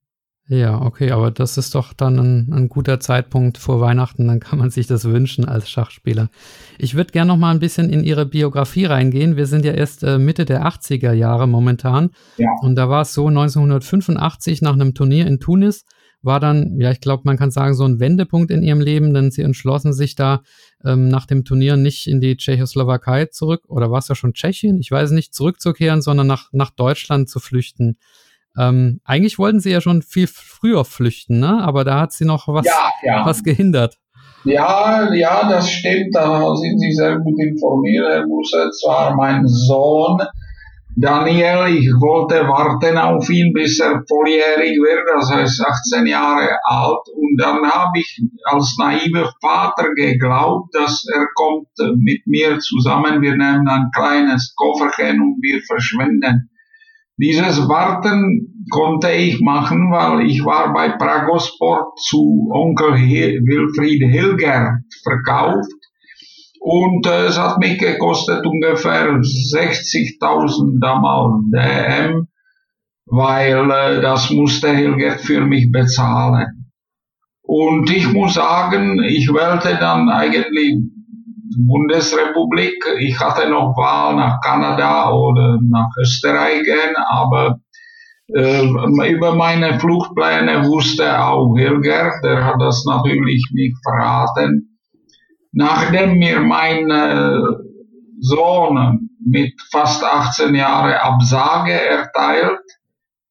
Ja, 0.48 0.80
okay, 0.80 1.10
aber 1.10 1.32
das 1.32 1.58
ist 1.58 1.74
doch 1.74 1.92
dann 1.92 2.18
ein, 2.18 2.52
ein, 2.52 2.68
guter 2.68 3.00
Zeitpunkt 3.00 3.58
vor 3.58 3.80
Weihnachten, 3.80 4.28
dann 4.28 4.38
kann 4.38 4.60
man 4.60 4.70
sich 4.70 4.86
das 4.86 5.04
wünschen 5.04 5.44
als 5.44 5.68
Schachspieler. 5.68 6.30
Ich 6.78 6.94
würde 6.94 7.10
gerne 7.10 7.28
noch 7.28 7.36
mal 7.36 7.50
ein 7.50 7.58
bisschen 7.58 7.90
in 7.90 8.04
Ihre 8.04 8.26
Biografie 8.26 8.84
reingehen. 8.84 9.36
Wir 9.36 9.46
sind 9.46 9.64
ja 9.64 9.72
erst 9.72 10.04
äh, 10.04 10.18
Mitte 10.18 10.44
der 10.44 10.64
80er 10.64 11.12
Jahre 11.12 11.48
momentan. 11.48 12.10
Ja. 12.36 12.48
Und 12.60 12.76
da 12.76 12.88
war 12.88 13.02
es 13.02 13.12
so 13.12 13.26
1985 13.26 14.62
nach 14.62 14.74
einem 14.74 14.94
Turnier 14.94 15.26
in 15.26 15.40
Tunis 15.40 15.84
war 16.26 16.40
dann, 16.40 16.78
ja, 16.80 16.90
ich 16.90 17.00
glaube, 17.00 17.22
man 17.24 17.36
kann 17.36 17.50
sagen, 17.50 17.74
so 17.74 17.84
ein 17.84 18.00
Wendepunkt 18.00 18.50
in 18.50 18.62
ihrem 18.62 18.80
Leben, 18.80 19.14
denn 19.14 19.30
sie 19.30 19.42
entschlossen 19.42 19.92
sich 19.92 20.16
da 20.16 20.42
ähm, 20.84 21.08
nach 21.08 21.24
dem 21.24 21.44
Turnier 21.44 21.76
nicht 21.76 22.06
in 22.08 22.20
die 22.20 22.36
Tschechoslowakei 22.36 23.26
zurück, 23.26 23.62
oder 23.68 23.90
war 23.90 23.98
es 23.98 24.08
ja 24.08 24.14
schon 24.14 24.34
Tschechien, 24.34 24.80
ich 24.80 24.90
weiß 24.90 25.12
nicht, 25.12 25.34
zurückzukehren, 25.34 26.02
sondern 26.02 26.26
nach, 26.26 26.48
nach 26.52 26.70
Deutschland 26.70 27.28
zu 27.28 27.38
flüchten. 27.38 27.96
Ähm, 28.58 29.00
eigentlich 29.04 29.38
wollten 29.38 29.60
sie 29.60 29.70
ja 29.70 29.80
schon 29.80 30.02
viel 30.02 30.26
früher 30.26 30.84
flüchten, 30.84 31.40
ne? 31.40 31.62
aber 31.62 31.84
da 31.84 32.00
hat 32.00 32.12
sie 32.12 32.24
noch 32.24 32.48
was, 32.48 32.66
ja, 32.66 32.90
ja. 33.02 33.26
was 33.26 33.42
gehindert. 33.42 33.96
Ja, 34.44 35.12
ja, 35.12 35.48
das 35.48 35.70
stimmt, 35.70 36.14
da 36.14 36.54
sind 36.54 36.78
Sie 36.78 36.92
sehr 36.92 37.18
gut 37.18 37.34
informiert, 37.40 38.06
Herr 38.08 38.26
Busse. 38.26 38.70
Zwar 38.70 39.16
mein 39.16 39.44
Sohn 39.44 40.22
Daniel, 40.98 41.66
ich 41.76 41.92
wollte 42.00 42.48
warten 42.48 42.96
auf 42.96 43.28
ihn, 43.28 43.52
bis 43.52 43.78
er 43.80 44.02
volljährig 44.08 44.78
wird, 44.80 45.04
das 45.14 45.30
heißt 45.30 45.60
18 45.92 46.06
Jahre 46.06 46.56
alt. 46.64 47.04
Und 47.14 47.36
dann 47.38 47.70
habe 47.70 47.98
ich 47.98 48.22
als 48.44 48.76
naiver 48.78 49.30
Vater 49.42 49.92
geglaubt, 49.94 50.74
dass 50.74 51.04
er 51.14 51.26
kommt 51.34 51.68
mit 51.98 52.26
mir 52.26 52.58
zusammen, 52.60 53.20
wir 53.20 53.32
nehmen 53.36 53.68
ein 53.68 53.90
kleines 53.94 54.54
Kofferchen 54.56 55.20
und 55.20 55.36
wir 55.42 55.60
verschwinden. 55.66 56.48
Dieses 57.18 57.68
Warten 57.68 58.66
konnte 58.70 59.10
ich 59.10 59.40
machen, 59.40 59.90
weil 59.90 60.26
ich 60.26 60.44
war 60.44 60.72
bei 60.74 60.90
Pragosport 60.90 61.98
zu 61.98 62.50
Onkel 62.52 62.94
Wilfried 62.94 64.02
Hilger 64.10 64.80
verkauft 65.02 65.70
und 66.68 67.06
äh, 67.06 67.26
es 67.26 67.38
hat 67.38 67.58
mich 67.58 67.78
gekostet 67.78 68.44
ungefähr 68.44 69.12
60.000 69.12 70.80
damals 70.80 71.44
DM, 71.54 72.26
weil 73.06 73.70
äh, 73.70 74.00
das 74.00 74.30
musste 74.30 74.74
Hilgert 74.74 75.20
für 75.20 75.42
mich 75.42 75.70
bezahlen. 75.70 76.72
Und 77.42 77.88
ich 77.90 78.12
muss 78.12 78.34
sagen, 78.34 79.00
ich 79.04 79.28
wählte 79.28 79.76
dann 79.78 80.08
eigentlich 80.08 80.74
Bundesrepublik. 81.56 82.84
Ich 82.98 83.18
hatte 83.18 83.48
noch 83.48 83.76
Wahl 83.76 84.16
nach 84.16 84.40
Kanada 84.40 85.10
oder 85.10 85.58
nach 85.62 85.88
Österreich 86.00 86.62
gehen, 86.62 86.94
aber 87.08 87.60
äh, 88.28 88.66
über 89.08 89.34
meine 89.34 89.78
Fluchtpläne 89.78 90.66
wusste 90.66 91.24
auch 91.24 91.54
Hilger, 91.56 92.12
der 92.22 92.44
hat 92.44 92.60
das 92.60 92.84
natürlich 92.84 93.48
nicht 93.52 93.76
verraten. 93.82 94.78
Nachdem 95.52 96.18
mir 96.18 96.40
mein 96.40 96.90
äh, 96.90 97.38
Sohn 98.20 99.08
mit 99.24 99.52
fast 99.70 100.04
18 100.04 100.54
Jahren 100.54 100.92
Absage 100.92 101.72
erteilt, 101.72 102.60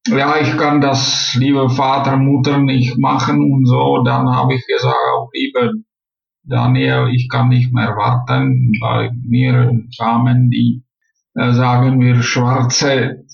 ja, 0.08 0.36
ich 0.40 0.56
kann 0.56 0.80
das, 0.80 1.34
liebe 1.34 1.68
Vater, 1.68 2.16
Mutter, 2.16 2.58
nicht 2.58 2.96
machen 2.96 3.52
und 3.52 3.66
so, 3.66 4.02
dann 4.04 4.28
habe 4.34 4.54
ich 4.54 4.66
gesagt, 4.66 4.94
auch 5.16 5.28
lieber 5.32 5.72
Daniel, 6.48 7.08
ich 7.12 7.28
kann 7.28 7.48
nicht 7.48 7.72
mehr 7.72 7.96
warten. 7.96 8.72
Bei 8.80 9.10
mir 9.26 9.82
kamen 9.98 10.50
die, 10.50 10.82
äh, 11.34 11.52
sagen 11.52 12.00
wir, 12.00 12.22
schwarze 12.22 13.24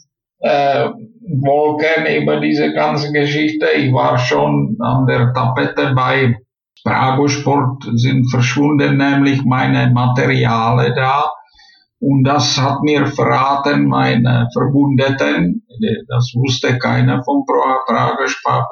äh, 0.41 0.89
Wolken 1.29 2.23
über 2.23 2.41
diese 2.41 2.73
ganze 2.73 3.13
Geschichte. 3.13 3.67
Ich 3.77 3.93
war 3.93 4.19
schon 4.19 4.77
an 4.81 5.07
der 5.07 5.33
Tapete 5.33 5.93
bei 5.95 6.37
Pragosport, 6.85 7.85
sind 7.95 8.29
verschwunden 8.31 8.97
nämlich 8.97 9.45
meine 9.45 9.91
Materiale 9.93 10.95
da. 10.95 11.31
Und 12.01 12.25
das 12.25 12.61
hat 12.61 12.83
mir 12.83 13.07
verraten 13.07 13.87
meine 13.87 14.49
Verbündeten. 14.53 15.65
Das 16.09 16.33
wusste 16.35 16.77
keiner 16.79 17.23
von 17.23 17.45
Pragosport. 17.47 18.67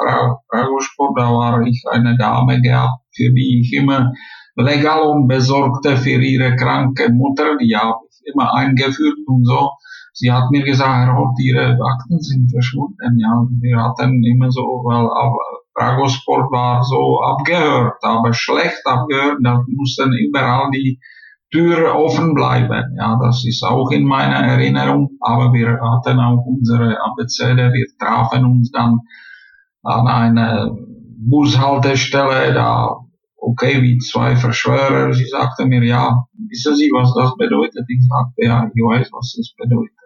Da 1.16 1.30
war 1.30 1.60
ich 1.62 1.84
eine 1.88 2.16
Dame 2.18 2.60
gehabt, 2.60 2.98
für 3.20 3.32
die 3.34 3.60
ich 3.60 3.72
immer 3.72 4.12
legal 4.56 5.02
und 5.02 5.28
besorgte 5.28 5.96
für 5.96 6.22
ihre 6.22 6.56
kranke 6.56 7.10
Mutter. 7.12 7.56
Die 7.58 7.76
habe 7.76 7.98
ich 8.08 8.32
immer 8.32 8.54
eingeführt 8.54 9.18
und 9.26 9.44
so. 9.44 9.70
Sie 10.12 10.30
hat 10.30 10.50
mir 10.50 10.64
gesagt, 10.64 11.06
Herr 11.06 11.16
Hort, 11.16 11.38
Ihre 11.38 11.78
Akten 11.80 12.20
sind 12.20 12.50
verschwunden. 12.50 13.18
Ja, 13.18 13.46
wir 13.60 13.82
hatten 13.82 14.22
immer 14.24 14.50
so, 14.50 14.60
weil 14.60 15.08
Pragosport 15.74 16.50
war 16.50 16.82
so 16.82 17.20
abgehört, 17.22 18.02
aber 18.02 18.32
schlecht 18.32 18.84
abgehört. 18.84 19.38
Da 19.42 19.64
mussten 19.68 20.12
überall 20.12 20.70
die 20.72 21.00
Tür 21.52 21.94
offen 21.96 22.34
bleiben. 22.34 22.96
Ja, 22.96 23.18
das 23.20 23.44
ist 23.46 23.62
auch 23.64 23.90
in 23.90 24.04
meiner 24.04 24.46
Erinnerung. 24.46 25.10
Aber 25.20 25.52
wir 25.52 25.80
hatten 25.80 26.20
auch 26.20 26.44
unsere 26.44 26.96
Abzähle. 27.02 27.72
Wir 27.72 27.86
trafen 27.98 28.44
uns 28.44 28.70
dann 28.70 28.98
an 29.82 30.06
einer 30.06 30.70
Bushaltestelle. 31.18 32.52
Da, 32.52 32.96
okay, 33.40 33.82
wie 33.82 33.98
zwei 33.98 34.36
Verschwörer. 34.36 35.12
Sie 35.12 35.26
sagte 35.26 35.66
mir, 35.66 35.82
ja, 35.82 36.24
wissen 36.48 36.76
Sie, 36.76 36.90
was 36.92 37.12
das 37.14 37.36
bedeutet? 37.36 37.86
Ich 37.88 38.06
sagte, 38.06 38.44
ja, 38.44 38.70
ich 38.72 38.82
weiß, 38.82 39.10
was 39.12 39.34
das 39.36 39.54
bedeutet. 39.56 39.96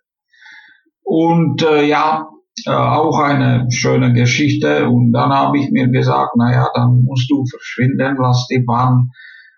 Und 1.03 1.63
äh, 1.63 1.87
ja, 1.87 2.29
äh, 2.67 2.71
auch 2.71 3.19
eine 3.19 3.67
schöne 3.71 4.13
Geschichte. 4.13 4.89
Und 4.89 5.13
dann 5.13 5.31
habe 5.33 5.59
ich 5.59 5.71
mir 5.71 5.89
gesagt, 5.89 6.37
naja, 6.37 6.69
dann 6.75 7.03
musst 7.05 7.31
du 7.31 7.45
verschwinden, 7.45 8.17
lass 8.19 8.47
die 8.47 8.61
Bahn. 8.61 9.11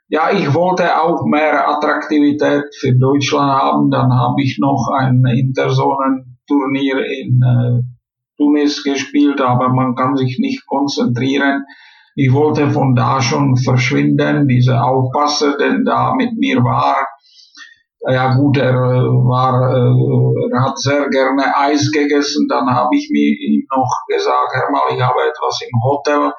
Ja, 0.08 0.30
ich 0.30 0.54
wollte 0.54 1.00
auch 1.00 1.24
mehr 1.26 1.68
Attraktivität 1.68 2.64
für 2.78 2.94
Deutschland 2.94 3.52
haben. 3.60 3.90
Dann 3.90 4.12
habe 4.12 4.42
ich 4.42 4.58
noch 4.60 4.88
ein 4.98 5.24
Interzonen-Turnier 5.26 7.04
in 7.04 7.42
äh, 7.42 7.82
Tunis 8.36 8.84
gespielt, 8.84 9.40
aber 9.40 9.68
man 9.70 9.94
kann 9.94 10.16
sich 10.16 10.38
nicht 10.38 10.66
konzentrieren. 10.66 11.64
Ich 12.16 12.32
wollte 12.32 12.70
von 12.70 12.94
da 12.94 13.20
schon 13.20 13.56
verschwinden, 13.58 14.48
diese 14.48 14.80
Aufpasser, 14.82 15.56
denn 15.58 15.84
da 15.84 16.14
mit 16.14 16.32
mir 16.38 16.64
war, 16.64 17.06
ja 18.08 18.34
gut, 18.34 18.56
er 18.56 18.70
äh, 18.70 19.02
war, 19.26 19.54
äh, 19.74 20.54
er 20.54 20.62
hat 20.62 20.78
sehr 20.78 21.08
gerne 21.08 21.42
Eis 21.56 21.90
gegessen. 21.90 22.46
Dann 22.48 22.68
habe 22.70 22.94
ich 22.94 23.08
mir 23.10 23.34
ihm 23.38 23.66
noch 23.74 23.90
gesagt, 24.08 24.52
Herr 24.54 24.70
mal, 24.70 24.94
ich 24.94 25.02
habe 25.02 25.20
etwas 25.28 25.60
im 25.62 25.80
Hotel 25.82 26.32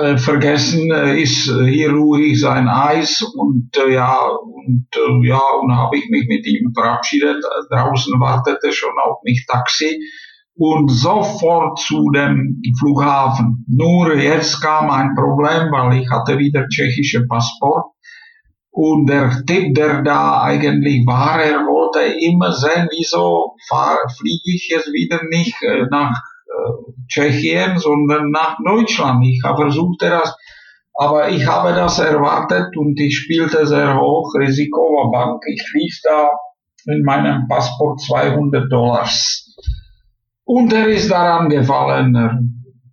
äh, 0.00 0.18
vergessen, 0.18 0.90
ist 0.90 1.50
hier 1.66 1.92
ruhig 1.92 2.40
sein 2.40 2.68
Eis 2.68 3.22
und 3.22 3.70
ja 3.88 4.28
und 4.28 4.88
ja 5.24 5.40
und 5.60 5.76
habe 5.76 5.96
ich 5.98 6.08
mich 6.10 6.26
mit 6.26 6.46
ihm 6.46 6.72
verabschiedet. 6.74 7.44
Draußen 7.70 8.18
wartete 8.18 8.72
schon 8.72 8.94
auf 9.04 9.18
mich 9.22 9.46
Taxi 9.46 10.00
und 10.56 10.88
sofort 10.88 11.78
zu 11.78 12.10
dem 12.10 12.62
Flughafen. 12.78 13.64
Nur 13.68 14.14
jetzt 14.14 14.60
kam 14.60 14.90
ein 14.90 15.14
Problem, 15.14 15.70
weil 15.72 16.00
ich 16.00 16.10
hatte 16.10 16.38
wieder 16.38 16.68
tschechische 16.68 17.26
Passport 17.26 17.94
und 18.76 19.08
der 19.08 19.30
Tipp, 19.46 19.76
der 19.76 20.02
da 20.02 20.42
eigentlich 20.42 21.06
war, 21.06 21.40
er 21.40 21.60
wollte 21.60 22.00
immer 22.18 22.50
sehen, 22.50 22.88
wieso 22.90 23.54
fliege 24.18 24.50
ich 24.52 24.68
jetzt 24.68 24.92
wieder 24.92 25.20
nicht 25.30 25.54
äh, 25.62 25.86
nach 25.90 26.10
äh, 26.10 26.92
Tschechien, 27.06 27.78
sondern 27.78 28.30
nach 28.32 28.56
Deutschland. 28.64 29.24
Ich 29.26 29.40
habe 29.44 29.62
versucht, 29.62 30.02
das, 30.02 30.36
aber 30.94 31.28
ich 31.28 31.46
habe 31.46 31.72
das 31.72 32.00
erwartet 32.00 32.76
und 32.76 32.98
ich 32.98 33.16
spielte 33.16 33.64
sehr 33.64 33.96
hoch, 33.96 34.34
Risiko 34.36 34.80
war 34.80 35.12
Bank. 35.12 35.42
Ich 35.46 35.64
lief 35.72 36.00
da 36.02 36.30
in 36.86 37.04
meinem 37.04 37.46
Passport 37.46 38.00
200 38.00 38.72
Dollars. 38.72 39.54
Und 40.44 40.72
er 40.72 40.88
ist 40.88 41.10
daran 41.10 41.48
gefallen, 41.48 42.14
er 42.14 42.38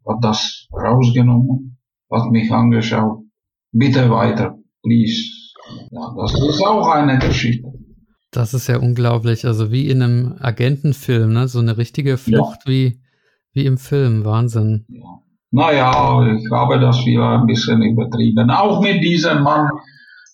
hat 0.07 0.23
das 0.23 0.67
rausgenommen, 0.73 1.77
hat 2.11 2.31
mich 2.31 2.51
angeschaut. 2.51 3.19
Bitte 3.71 4.09
weiter, 4.09 4.57
please. 4.83 5.21
Ja, 5.91 6.13
das 6.17 6.33
ist 6.33 6.61
auch 6.61 6.87
eine 6.87 7.19
Geschichte. 7.19 7.67
Das 8.31 8.53
ist 8.53 8.67
ja 8.67 8.77
unglaublich. 8.77 9.45
Also 9.45 9.71
wie 9.71 9.89
in 9.89 10.01
einem 10.01 10.35
Agentenfilm, 10.39 11.33
ne? 11.33 11.47
So 11.47 11.59
eine 11.59 11.77
richtige 11.77 12.17
Flucht 12.17 12.61
ja. 12.65 12.71
wie, 12.71 13.01
wie 13.53 13.65
im 13.65 13.77
Film. 13.77 14.23
Wahnsinn. 14.23 14.85
Ja. 14.87 15.21
Naja, 15.53 16.25
ich 16.33 16.49
habe 16.49 16.79
das 16.79 17.05
wieder 17.05 17.39
ein 17.39 17.45
bisschen 17.45 17.81
übertrieben. 17.81 18.49
Auch 18.49 18.81
mit 18.81 19.03
diesem 19.03 19.43
Mann 19.43 19.69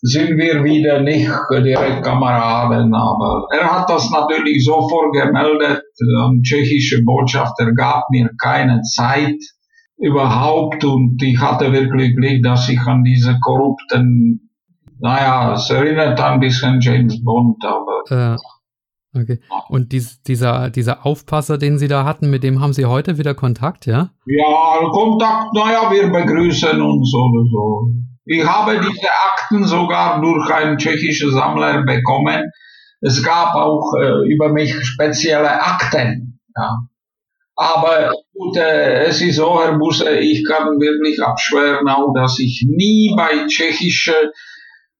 sind 0.01 0.37
wir 0.37 0.63
wieder 0.63 1.01
nicht 1.01 1.29
direkt 1.51 2.03
Kameraden, 2.03 2.93
aber 2.93 3.47
er 3.51 3.71
hat 3.71 3.89
das 3.89 4.09
natürlich 4.11 4.63
sofort 4.63 5.13
gemeldet. 5.13 5.83
Der 5.99 6.31
tschechische 6.43 7.03
Botschafter 7.03 7.73
gab 7.73 8.03
mir 8.11 8.29
keine 8.41 8.81
Zeit 8.81 9.37
überhaupt 9.97 10.83
und 10.85 11.21
ich 11.23 11.39
hatte 11.39 11.71
wirklich 11.73 12.15
Glück, 12.15 12.43
dass 12.43 12.69
ich 12.69 12.79
an 12.81 13.03
diese 13.03 13.39
korrupten 13.39 14.47
naja, 14.99 15.53
es 15.53 15.69
erinnert 15.69 16.19
ein 16.19 16.39
bisschen 16.39 16.79
James 16.81 17.23
Bond, 17.23 17.63
aber. 17.63 18.03
Äh, 18.09 19.19
okay. 19.19 19.39
Und 19.69 19.91
dies, 19.91 20.21
dieser, 20.23 20.69
dieser 20.69 21.05
Aufpasser, 21.05 21.57
den 21.57 21.77
Sie 21.77 21.87
da 21.87 22.03
hatten, 22.03 22.29
mit 22.29 22.43
dem 22.43 22.61
haben 22.61 22.73
Sie 22.73 22.85
heute 22.85 23.17
wieder 23.17 23.35
Kontakt, 23.35 23.85
ja? 23.85 24.09
Ja, 24.25 24.89
Kontakt, 24.91 25.53
naja, 25.53 25.91
wir 25.91 26.11
begrüßen 26.11 26.81
uns 26.81 27.13
oder 27.13 27.43
so. 27.51 27.91
Ich 28.27 28.45
habe 28.45 28.79
diese 28.79 29.09
Akten 29.31 29.63
sogar 29.65 30.21
durch 30.21 30.49
einen 30.51 30.77
tschechischen 30.77 31.31
Sammler 31.31 31.83
bekommen. 31.83 32.51
Es 32.99 33.23
gab 33.23 33.55
auch 33.55 33.93
äh, 34.01 34.27
über 34.27 34.49
mich 34.49 34.75
spezielle 34.85 35.61
Akten. 35.61 36.39
Ja. 36.55 36.79
Aber 37.55 38.11
gut, 38.33 38.57
äh, 38.57 39.05
es 39.05 39.21
ist 39.21 39.37
so, 39.37 39.61
Herr 39.61 39.77
Busse, 39.77 40.19
ich 40.19 40.45
kann 40.45 40.79
wirklich 40.79 41.23
abschwören, 41.23 41.87
auch, 41.87 42.13
dass 42.13 42.37
ich 42.39 42.65
nie 42.67 43.13
bei 43.15 43.47
tschechischen 43.47 44.31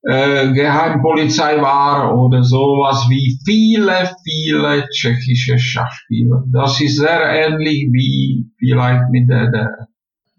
äh, 0.03 0.53
Geheimpolizei 0.53 1.61
war 1.61 2.17
oder 2.17 2.43
sowas 2.43 3.07
wie 3.09 3.37
viele, 3.45 4.09
viele 4.23 4.87
tschechische 4.89 5.59
Schachspieler. 5.59 6.43
Das 6.53 6.79
ist 6.79 6.97
sehr 6.97 7.25
ähnlich 7.25 7.89
wie 7.91 8.49
vielleicht 8.57 9.09
mit 9.11 9.29
der, 9.29 9.51
der 9.51 9.87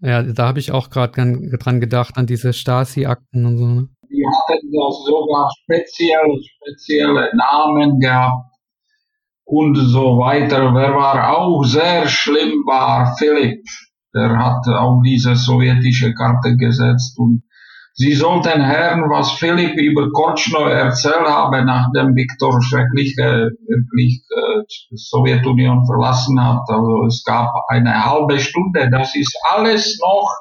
ja, 0.01 0.23
da 0.23 0.47
habe 0.47 0.59
ich 0.59 0.71
auch 0.71 0.89
gerade 0.89 1.13
dran 1.13 1.79
gedacht, 1.79 2.17
an 2.17 2.25
diese 2.25 2.53
Stasi-Akten 2.53 3.45
und 3.45 3.57
so. 3.57 3.65
Ne? 3.65 3.89
Die 4.09 4.25
hatten 4.25 4.71
da 4.71 4.91
sogar 4.91 5.51
spezielle, 5.63 6.39
spezielle 6.41 7.31
Namen 7.35 7.99
gehabt 7.99 8.49
und 9.45 9.75
so 9.75 10.17
weiter. 10.19 10.73
Wer 10.73 10.95
war 10.95 11.37
auch 11.37 11.63
sehr 11.63 12.07
schlimm 12.07 12.63
war 12.65 13.15
Philipp. 13.17 13.63
Der 14.13 14.37
hat 14.37 14.67
auch 14.67 15.01
diese 15.03 15.35
sowjetische 15.35 16.13
Karte 16.13 16.55
gesetzt 16.55 17.19
und 17.19 17.43
Sie 18.01 18.13
sollten 18.13 18.65
hören, 18.65 19.09
was 19.09 19.33
Philipp 19.33 19.75
über 19.75 20.09
Kortschnoi 20.13 20.71
erzählt 20.71 21.27
habe, 21.27 21.65
nachdem 21.65 22.15
Viktor 22.15 22.61
schrecklich 22.61 23.17
wirklich 23.17 24.23
äh, 24.29 24.95
Sowjetunion 24.95 25.85
verlassen 25.85 26.41
hat. 26.41 26.61
Also 26.69 27.07
es 27.07 27.25
gab 27.25 27.51
eine 27.67 28.05
halbe 28.05 28.39
Stunde. 28.39 28.89
Das 28.89 29.13
ist 29.17 29.37
alles 29.51 29.99
noch 29.99 30.33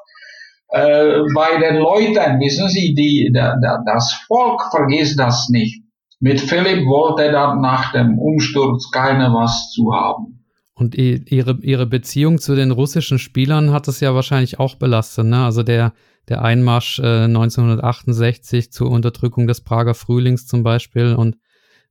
äh, 0.68 1.18
bei 1.34 1.58
den 1.58 1.78
Leuten. 1.78 2.38
Wissen 2.38 2.68
Sie, 2.68 2.94
die, 2.94 3.32
da, 3.34 3.56
da, 3.60 3.78
das 3.84 4.24
Volk 4.28 4.62
vergisst 4.70 5.18
das 5.18 5.48
nicht. 5.48 5.82
Mit 6.20 6.40
Philipp 6.40 6.86
wollte 6.86 7.32
dann 7.32 7.60
nach 7.60 7.90
dem 7.90 8.20
Umsturz 8.20 8.88
keiner 8.92 9.34
was 9.34 9.72
zu 9.72 9.92
haben. 9.92 10.44
Und 10.74 10.94
ihre, 10.94 11.58
ihre 11.62 11.86
Beziehung 11.86 12.38
zu 12.38 12.54
den 12.54 12.70
russischen 12.70 13.18
Spielern 13.18 13.72
hat 13.72 13.88
es 13.88 13.98
ja 13.98 14.14
wahrscheinlich 14.14 14.60
auch 14.60 14.76
belastet, 14.76 15.26
ne? 15.26 15.44
Also 15.44 15.64
der, 15.64 15.92
der 16.28 16.42
Einmarsch 16.42 16.98
äh, 16.98 17.24
1968 17.24 18.72
zur 18.72 18.90
Unterdrückung 18.90 19.46
des 19.46 19.62
Prager 19.62 19.94
Frühlings 19.94 20.46
zum 20.46 20.62
Beispiel 20.62 21.14
und, 21.14 21.36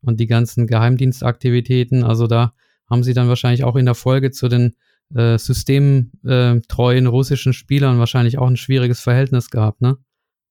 und 0.02 0.20
die 0.20 0.28
ganzen 0.28 0.68
Geheimdienstaktivitäten. 0.68 2.04
Also 2.04 2.28
da 2.28 2.54
haben 2.90 3.04
sie 3.04 3.14
dann 3.14 3.28
wahrscheinlich 3.28 3.64
auch 3.64 3.76
in 3.76 3.86
der 3.86 3.96
Folge 3.96 4.32
zu 4.32 4.48
den 4.48 4.76
äh, 5.16 5.38
systemtreuen 5.38 7.06
äh, 7.06 7.10
russischen 7.10 7.54
Spielern 7.54 8.00
wahrscheinlich 8.00 8.38
auch 8.38 8.48
ein 8.48 8.58
schwieriges 8.58 9.00
Verhältnis 9.00 9.50
gehabt, 9.50 9.82
ne? 9.82 9.98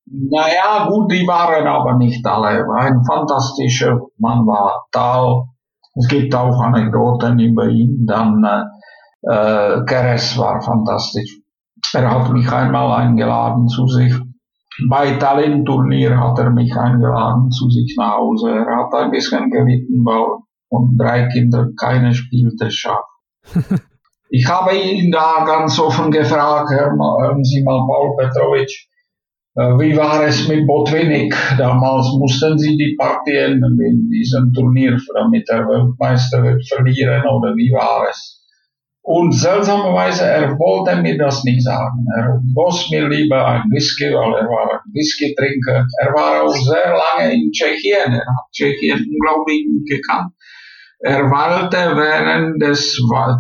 Naja, 0.09 0.87
gut, 0.89 1.11
die 1.11 1.27
waren 1.27 1.67
aber 1.67 1.97
nicht 1.97 2.25
alle. 2.25 2.65
Ein 2.79 3.03
fantastischer 3.05 4.01
Mann 4.19 4.47
war 4.47 4.87
Tal. 4.93 5.47
Es 5.97 6.07
gibt 6.07 6.33
auch 6.33 6.61
Anekdoten 6.61 7.39
über 7.41 7.67
ihn. 7.67 8.07
Dann 8.07 8.45
äh, 8.45 9.29
äh 9.29 9.85
Keres 9.85 10.39
war 10.39 10.63
fantastisch. 10.63 11.41
Er 11.93 12.11
hat 12.11 12.33
mich 12.33 12.51
einmal 12.51 13.01
eingeladen 13.01 13.69
zu 13.69 13.87
sich. 13.87 14.13
Bei 14.89 15.13
Tallinn-Turnier 15.13 16.19
hat 16.19 16.39
er 16.39 16.51
mich 16.51 16.77
eingeladen 16.77 17.51
zu 17.51 17.71
sich 17.71 17.95
nach 17.99 18.17
Hause. 18.17 18.51
Er 18.51 18.77
hat 18.77 18.95
ein 18.95 19.11
bisschen 19.11 19.51
gelitten, 19.51 20.05
weil 20.05 20.41
von 20.69 20.97
drei 20.99 21.27
Kindern 21.29 21.75
keine 21.81 22.13
spielte 22.15 22.71
Schach. 22.71 23.05
ich 24.31 24.47
habe 24.49 24.77
ihn 24.77 25.11
da 25.11 25.45
ganz 25.47 25.79
offen 25.79 26.11
gefragt, 26.11 26.71
hören 26.71 27.45
Sie 27.45 27.63
mal, 27.63 27.87
Paul 27.87 28.17
Petrovic, 28.19 28.71
äh, 29.57 29.79
wie 29.79 29.97
war 29.97 30.23
es 30.25 30.47
mit 30.49 30.67
Botvinnik? 30.67 31.35
Damals 31.57 32.13
mussten 32.19 32.59
Sie 32.59 32.77
die 32.77 32.95
Partien 32.99 33.63
in 33.81 34.11
diesem 34.11 34.53
Turnier, 34.53 34.99
damit 35.15 35.49
der 35.49 35.67
Weltmeister 35.67 36.43
wird, 36.43 36.63
verlieren, 36.69 37.23
oder 37.23 37.55
wie 37.57 37.73
war 37.73 38.07
es? 38.11 38.36
Und 39.07 39.31
seltsamerweise, 39.31 40.25
er 40.25 40.59
wollte 40.59 41.01
mir 41.01 41.17
das 41.17 41.45
nicht 41.45 41.63
sagen. 41.63 42.05
Er 42.13 42.41
goss 42.53 42.91
mir 42.91 43.09
lieber 43.09 43.47
ein 43.47 43.63
Whisky, 43.71 44.07
weil 44.07 44.35
er 44.35 44.49
war 44.49 44.83
ein 44.83 44.93
Whisky-Trinker. 44.93 45.87
Er 46.01 46.13
war 46.13 46.43
auch 46.43 46.53
sehr 46.53 46.91
lange 46.91 47.33
in 47.33 47.53
Tschechien. 47.53 48.13
Er 48.13 48.27
hat 48.27 48.51
Tschechien 48.53 49.07
unglaublich 49.09 49.65
gut 49.65 49.87
gekannt. 49.87 50.33
Er 50.99 51.31
weilte 51.31 51.95
während 51.95 52.61
des 52.61 52.99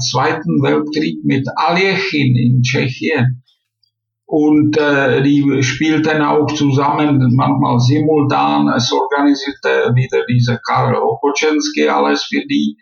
Zweiten 0.08 0.62
Weltkriegs 0.62 1.24
mit 1.24 1.48
Aljechin 1.56 2.36
in 2.36 2.62
Tschechien. 2.62 3.42
Und 4.24 4.78
äh, 4.78 5.20
die 5.24 5.64
spielten 5.64 6.22
auch 6.22 6.46
zusammen, 6.46 7.34
manchmal 7.34 7.80
simultan. 7.80 8.68
Es 8.68 8.92
organisierte 8.92 9.92
wieder 9.96 10.24
diese 10.30 10.60
Karl 10.64 10.94
Opoczensky 10.94 11.88
alles 11.88 12.22
für 12.22 12.46
die. 12.46 12.76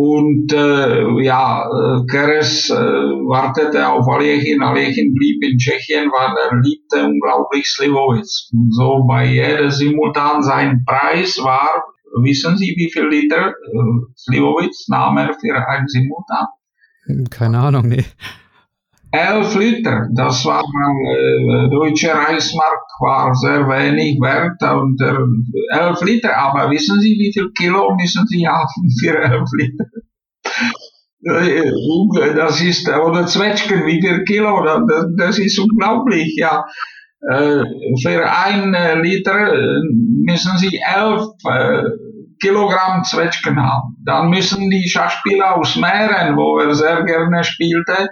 Und 0.00 0.52
äh, 0.52 1.24
ja, 1.24 1.66
äh, 1.66 2.06
Keres 2.06 2.70
äh, 2.70 2.74
wartete 2.76 3.88
auf 3.88 4.06
Aljechin. 4.06 4.62
Aljechin 4.62 5.12
blieb 5.12 5.42
in 5.42 5.58
Tschechien, 5.58 6.08
weil 6.12 6.36
er 6.36 6.60
liebte 6.62 7.04
unglaublich 7.04 7.68
Slivovitz. 7.68 8.48
Und 8.52 8.72
so 8.72 9.04
bei 9.08 9.26
jeder 9.26 9.72
simultan 9.72 10.44
sein 10.44 10.84
Preis 10.86 11.42
war 11.42 11.82
wissen 12.22 12.56
Sie, 12.56 12.74
wie 12.76 12.92
viel 12.92 13.08
Liter 13.08 13.48
äh, 13.48 14.12
Slivovitz 14.16 14.86
nahm 14.86 15.16
er 15.16 15.34
für 15.34 15.66
ein 15.66 15.88
Simultan? 15.88 16.46
Keine 17.30 17.58
Ahnung, 17.58 17.88
nee. 17.88 18.04
11 19.10 19.54
Liter, 19.56 20.08
das 20.14 20.44
war 20.44 20.60
äh, 20.62 21.70
deutsche 21.70 22.12
Reichsmark, 22.12 22.82
war 23.00 23.34
sehr 23.34 23.66
wenig 23.66 24.20
wert 24.20 24.62
und 24.62 25.00
äh, 25.00 25.78
11 25.78 26.02
Liter, 26.02 26.36
aber 26.36 26.70
wissen 26.70 27.00
Sie, 27.00 27.16
wie 27.18 27.32
viel 27.32 27.50
Kilo 27.52 27.94
müssen 27.96 28.26
Sie 28.26 28.46
haben 28.46 28.90
für 29.00 29.16
11 29.16 29.48
Liter? 29.56 29.84
Äh, 31.24 32.34
das 32.34 32.60
ist, 32.60 32.88
oder 32.88 33.26
Zwetschgen, 33.26 33.86
wie 33.86 34.00
viel 34.00 34.24
Kilo, 34.24 34.62
das, 34.62 35.06
das 35.16 35.38
ist 35.38 35.58
unglaublich, 35.58 36.36
ja. 36.36 36.64
Äh, 37.30 37.64
für 38.02 38.30
ein 38.30 38.74
äh, 38.74 39.00
Liter 39.00 39.52
müssen 40.24 40.58
Sie 40.58 40.78
11 40.78 41.24
Kilogramm 42.40 43.02
Zwetschgen 43.04 43.60
haben. 43.60 43.96
Dann 44.04 44.30
müssen 44.30 44.70
die 44.70 44.88
Schachspieler 44.88 45.56
aus 45.56 45.76
Mähren, 45.76 46.36
wo 46.36 46.58
er 46.58 46.74
sehr 46.74 47.02
gerne 47.04 47.42
spielte, 47.42 48.08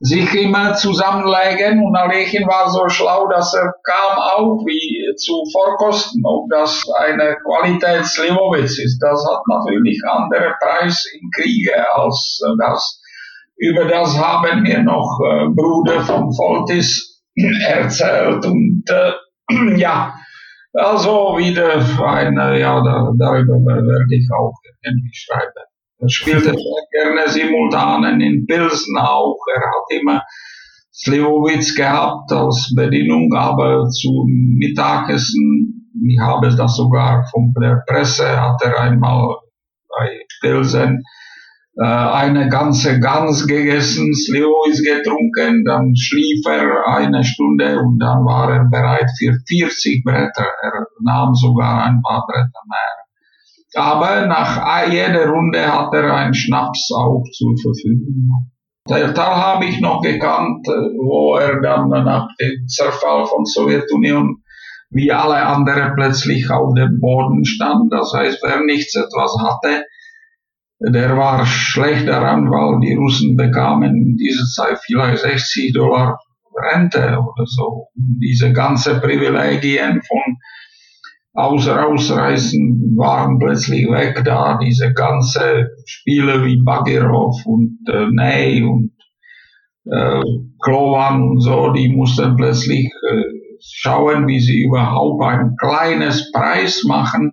sich 0.00 0.34
immer 0.34 0.74
zusammenlegen 0.74 1.82
und 1.82 1.96
Alechin 1.96 2.46
war 2.46 2.70
so 2.70 2.88
schlau, 2.88 3.28
dass 3.28 3.54
er 3.54 3.72
kam 3.82 4.18
auch 4.18 4.64
wie 4.66 5.14
zu 5.16 5.42
Vorkosten, 5.52 6.22
ob 6.24 6.48
das 6.50 6.84
eine 7.00 7.36
Qualität 7.44 8.04
Slivovitz 8.04 8.78
ist. 8.78 8.98
Das 9.00 9.24
hat 9.24 9.40
natürlich 9.48 10.00
andere 10.06 10.54
Preis 10.60 11.04
im 11.14 11.30
Kriege 11.34 11.72
als 11.94 12.40
das. 12.58 13.00
Über 13.56 13.86
das 13.86 14.18
haben 14.18 14.62
mir 14.62 14.82
noch 14.82 15.18
äh, 15.24 15.48
Bruder 15.48 16.00
von 16.02 16.30
Voltis 16.30 17.22
erzählt 17.66 18.44
und 18.44 18.84
äh, 18.88 19.12
ja, 19.78 20.14
also 20.74 21.38
wieder 21.38 21.80
eine, 22.04 22.60
ja, 22.60 22.82
da, 22.82 23.12
darüber 23.18 23.56
werde 23.64 24.14
ich 24.14 24.28
auch 24.30 24.52
irgendwie 24.82 25.14
schreiben. 25.14 25.64
Er 25.98 26.08
spielte 26.08 26.54
gerne 26.90 27.28
Simultanen 27.28 28.20
in 28.20 28.46
Pilsen 28.46 28.98
auch. 28.98 29.38
Er 29.54 29.60
hat 29.60 30.00
immer 30.00 30.22
Slivovitz 30.92 31.74
gehabt 31.74 32.32
als 32.32 32.72
Bedienung, 32.74 33.32
aber 33.34 33.88
zum 33.88 34.26
Mittagessen, 34.58 35.90
ich 36.06 36.18
habe 36.20 36.54
das 36.54 36.76
sogar 36.76 37.26
von 37.30 37.52
der 37.60 37.82
Presse, 37.86 38.40
hat 38.40 38.62
er 38.62 38.80
einmal 38.80 39.36
bei 39.88 40.20
Pilsen 40.40 41.02
äh, 41.78 41.84
eine 41.84 42.48
ganze 42.48 43.00
Gans 43.00 43.46
gegessen, 43.46 44.14
Slivovitz 44.14 44.82
getrunken, 44.82 45.64
dann 45.64 45.94
schlief 45.96 46.44
er 46.46 46.88
eine 46.88 47.24
Stunde 47.24 47.78
und 47.78 47.98
dann 47.98 48.24
war 48.24 48.50
er 48.52 48.64
bereit 48.64 49.10
für 49.18 49.34
40 49.46 50.02
Bretter. 50.04 50.46
Er 50.62 50.86
nahm 51.02 51.34
sogar 51.34 51.84
ein 51.84 52.00
paar 52.02 52.24
Bretter 52.26 52.62
mehr. 52.68 53.05
Aber 53.76 54.26
nach 54.26 54.88
jeder 54.90 55.28
Runde 55.28 55.60
hat 55.60 55.92
er 55.92 56.14
einen 56.14 56.34
Schnaps 56.34 56.90
auch 56.96 57.22
zur 57.30 57.54
Verfügung. 57.60 58.50
Der 58.88 59.12
Tal 59.12 59.36
habe 59.36 59.66
ich 59.66 59.80
noch 59.80 60.00
gekannt, 60.00 60.66
wo 60.66 61.36
er 61.36 61.60
dann 61.60 61.90
nach 61.90 62.28
dem 62.40 62.66
Zerfall 62.68 63.26
von 63.26 63.44
Sowjetunion 63.44 64.42
wie 64.90 65.12
alle 65.12 65.44
anderen 65.44 65.94
plötzlich 65.94 66.48
auf 66.50 66.72
dem 66.74 67.00
Boden 67.00 67.44
stand. 67.44 67.92
Das 67.92 68.12
heißt, 68.14 68.42
wer 68.42 68.64
nichts 68.64 68.94
etwas 68.94 69.36
hatte, 69.40 69.84
der 70.78 71.16
war 71.16 71.44
schlecht 71.44 72.08
daran, 72.08 72.50
weil 72.50 72.80
die 72.80 72.94
Russen 72.94 73.36
bekamen 73.36 73.94
in 73.94 74.16
dieser 74.16 74.44
Zeit 74.44 74.78
vielleicht 74.84 75.18
60 75.18 75.72
Dollar 75.74 76.18
Rente 76.54 77.18
oder 77.18 77.44
so. 77.44 77.88
Diese 77.94 78.52
ganze 78.52 79.00
Privilegien 79.00 80.00
von 80.02 80.35
außer 81.36 81.86
Ausreißen 81.86 82.96
waren 82.96 83.38
plötzlich 83.38 83.86
weg 83.90 84.22
da, 84.24 84.58
diese 84.58 84.92
ganze 84.92 85.68
Spiele 85.84 86.44
wie 86.44 86.62
Bagirov 86.62 87.44
und 87.44 87.78
äh, 87.88 88.06
Ney 88.10 88.62
und 88.62 88.92
äh, 89.84 90.22
Klovan 90.62 91.22
und 91.22 91.40
so, 91.40 91.72
die 91.72 91.94
mussten 91.94 92.36
plötzlich 92.36 92.86
äh, 92.86 93.22
schauen, 93.60 94.26
wie 94.26 94.40
sie 94.40 94.64
überhaupt 94.64 95.22
ein 95.24 95.56
kleines 95.60 96.32
Preis 96.32 96.84
machen 96.84 97.32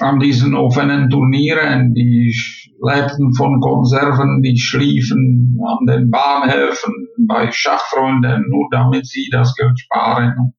an 0.00 0.18
diesen 0.18 0.54
offenen 0.54 1.10
Turnieren. 1.10 1.92
Die 1.94 2.34
lebten 2.82 3.34
von 3.34 3.60
Konserven, 3.60 4.40
die 4.42 4.58
schliefen 4.58 5.58
an 5.64 5.86
den 5.86 6.10
Bahnhöfen 6.10 6.94
bei 7.28 7.50
Schachfreunden, 7.52 8.46
nur 8.48 8.68
damit 8.70 9.06
sie 9.06 9.28
das 9.30 9.54
Geld 9.54 9.78
sparen 9.78 10.54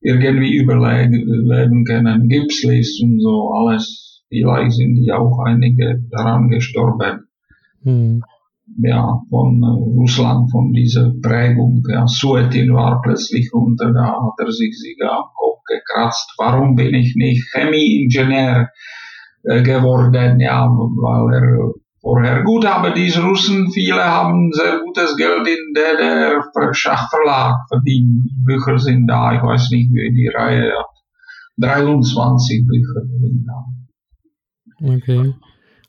irgendwie 0.00 0.56
überleben 0.56 1.84
können. 1.84 2.28
Gipslis 2.28 3.00
und 3.02 3.20
so 3.20 3.52
alles. 3.52 4.22
Vielleicht 4.28 4.72
sind 4.72 4.94
die 4.94 5.12
auch 5.12 5.38
einige 5.44 6.02
daran 6.10 6.48
gestorben. 6.48 7.28
Hm. 7.82 8.22
Ja, 8.78 9.20
von 9.28 9.62
äh, 9.62 9.98
Russland, 9.98 10.50
von 10.52 10.72
dieser 10.72 11.12
Prägung. 11.20 11.82
Ja, 11.90 12.06
Suetin 12.06 12.72
war 12.72 13.02
plötzlich 13.02 13.52
runter, 13.52 13.92
da 13.92 14.12
hat 14.12 14.34
er 14.38 14.52
sich 14.52 14.78
sogar 14.78 15.18
am 15.18 15.30
Kopf 15.36 15.58
gekratzt. 15.66 16.32
Warum 16.38 16.76
bin 16.76 16.94
ich 16.94 17.16
nicht 17.16 17.52
Chemieingenieur 17.52 18.68
äh, 19.42 19.62
geworden? 19.62 20.38
Ja, 20.38 20.68
weil 20.68 21.34
er 21.34 21.72
vorher. 22.00 22.42
Gut, 22.42 22.64
aber 22.64 22.90
diese 22.90 23.22
Russen, 23.22 23.70
viele 23.70 24.02
haben 24.02 24.50
sehr 24.52 24.80
gutes 24.84 25.16
Geld 25.16 25.46
in 25.46 25.74
der, 25.74 25.96
der 25.96 26.74
Schachverlag 26.74 27.56
verdient. 27.68 28.24
Die 28.24 28.44
Bücher 28.44 28.78
sind 28.78 29.06
da, 29.06 29.34
ich 29.34 29.42
weiß 29.42 29.70
nicht, 29.70 29.90
wie 29.92 30.12
die 30.14 30.28
Reihe 30.28 30.72
hat. 30.72 30.86
23 31.58 32.66
Bücher 32.66 33.00
sind 33.20 33.46
da. 33.46 34.94
Okay. 34.94 35.34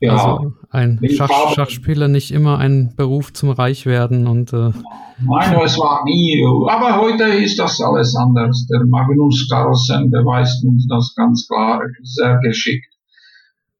Ja, 0.00 0.12
also 0.16 0.52
ein 0.70 1.00
Schach, 1.10 1.54
Schachspieler 1.54 2.08
nicht 2.08 2.32
immer 2.32 2.58
ein 2.58 2.92
Beruf 2.96 3.32
zum 3.32 3.50
Reichwerden 3.50 4.26
und 4.26 4.52
äh 4.52 4.72
Nein, 5.24 5.60
es 5.64 5.78
war 5.78 6.04
nie. 6.04 6.44
Aber 6.68 7.00
heute 7.00 7.24
ist 7.24 7.58
das 7.58 7.80
alles 7.80 8.14
anders. 8.16 8.66
Der 8.68 8.84
Magnus 8.84 9.48
Carlsen 9.48 10.10
beweist 10.10 10.64
uns 10.64 10.86
das 10.88 11.14
ganz 11.16 11.46
klar, 11.46 11.80
sehr 12.02 12.38
geschickt 12.40 12.91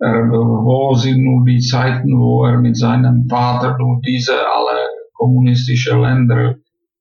wo 0.03 0.95
sind 0.95 1.23
nun 1.23 1.45
die 1.45 1.61
Zeiten, 1.61 2.19
wo 2.19 2.45
er 2.45 2.59
mit 2.59 2.77
seinem 2.77 3.29
Vater 3.29 3.77
durch 3.79 4.01
diese 4.05 4.33
alle 4.33 4.89
kommunistische 5.15 5.97
Länder 5.97 6.57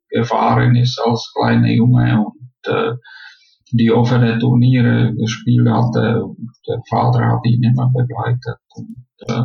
gefahren 0.10 0.76
ist 0.76 1.00
als 1.00 1.34
kleiner 1.36 1.72
Junge 1.72 2.24
und 2.26 2.74
äh, 2.74 2.94
die 3.72 3.92
offene 3.92 4.38
Turniere 4.38 5.14
gespielt 5.16 5.68
hatte. 5.68 6.24
Der 6.68 6.82
Vater 6.90 7.26
hat 7.26 7.46
ihn 7.46 7.64
immer 7.64 7.90
begleitet. 7.92 8.60
Und, 8.76 9.06
äh, 9.28 9.44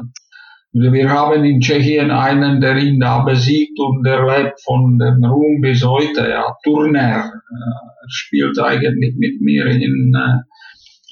wir 0.72 1.08
haben 1.08 1.44
in 1.44 1.60
Tschechien 1.60 2.10
einen, 2.10 2.60
der 2.60 2.76
ihn 2.76 3.00
da 3.00 3.22
besiegt 3.22 3.78
und 3.78 4.02
der 4.04 4.26
lebt 4.26 4.60
von 4.62 4.98
dem 4.98 5.24
Ruhm 5.24 5.60
bis 5.62 5.82
heute. 5.86 6.28
Ja, 6.28 6.54
Turner. 6.64 7.24
Äh, 7.24 7.86
spielt 8.08 8.58
eigentlich 8.60 9.14
mit 9.16 9.40
mir 9.40 9.66
in 9.66 10.12
äh, 10.14 10.38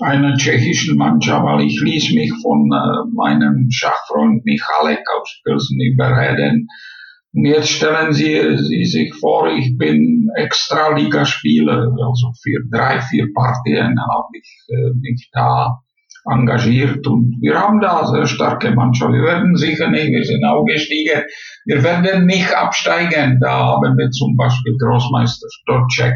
einer 0.00 0.36
tschechischen 0.36 0.96
Mannschaft, 0.96 1.44
weil 1.44 1.66
ich 1.66 1.80
ließ 1.80 2.12
mich 2.14 2.32
von 2.42 2.70
äh, 2.72 3.14
meinem 3.14 3.68
Schachfreund 3.70 4.44
Michalek 4.44 5.00
aus 5.18 5.40
Pilsen 5.44 5.78
überreden. 5.80 6.68
Und 7.32 7.46
jetzt 7.46 7.70
stellen 7.70 8.12
Sie, 8.12 8.56
Sie 8.58 8.84
sich 8.84 9.14
vor, 9.14 9.48
ich 9.48 9.76
bin 9.76 10.28
Extraligaspieler, 10.36 11.92
also 12.00 12.32
für 12.42 12.58
drei, 12.70 13.00
vier 13.00 13.26
Partien 13.34 13.96
habe 13.98 14.28
ich 14.38 14.66
äh, 14.68 14.94
mich 15.00 15.30
da 15.32 15.80
engagiert 16.26 17.06
und 17.06 17.36
wir 17.40 17.58
haben 17.58 17.80
da 17.80 18.06
sehr 18.06 18.26
starke 18.26 18.70
Mannschaft. 18.70 19.12
Wir 19.12 19.22
werden 19.22 19.56
sicher 19.56 19.90
nicht, 19.90 20.08
wir 20.08 20.24
sind 20.24 20.44
auch 20.44 20.64
gestiegen. 20.64 21.22
Wir 21.66 21.82
werden 21.82 22.26
nicht 22.26 22.52
absteigen. 22.54 23.38
Da 23.40 23.66
haben 23.66 23.96
wir 23.98 24.10
zum 24.10 24.36
Beispiel 24.36 24.74
Großmeister 24.78 25.46
Stocek, 25.50 26.14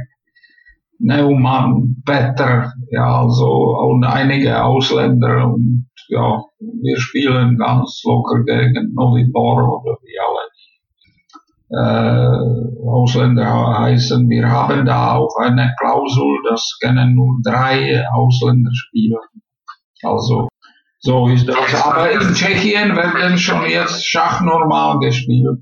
Neumann, 0.98 2.02
Petter, 2.04 2.72
ja, 2.90 3.20
also 3.22 3.46
und 3.46 4.04
einige 4.04 4.62
Ausländer 4.62 5.52
und 5.52 5.88
ja, 6.08 6.42
wir 6.58 6.98
spielen 6.98 7.58
ganz 7.58 8.02
locker 8.04 8.42
gegen 8.44 8.94
Novibor 8.94 9.82
oder 9.82 9.96
wie 10.02 10.18
alle 10.18 10.48
äh, 11.70 12.88
Ausländer 12.88 13.78
heißen. 13.78 14.28
Wir 14.28 14.48
haben 14.48 14.86
da 14.86 15.16
auch 15.16 15.36
eine 15.40 15.74
Klausel, 15.78 16.24
das 16.48 16.78
können 16.82 17.14
nur 17.14 17.36
drei 17.44 18.04
Ausländer 18.10 18.70
spielen. 18.72 19.18
Also 20.02 20.48
so 21.00 21.28
ist 21.28 21.48
das. 21.48 21.84
Aber 21.84 22.10
in 22.10 22.34
Tschechien 22.34 22.96
werden 22.96 23.38
schon 23.38 23.68
jetzt 23.68 24.04
Schach 24.04 24.40
normal 24.40 24.98
gespielt. 24.98 25.60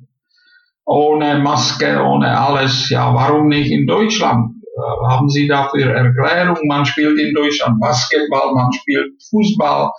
Ohne 0.85 1.41
Maske, 1.41 2.01
ohne 2.03 2.39
alles. 2.39 2.89
Ja, 2.91 3.13
warum 3.13 3.49
nicht 3.49 3.71
in 3.71 3.87
Deutschland? 3.87 4.56
Äh, 4.77 5.09
haben 5.09 5.29
Sie 5.29 5.49
dafür 5.49 5.95
Erklärung? 5.95 6.59
Man 6.67 6.85
spielt 6.85 7.19
in 7.19 7.35
Deutschland 7.35 7.81
Basketball, 7.81 8.55
man 8.55 8.73
spielt 8.73 9.13
Fußball, 9.31 9.91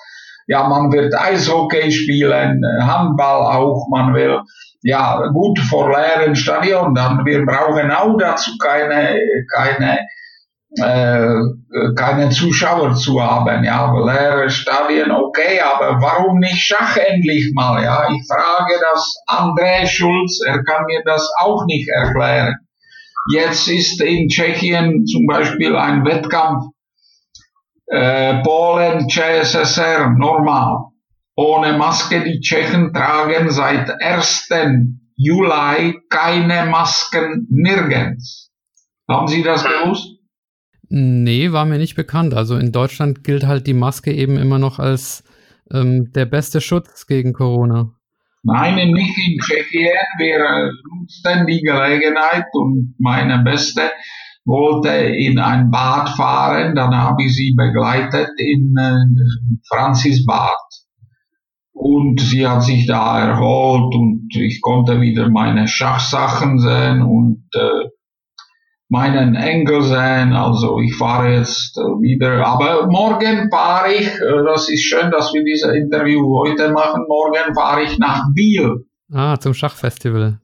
ja, 0.47 0.67
man 0.67 0.91
wird 0.91 1.13
Eishockey 1.13 1.91
spielen, 1.91 2.61
Handball 2.81 3.57
auch, 3.57 3.87
man 3.91 4.13
will 4.13 4.39
ja 4.83 5.27
gut 5.33 5.59
vor 5.59 5.89
leeren 5.89 6.35
Stadion, 6.35 6.93
dann 6.93 7.25
wir 7.25 7.45
brauchen 7.45 7.91
auch 7.91 8.15
dazu 8.17 8.51
keine 8.63 9.19
keine 9.53 9.97
äh, 10.77 11.33
keine 11.95 12.29
Zuschauer 12.29 12.93
zu 12.93 13.21
haben, 13.21 13.63
ja, 13.63 13.91
leere 13.91 14.49
Stadien, 14.49 15.11
okay, 15.11 15.59
aber 15.59 15.99
warum 16.01 16.39
nicht 16.39 16.61
Schach 16.61 16.97
endlich 16.97 17.51
mal, 17.55 17.83
ja? 17.83 18.07
Ich 18.11 18.27
frage 18.27 18.73
das 18.79 19.15
André 19.27 19.87
Schulz, 19.87 20.39
er 20.45 20.63
kann 20.63 20.85
mir 20.85 21.01
das 21.03 21.27
auch 21.39 21.65
nicht 21.65 21.89
erklären. 21.89 22.55
Jetzt 23.33 23.67
ist 23.67 24.01
in 24.01 24.27
Tschechien 24.29 25.05
zum 25.05 25.25
Beispiel 25.25 25.75
ein 25.75 26.05
Wettkampf 26.05 26.65
äh, 27.87 28.41
Polen, 28.43 29.07
CSSR 29.09 30.11
normal. 30.17 30.91
Ohne 31.35 31.77
Maske, 31.77 32.23
die 32.23 32.39
Tschechen 32.39 32.93
tragen 32.93 33.51
seit 33.51 33.89
1. 34.01 34.49
Juli 35.15 35.99
keine 36.09 36.65
Masken 36.65 37.47
nirgends. 37.49 38.51
Haben 39.09 39.27
Sie 39.27 39.43
das 39.43 39.63
gewusst? 39.63 40.17
Nee, 40.89 41.51
war 41.51 41.65
mir 41.65 41.77
nicht 41.77 41.95
bekannt. 41.95 42.33
Also 42.33 42.55
in 42.57 42.71
Deutschland 42.71 43.23
gilt 43.23 43.45
halt 43.45 43.67
die 43.67 43.73
Maske 43.73 44.13
eben 44.13 44.37
immer 44.37 44.57
noch 44.57 44.79
als 44.79 45.23
ähm, 45.71 46.11
der 46.13 46.25
beste 46.25 46.61
Schutz 46.61 47.07
gegen 47.07 47.33
Corona. 47.33 47.96
Nein, 48.43 48.91
nicht 48.91 49.17
in 49.17 49.39
Tschechien. 49.39 50.05
Wir 50.19 50.71
nutzten 50.91 51.45
die 51.47 51.61
Gelegenheit 51.61 52.45
und 52.53 52.95
meine 52.99 53.39
Beste 53.43 53.91
wollte 54.45 54.89
in 54.89 55.39
ein 55.39 55.69
Bad 55.69 56.09
fahren. 56.09 56.75
Dann 56.75 56.95
habe 56.95 57.23
ich 57.23 57.35
sie 57.35 57.53
begleitet 57.55 58.29
in 58.37 58.75
äh, 58.79 59.57
Franzisbad. 59.67 60.55
Und 61.73 62.19
sie 62.19 62.47
hat 62.47 62.63
sich 62.63 62.87
da 62.87 63.19
erholt 63.19 63.93
und 63.93 64.29
ich 64.35 64.61
konnte 64.61 64.99
wieder 64.99 65.29
meine 65.29 65.67
Schachsachen 65.67 66.57
sehen 66.57 67.03
und 67.03 67.43
äh, 67.53 67.89
meinen 68.89 69.35
Enkel 69.35 69.81
sehen. 69.83 70.33
Also 70.33 70.79
ich 70.79 70.95
fahre 70.95 71.33
jetzt 71.33 71.77
äh, 71.77 71.81
wieder. 72.01 72.45
Aber 72.45 72.87
morgen 72.87 73.49
fahre 73.49 73.93
ich, 73.93 74.07
äh, 74.07 74.43
das 74.45 74.69
ist 74.69 74.83
schön, 74.83 75.11
dass 75.11 75.33
wir 75.33 75.43
dieses 75.43 75.73
Interview 75.73 76.21
heute 76.39 76.71
machen, 76.71 77.05
morgen 77.07 77.53
fahre 77.53 77.83
ich 77.83 77.97
nach 77.99 78.23
Biel. 78.33 78.85
Ah, 79.11 79.37
zum 79.37 79.53
Schachfestival. 79.53 80.39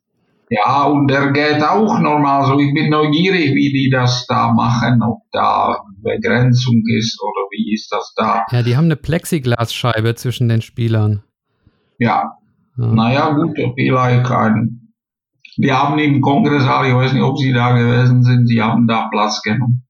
Ja, 0.50 0.84
und 0.84 1.10
der 1.10 1.32
geht 1.32 1.64
auch 1.64 2.00
normal 2.00 2.46
so. 2.46 2.60
Ich 2.60 2.74
bin 2.74 2.90
neugierig, 2.90 3.56
wie 3.56 3.72
die 3.72 3.90
das 3.90 4.28
da 4.28 4.54
machen, 4.54 5.02
ob 5.02 5.22
da 5.32 5.82
Begrenzung 6.02 6.84
ist 6.96 7.20
oder 7.22 7.48
wie 7.52 7.74
ist 7.74 7.92
das 7.92 8.14
da. 8.16 8.46
Ja, 8.52 8.62
die 8.62 8.78
haben 8.78 8.86
eine 8.86 8.96
Plexiglasscheibe 8.96 10.16
zwischen 10.16 10.50
den 10.50 10.62
Spielern. 10.62 11.24
Ja. 11.98 12.34
ja. 12.78 12.86
Naja, 12.86 13.30
gut, 13.32 13.58
vielleicht 13.76 14.30
ein 14.30 14.83
wir 15.58 15.78
haben 15.78 16.00
im 16.00 16.22
Kongresssaal, 16.22 16.88
ich 16.88 16.96
weiß 16.96 17.14
nicht, 17.14 17.24
ob 17.24 17.38
Sie 17.38 17.54
da 17.54 17.72
gewesen 17.78 18.24
sind, 18.24 18.48
Sie 18.48 18.62
haben 18.62 18.88
da 18.88 19.08
Platz 19.12 19.42
genommen. 19.42 19.84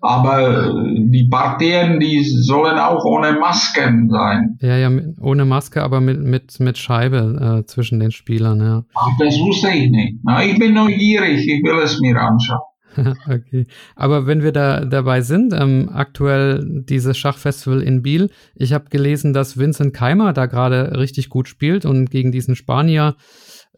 Aber 0.00 0.68
äh, 0.68 0.94
die 1.10 1.28
Partien, 1.28 1.98
die 1.98 2.22
sollen 2.22 2.78
auch 2.78 3.04
ohne 3.04 3.32
Masken 3.32 4.08
sein. 4.10 4.56
Ja, 4.60 4.76
ja, 4.76 4.90
ohne 5.20 5.44
Maske, 5.44 5.82
aber 5.82 6.00
mit, 6.00 6.22
mit, 6.22 6.60
mit 6.60 6.78
Scheibe 6.78 7.62
äh, 7.62 7.66
zwischen 7.66 7.98
den 7.98 8.12
Spielern, 8.12 8.60
ja. 8.60 8.84
Ach, 8.94 9.08
das 9.18 9.34
wusste 9.40 9.70
ich 9.70 9.90
nicht. 9.90 10.18
Na, 10.22 10.44
ich 10.44 10.58
bin 10.58 10.74
neugierig, 10.74 11.46
ich 11.48 11.62
will 11.64 11.80
es 11.82 12.00
mir 12.00 12.16
anschauen. 12.16 12.60
okay. 13.28 13.66
Aber 13.96 14.26
wenn 14.26 14.42
wir 14.42 14.52
da 14.52 14.84
dabei 14.84 15.20
sind, 15.20 15.52
ähm, 15.52 15.90
aktuell 15.92 16.64
dieses 16.88 17.16
Schachfestival 17.18 17.82
in 17.82 18.02
Biel, 18.02 18.30
ich 18.54 18.72
habe 18.72 18.86
gelesen, 18.90 19.32
dass 19.32 19.58
Vincent 19.58 19.94
Keimer 19.94 20.32
da 20.32 20.46
gerade 20.46 20.98
richtig 20.98 21.28
gut 21.28 21.48
spielt 21.48 21.84
und 21.84 22.10
gegen 22.10 22.32
diesen 22.32 22.56
Spanier 22.56 23.16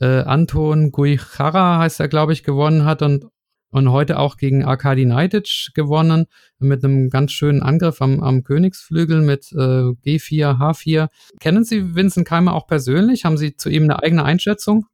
äh, 0.00 0.22
Anton 0.22 0.90
Guichara 0.92 1.78
heißt 1.78 2.00
er, 2.00 2.08
glaube 2.08 2.32
ich, 2.32 2.42
gewonnen 2.42 2.84
hat 2.84 3.02
und, 3.02 3.26
und 3.70 3.90
heute 3.90 4.18
auch 4.18 4.36
gegen 4.36 4.64
Arkadi 4.64 5.04
Naidic 5.04 5.70
gewonnen 5.74 6.26
mit 6.58 6.84
einem 6.84 7.10
ganz 7.10 7.32
schönen 7.32 7.62
Angriff 7.62 8.00
am, 8.00 8.22
am 8.22 8.42
Königsflügel 8.42 9.20
mit 9.22 9.52
äh, 9.52 9.92
G4, 10.04 10.58
H4. 10.58 11.08
Kennen 11.40 11.64
Sie 11.64 11.94
Vincent 11.94 12.26
Keimer 12.26 12.54
auch 12.54 12.66
persönlich? 12.66 13.24
Haben 13.24 13.36
Sie 13.36 13.56
zu 13.56 13.68
ihm 13.68 13.84
eine 13.84 14.02
eigene 14.02 14.24
Einschätzung? 14.24 14.86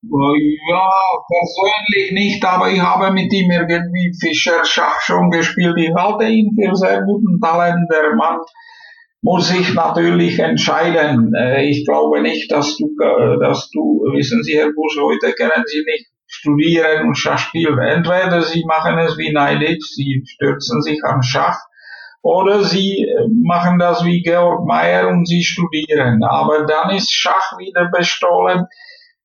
Ja, 0.00 0.90
persönlich 1.26 2.12
nicht, 2.12 2.44
aber 2.44 2.70
ich 2.70 2.80
habe 2.80 3.12
mit 3.12 3.32
ihm 3.32 3.50
irgendwie 3.50 4.14
Fischer 4.20 4.64
Schach 4.64 5.00
schon 5.00 5.30
gespielt. 5.30 5.76
Ich 5.76 5.92
halte 5.92 6.28
ihn 6.28 6.54
für 6.54 6.74
sehr 6.76 7.02
guten 7.02 7.40
Talent. 7.40 7.90
Der 7.92 8.14
Mann 8.14 8.38
muss 9.22 9.52
ich 9.52 9.74
natürlich 9.74 10.38
entscheiden. 10.38 11.32
Äh, 11.34 11.66
ich 11.66 11.84
glaube 11.84 12.22
nicht, 12.22 12.50
dass 12.50 12.76
du, 12.76 12.86
äh, 13.02 13.38
dass 13.40 13.70
du, 13.70 14.04
wissen 14.12 14.42
Sie, 14.42 14.56
Herr 14.56 14.72
Busch, 14.72 14.96
heute 15.00 15.32
können 15.32 15.64
Sie 15.66 15.84
nicht 15.84 16.06
studieren 16.26 17.06
und 17.06 17.16
Schach 17.16 17.38
spielen. 17.38 17.78
Entweder 17.78 18.42
Sie 18.42 18.64
machen 18.66 18.98
es 18.98 19.16
wie 19.18 19.32
Neidic, 19.32 19.82
Sie 19.82 20.22
stürzen 20.26 20.82
sich 20.82 21.02
an 21.04 21.22
Schach, 21.22 21.58
oder 22.22 22.64
Sie 22.64 23.04
äh, 23.04 23.26
machen 23.44 23.78
das 23.78 24.04
wie 24.04 24.22
Georg 24.22 24.66
Mayer 24.66 25.08
und 25.08 25.26
Sie 25.26 25.42
studieren. 25.42 26.22
Aber 26.22 26.66
dann 26.66 26.94
ist 26.94 27.12
Schach 27.12 27.58
wieder 27.58 27.90
bestohlen. 27.90 28.66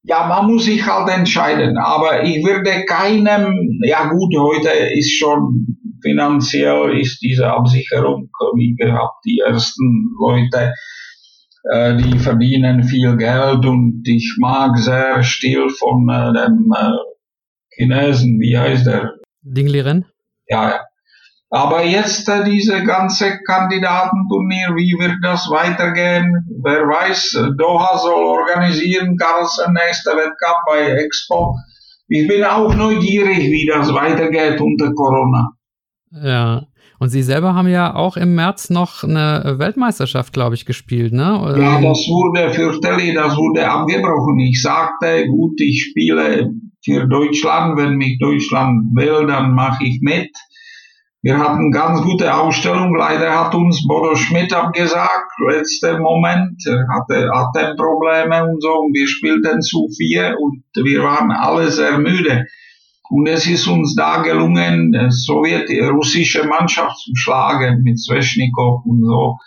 Ja, 0.04 0.26
man 0.28 0.48
muss 0.48 0.66
sich 0.66 0.86
halt 0.86 1.10
entscheiden. 1.10 1.78
Aber 1.78 2.24
ich 2.24 2.46
würde 2.46 2.86
keinem, 2.86 3.80
ja 3.84 4.10
gut, 4.10 4.34
heute 4.38 4.70
ist 4.70 5.18
schon 5.18 5.73
finanziell 6.04 7.00
ist 7.00 7.22
diese 7.22 7.48
Absicherung, 7.48 8.30
wie 8.56 8.76
gehabt, 8.76 9.26
die 9.26 9.40
ersten 9.40 10.14
Leute, 10.20 10.74
äh, 11.72 11.96
die 11.98 12.20
verdienen 12.20 12.84
viel 12.84 13.16
Geld 13.18 13.66
und 13.66 14.04
ich 14.06 14.36
mag 14.40 14.78
sehr 14.78 15.24
Stil 15.24 15.70
von 15.70 16.08
äh, 16.10 16.34
dem 16.34 16.72
äh, 16.76 16.92
Chinesen, 17.76 18.40
wie 18.40 18.58
heißt 18.58 18.86
der? 18.86 19.14
Ding 19.42 19.68
Liren? 19.68 20.06
Ja, 20.48 20.70
ja. 20.70 20.80
Aber 21.50 21.84
jetzt 21.86 22.28
äh, 22.30 22.44
diese 22.44 22.84
ganze 22.84 23.40
Kandidatenturnier, 23.46 24.76
wie 24.76 24.98
wird 25.00 25.18
das 25.22 25.50
weitergehen? 25.52 26.48
Wer 26.64 26.82
weiß, 26.88 27.38
Doha 27.58 27.98
soll 27.98 28.24
organisieren, 28.24 29.18
Carlsen 29.18 29.74
nächster 29.74 30.18
Wettkampf 30.18 30.58
bei 30.68 30.80
Expo. 31.04 31.56
Ich 32.08 32.28
bin 32.28 32.44
auch 32.44 32.74
neugierig, 32.74 33.38
wie 33.38 33.70
das 33.72 33.94
weitergeht 33.94 34.60
unter 34.60 34.94
Corona. 34.94 35.52
Ja. 36.22 36.68
Und 37.00 37.10
Sie 37.10 37.24
selber 37.24 37.54
haben 37.54 37.68
ja 37.68 37.96
auch 37.96 38.18
im 38.18 38.36
März 38.36 38.70
noch 38.70 39.04
eine 39.04 39.56
Weltmeisterschaft, 39.58 40.32
glaube 40.32 40.56
ich, 40.56 40.66
gespielt, 40.66 41.12
ne? 41.12 41.38
Ja, 41.58 41.82
das 41.82 41.98
wurde 42.08 42.50
für 42.54 42.80
Telly, 42.80 43.14
das 43.14 43.36
wurde 43.36 43.70
abgebrochen. 43.70 44.40
Ich 44.40 44.62
sagte, 44.62 45.28
gut, 45.28 45.60
ich 45.60 45.90
spiele 45.90 46.52
für 46.84 47.08
Deutschland. 47.08 47.78
Wenn 47.78 47.96
mich 47.96 48.20
Deutschland 48.20 48.96
will, 48.96 49.28
dann 49.28 49.54
mache 49.54 49.84
ich 49.84 50.00
mit. 50.02 50.30
Wir 51.22 51.40
hatten 51.40 51.72
ganz 51.72 52.02
gute 52.02 52.34
Ausstellung. 52.36 52.96
Leider 52.96 53.38
hat 53.40 53.56
uns 53.56 53.88
Bodo 53.88 54.16
Schmidt 54.16 54.54
abgesagt, 54.54 55.32
letzter 55.50 55.98
Moment. 56.00 56.62
Er 56.68 56.86
hatte 56.90 57.30
Atemprobleme 57.32 58.44
und 58.44 58.62
so. 58.62 58.74
Und 58.80 58.94
wir 58.94 59.08
spielten 59.08 59.62
zu 59.62 59.88
vier 59.98 60.36
und 60.40 60.64
wir 60.76 61.02
waren 61.02 61.32
alle 61.32 61.72
sehr 61.72 61.98
müde. 61.98 62.46
Und 63.14 63.28
es 63.28 63.46
ist 63.46 63.68
uns 63.68 63.96
da 63.96 64.24
gelungen, 64.24 64.92
sowjet-russische 65.08 66.48
Mannschaft 66.48 66.98
zu 66.98 67.12
schlagen 67.14 67.84
mit 67.84 68.00
Sveshnikov 68.00 68.84
und 68.86 69.06
so. 69.06 69.38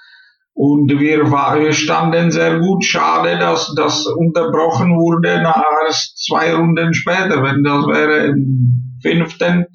Und 0.52 0.88
wir, 1.00 1.32
war, 1.32 1.58
wir 1.58 1.72
standen 1.72 2.30
sehr 2.30 2.60
gut. 2.60 2.84
Schade, 2.84 3.40
dass 3.40 3.74
das 3.74 4.06
unterbrochen 4.06 4.96
wurde 4.96 5.42
erst 5.84 6.24
zwei 6.24 6.54
Runden 6.54 6.94
später. 6.94 7.42
Wenn 7.42 7.64
das 7.64 7.88
wäre 7.88 8.26
im 8.28 9.00
fünften 9.02 9.66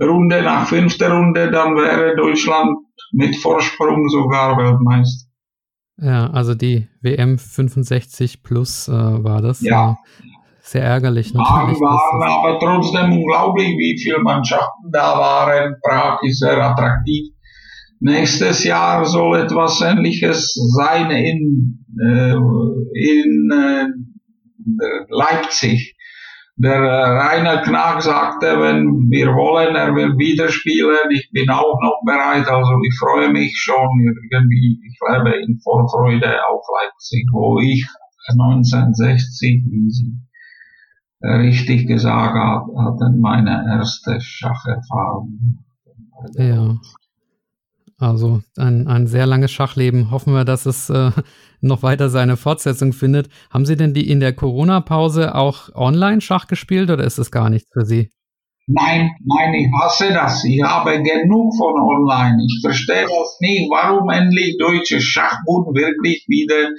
Runde, 0.00 0.42
nach 0.42 0.68
fünfter 0.68 1.10
Runde, 1.10 1.50
dann 1.50 1.74
wäre 1.74 2.14
Deutschland 2.14 2.78
mit 3.10 3.34
Vorsprung 3.38 4.08
sogar 4.08 4.56
Weltmeister. 4.56 5.26
Ja, 6.00 6.30
also 6.30 6.54
die 6.54 6.86
WM 7.00 7.38
65 7.38 8.44
plus 8.44 8.86
äh, 8.86 8.92
war 8.92 9.42
das. 9.42 9.62
Ja. 9.62 9.96
Sehr 10.66 10.82
ärgerlich 10.82 11.32
natürlich. 11.32 11.78
waren 11.80 12.22
aber 12.22 12.58
trotzdem 12.58 13.12
unglaublich, 13.12 13.68
wie 13.68 13.96
viele 14.02 14.18
Mannschaften 14.18 14.90
da 14.90 15.16
waren. 15.16 15.76
Prag 15.80 16.20
ist 16.24 16.40
sehr 16.40 16.60
attraktiv. 16.60 17.28
Nächstes 18.00 18.64
Jahr 18.64 19.04
soll 19.04 19.42
etwas 19.42 19.80
Ähnliches 19.80 20.54
sein 20.74 21.12
in, 21.12 21.86
äh, 22.02 22.34
in 22.34 23.50
äh, 23.52 23.86
Leipzig. 25.08 25.96
Der 26.56 26.82
äh, 26.82 27.10
Rainer 27.12 27.62
Knack 27.62 28.02
sagte, 28.02 28.58
wenn 28.58 29.08
wir 29.08 29.28
wollen, 29.28 29.76
er 29.76 29.94
will 29.94 30.18
wieder 30.18 30.48
spielen. 30.48 31.10
Ich 31.12 31.30
bin 31.30 31.48
auch 31.48 31.78
noch 31.80 32.00
bereit, 32.04 32.48
also 32.48 32.72
ich 32.84 32.98
freue 32.98 33.30
mich 33.30 33.56
schon 33.56 33.88
irgendwie. 34.32 34.80
Ich 34.84 34.98
lebe 35.14 35.36
in 35.36 35.60
Vorfreude 35.60 36.40
auf 36.48 36.64
Leipzig, 36.82 37.24
wo 37.32 37.60
ich 37.60 37.86
1960, 38.32 39.62
wie 39.70 39.90
Sie 39.90 40.25
richtig 41.22 41.86
gesagt 41.86 42.36
hatten, 42.36 43.20
meine 43.20 43.64
erste 43.78 44.20
Schacherfahrung. 44.20 45.64
Ja. 46.34 46.76
Also 47.98 48.42
ein, 48.58 48.86
ein 48.88 49.06
sehr 49.06 49.26
langes 49.26 49.52
Schachleben. 49.52 50.10
Hoffen 50.10 50.34
wir, 50.34 50.44
dass 50.44 50.66
es 50.66 50.90
äh, 50.90 51.10
noch 51.60 51.82
weiter 51.82 52.10
seine 52.10 52.36
Fortsetzung 52.36 52.92
findet. 52.92 53.28
Haben 53.50 53.64
Sie 53.64 53.76
denn 53.76 53.94
die 53.94 54.10
in 54.10 54.20
der 54.20 54.34
Corona-Pause 54.34 55.34
auch 55.34 55.74
online 55.74 56.20
Schach 56.20 56.46
gespielt 56.46 56.90
oder 56.90 57.04
ist 57.04 57.18
es 57.18 57.30
gar 57.30 57.48
nichts 57.48 57.70
für 57.72 57.86
Sie? 57.86 58.10
Nein, 58.68 59.12
nein, 59.24 59.54
ich 59.54 59.68
hasse 59.80 60.12
das. 60.12 60.44
Ich 60.44 60.60
habe 60.62 61.00
genug 61.00 61.54
von 61.56 61.74
online. 61.80 62.36
Ich 62.44 62.60
verstehe 62.60 63.04
das 63.04 63.38
nicht, 63.40 63.70
warum 63.70 64.10
endlich 64.10 64.56
deutsche 64.58 65.00
Schachbund 65.00 65.68
wirklich 65.74 66.26
wieder 66.28 66.70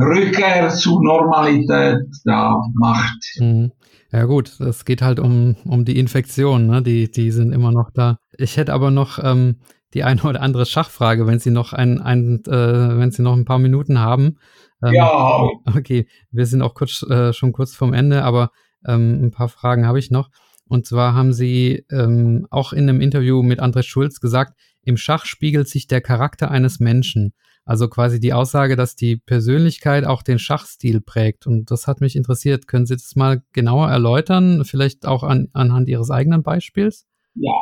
Rückkehr 0.00 0.68
zu 0.68 1.00
Normalität 1.00 2.02
da 2.24 2.60
macht. 2.74 3.18
Mhm. 3.38 3.72
Ja 4.10 4.24
gut, 4.24 4.58
es 4.60 4.84
geht 4.84 5.02
halt 5.02 5.20
um, 5.20 5.56
um 5.64 5.84
die 5.84 5.98
Infektion, 5.98 6.66
ne? 6.66 6.82
die, 6.82 7.10
die 7.10 7.30
sind 7.30 7.52
immer 7.52 7.72
noch 7.72 7.90
da. 7.92 8.18
Ich 8.38 8.56
hätte 8.56 8.72
aber 8.72 8.90
noch 8.90 9.18
ähm, 9.22 9.60
die 9.92 10.02
eine 10.02 10.22
oder 10.22 10.40
andere 10.40 10.64
Schachfrage, 10.64 11.26
wenn 11.26 11.38
Sie 11.38 11.50
noch 11.50 11.72
ein, 11.72 12.00
ein 12.00 12.42
äh, 12.46 12.98
wenn 12.98 13.10
Sie 13.10 13.22
noch 13.22 13.34
ein 13.34 13.44
paar 13.44 13.58
Minuten 13.58 13.98
haben. 13.98 14.38
Ähm, 14.82 14.94
ja. 14.94 15.48
Okay, 15.66 16.08
wir 16.30 16.46
sind 16.46 16.62
auch 16.62 16.74
kurz, 16.74 17.02
äh, 17.02 17.32
schon 17.32 17.52
kurz 17.52 17.74
vorm 17.74 17.92
Ende, 17.92 18.24
aber 18.24 18.50
ähm, 18.86 19.24
ein 19.24 19.30
paar 19.30 19.48
Fragen 19.48 19.86
habe 19.86 19.98
ich 19.98 20.10
noch. 20.10 20.30
Und 20.68 20.86
zwar 20.86 21.14
haben 21.14 21.32
Sie 21.32 21.84
ähm, 21.90 22.46
auch 22.50 22.72
in 22.72 22.88
einem 22.88 23.00
Interview 23.00 23.42
mit 23.42 23.60
André 23.60 23.82
Schulz 23.82 24.20
gesagt, 24.20 24.58
im 24.82 24.96
Schach 24.96 25.26
spiegelt 25.26 25.68
sich 25.68 25.86
der 25.86 26.00
Charakter 26.00 26.50
eines 26.50 26.80
Menschen. 26.80 27.34
Also 27.68 27.86
quasi 27.88 28.18
die 28.18 28.32
Aussage, 28.32 28.76
dass 28.76 28.96
die 28.96 29.18
Persönlichkeit 29.18 30.06
auch 30.06 30.22
den 30.22 30.38
Schachstil 30.38 31.02
prägt. 31.02 31.46
Und 31.46 31.70
das 31.70 31.86
hat 31.86 32.00
mich 32.00 32.16
interessiert. 32.16 32.66
Können 32.66 32.86
Sie 32.86 32.94
das 32.94 33.14
mal 33.14 33.42
genauer 33.52 33.90
erläutern? 33.90 34.64
Vielleicht 34.64 35.04
auch 35.04 35.22
an, 35.22 35.48
anhand 35.52 35.86
Ihres 35.90 36.10
eigenen 36.10 36.42
Beispiels? 36.42 37.06
Ja. 37.34 37.52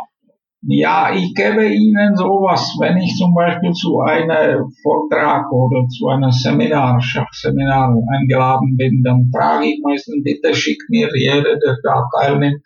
Ja, 0.63 1.13
ich 1.13 1.35
gebe 1.35 1.67
Ihnen 1.67 2.15
sowas, 2.15 2.77
wenn 2.79 2.99
ich 2.99 3.17
zum 3.17 3.35
Beispiel 3.35 3.73
zu 3.73 3.99
einem 3.99 4.71
Vortrag 4.81 5.51
oder 5.51 5.89
zu 5.89 6.07
einem 6.07 6.31
Seminar, 6.31 7.01
Schachseminar 7.01 7.93
eingeladen 8.15 8.77
bin, 8.77 9.03
dann 9.03 9.29
frage 9.35 9.67
ich 9.67 9.81
meistens, 9.83 10.23
bitte 10.23 10.55
schickt 10.55 10.89
mir 10.89 11.09
jeder, 11.17 11.59
der 11.59 11.77
da 11.83 12.05
teilnimmt, 12.17 12.63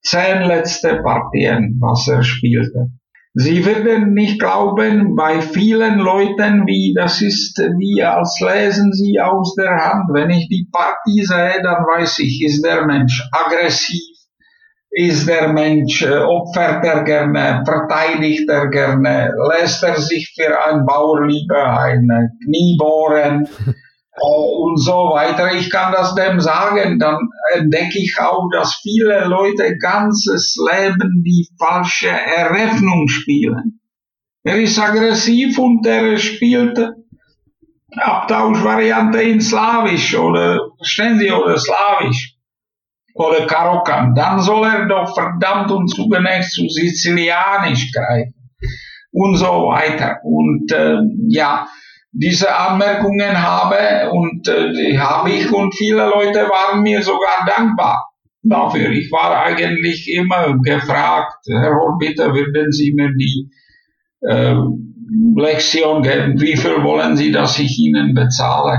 zehn 0.00 0.42
letzte 0.48 1.02
Partien, 1.02 1.76
was 1.80 2.08
er 2.08 2.22
spielte. 2.22 2.92
Sie 3.34 3.64
werden 3.64 4.12
nicht 4.12 4.38
glauben, 4.38 5.16
bei 5.16 5.40
vielen 5.40 5.98
Leuten, 5.98 6.66
wie 6.66 6.92
das 6.94 7.22
ist, 7.22 7.58
wie 7.78 8.02
als 8.02 8.38
lesen 8.40 8.92
sie 8.92 9.18
aus 9.20 9.54
der 9.54 9.74
Hand. 9.74 10.10
Wenn 10.12 10.28
ich 10.28 10.48
die 10.48 10.68
Partie 10.70 11.24
sehe, 11.24 11.62
dann 11.62 11.82
weiß 11.82 12.18
ich, 12.18 12.44
ist 12.44 12.62
der 12.62 12.84
Mensch 12.84 13.26
aggressiv, 13.32 14.02
ist 14.90 15.26
der 15.26 15.50
Mensch, 15.50 16.02
äh, 16.02 16.18
opfert 16.18 16.84
er 16.84 17.04
gerne, 17.04 17.62
verteidigt 17.64 18.50
er 18.50 18.68
gerne, 18.68 19.32
lässt 19.48 19.82
er 19.82 19.98
sich 19.98 20.34
für 20.36 20.62
ein 20.66 20.84
Bauer 20.84 21.26
lieber 21.26 21.80
ein 21.80 22.06
Knie 22.44 22.76
bohren. 22.78 23.48
und 24.20 24.76
so 24.76 25.10
weiter. 25.14 25.54
Ich 25.54 25.70
kann 25.70 25.92
das 25.92 26.14
dem 26.14 26.40
sagen, 26.40 26.98
dann 26.98 27.18
entdecke 27.54 27.98
ich 27.98 28.16
auch, 28.20 28.48
dass 28.52 28.80
viele 28.82 29.24
Leute 29.24 29.76
ganzes 29.78 30.56
Leben 30.70 31.22
die 31.24 31.48
falsche 31.58 32.08
Eröffnung 32.08 33.08
spielen. 33.08 33.80
Er 34.44 34.60
ist 34.60 34.78
aggressiv 34.78 35.58
und 35.58 35.86
er 35.86 36.18
spielt 36.18 36.78
Abtauschvariante 37.96 39.22
in 39.22 39.40
Slawisch 39.40 40.16
oder, 40.16 40.58
verstehen 40.78 41.18
Sie, 41.18 41.30
oder 41.30 41.58
Slawisch 41.58 42.34
oder 43.14 43.46
Karokan. 43.46 44.14
Dann 44.14 44.40
soll 44.40 44.66
er 44.66 44.86
doch 44.86 45.14
verdammt 45.14 45.70
und 45.70 45.88
zunächst 45.88 46.54
zu 46.54 46.68
Sizilianisch 46.68 47.92
greifen 47.92 48.34
und 49.12 49.36
so 49.36 49.68
weiter. 49.68 50.18
Und 50.24 50.72
äh, 50.72 50.98
ja, 51.28 51.66
diese 52.12 52.54
Anmerkungen 52.54 53.42
habe 53.42 54.10
und 54.10 54.46
äh, 54.46 54.98
habe 54.98 55.30
ich 55.30 55.50
und 55.50 55.74
viele 55.74 56.06
Leute 56.08 56.40
waren 56.48 56.82
mir 56.82 57.02
sogar 57.02 57.46
dankbar 57.46 58.12
dafür. 58.42 58.90
Ich 58.90 59.10
war 59.10 59.42
eigentlich 59.42 60.12
immer 60.12 60.58
gefragt, 60.62 61.46
Herr 61.48 61.74
Holt, 61.74 61.98
bitte 61.98 62.34
würden 62.34 62.70
Sie 62.70 62.92
mir 62.94 63.10
die 63.16 63.50
äh, 64.20 64.56
Lektion 65.36 66.02
geben, 66.02 66.40
wie 66.40 66.56
viel 66.56 66.82
wollen 66.82 67.16
Sie, 67.16 67.32
dass 67.32 67.58
ich 67.58 67.78
Ihnen 67.78 68.14
bezahle? 68.14 68.78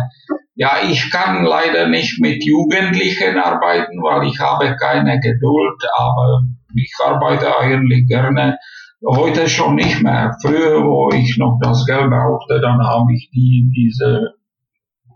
Ja, 0.56 0.78
ich 0.88 1.10
kann 1.10 1.44
leider 1.44 1.88
nicht 1.88 2.22
mit 2.22 2.46
Jugendlichen 2.46 3.38
arbeiten, 3.38 4.04
weil 4.04 4.28
ich 4.28 4.40
habe 4.40 4.76
keine 4.80 5.20
Geduld, 5.20 5.82
aber 5.98 6.44
ich 6.76 6.94
arbeite 7.04 7.58
eigentlich 7.58 8.08
gerne 8.08 8.58
Heute 9.06 9.50
schon 9.50 9.76
nicht 9.76 10.02
mehr. 10.02 10.36
Früher, 10.42 10.84
wo 10.84 11.10
ich 11.14 11.38
noch 11.38 11.60
das 11.62 11.86
Geld 11.86 12.10
brauchte, 12.10 12.62
dann 12.62 12.80
habe 12.82 13.14
ich 13.14 13.30
die, 13.32 13.70
diese 13.76 14.34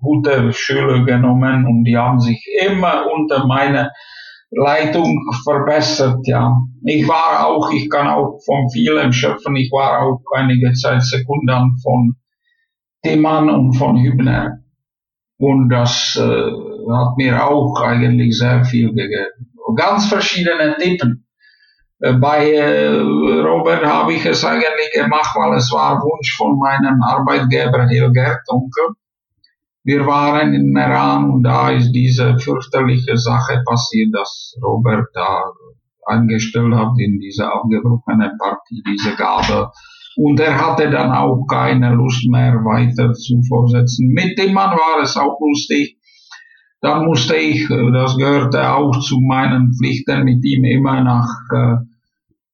gute 0.01 0.51
Schüler 0.51 1.05
genommen 1.05 1.65
und 1.65 1.83
die 1.85 1.97
haben 1.97 2.19
sich 2.19 2.45
immer 2.65 3.05
unter 3.13 3.47
meiner 3.47 3.91
Leitung 4.49 5.19
verbessert, 5.43 6.19
ja. 6.25 6.55
Ich 6.83 7.07
war 7.07 7.47
auch, 7.47 7.71
ich 7.71 7.89
kann 7.89 8.07
auch 8.07 8.39
von 8.45 8.69
vielen 8.71 9.11
schöpfen, 9.11 9.55
ich 9.55 9.71
war 9.71 10.01
auch 10.01 10.21
einige 10.35 10.73
Zeit 10.73 11.03
Sekundant 11.03 11.81
von 11.81 12.15
Timann 13.03 13.49
und 13.49 13.73
von 13.73 13.97
Hübner. 13.97 14.59
Und 15.37 15.69
das 15.69 16.17
äh, 16.19 16.51
hat 16.91 17.17
mir 17.17 17.45
auch 17.45 17.79
eigentlich 17.81 18.37
sehr 18.37 18.63
viel 18.63 18.89
gegeben. 18.89 19.51
Ganz 19.75 20.07
verschiedene 20.07 20.77
Typen. 20.79 21.26
Äh, 21.99 22.13
bei 22.13 22.51
äh, 22.53 22.89
Robert 22.89 23.85
habe 23.85 24.13
ich 24.13 24.25
es 24.25 24.45
eigentlich 24.45 24.91
gemacht, 24.93 25.35
weil 25.35 25.57
es 25.57 25.71
war 25.71 26.01
Wunsch 26.01 26.35
von 26.37 26.57
meinem 26.59 27.01
Arbeitgeber 27.01 27.87
Hilgert 27.87 28.41
Onkel. 28.47 28.95
Wir 29.83 30.05
waren 30.05 30.53
in 30.53 30.71
Meran 30.71 31.29
und 31.31 31.43
da 31.43 31.71
ist 31.71 31.91
diese 31.91 32.37
fürchterliche 32.37 33.17
Sache 33.17 33.63
passiert, 33.65 34.13
dass 34.13 34.55
Robert 34.61 35.07
da 35.13 35.45
angestellt 36.05 36.73
hat 36.75 36.93
in 36.97 37.19
diese 37.19 37.51
abgebrochene 37.51 38.33
Partie, 38.37 38.83
diese 38.85 39.15
Gabe. 39.15 39.71
Und 40.17 40.39
er 40.39 40.57
hatte 40.57 40.89
dann 40.89 41.11
auch 41.11 41.45
keine 41.47 41.93
Lust 41.93 42.27
mehr 42.29 42.53
weiter 42.65 43.13
zu 43.13 43.41
vorsetzen. 43.47 44.09
Mit 44.09 44.37
dem 44.37 44.53
Mann 44.53 44.71
war 44.71 45.01
es 45.03 45.15
auch 45.15 45.39
lustig. 45.39 45.96
Dann 46.87 47.03
musste 47.03 47.35
ich, 47.35 47.69
äh, 47.69 47.91
das 47.91 48.15
gehörte 48.15 48.73
auch 48.73 48.97
zu 49.01 49.19
meinen 49.19 49.73
Pflichten, 49.73 50.23
mit 50.23 50.41
ihm 50.45 50.63
immer 50.63 51.03
nach 51.03 51.27
äh, 51.53 51.75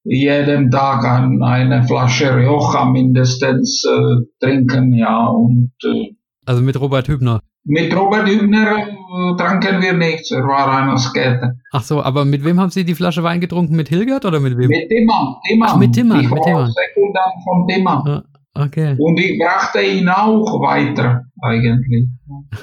jedem 0.03 0.71
Tag 0.71 1.05
an 1.05 1.43
eine 1.43 1.83
Flasche 1.83 2.35
Rioja 2.35 2.85
mindestens 2.85 3.85
äh, 3.85 4.25
trinken, 4.43 4.91
ja. 4.93 5.27
Und, 5.27 5.73
äh, 5.83 6.15
also 6.47 6.63
mit 6.63 6.79
Robert 6.81 7.07
Hübner? 7.07 7.41
Mit 7.63 7.95
Robert 7.95 8.27
Hübner 8.27 8.87
äh, 8.87 9.37
tranken 9.37 9.83
wir 9.83 9.93
nichts, 9.93 10.31
er 10.31 10.47
war 10.47 10.67
ein 10.77 10.89
Askete. 10.89 11.59
Ach 11.71 11.83
so, 11.83 12.01
aber 12.01 12.25
mit 12.25 12.43
wem 12.43 12.59
haben 12.59 12.71
Sie 12.71 12.83
die 12.83 12.95
Flasche 12.95 13.21
Wein 13.21 13.39
getrunken? 13.39 13.75
Mit 13.75 13.89
Hilgert 13.89 14.25
oder 14.25 14.39
mit 14.39 14.57
wem? 14.57 14.67
Mit 14.67 14.89
Timmann. 14.89 15.35
Timmann. 15.47 15.69
Ach, 15.71 15.77
mit 15.77 15.93
Timmann. 15.93 16.21
Ich 16.21 16.31
mit 16.31 16.39
war 16.39 16.71
Sekundant 16.71 17.33
von 17.43 17.67
Timmann. 17.67 18.07
Ah, 18.07 18.23
Okay. 18.55 18.95
Und 18.99 19.19
ich 19.19 19.39
brachte 19.39 19.81
ihn 19.81 20.07
auch 20.07 20.61
weiter, 20.61 21.23
eigentlich. 21.41 22.07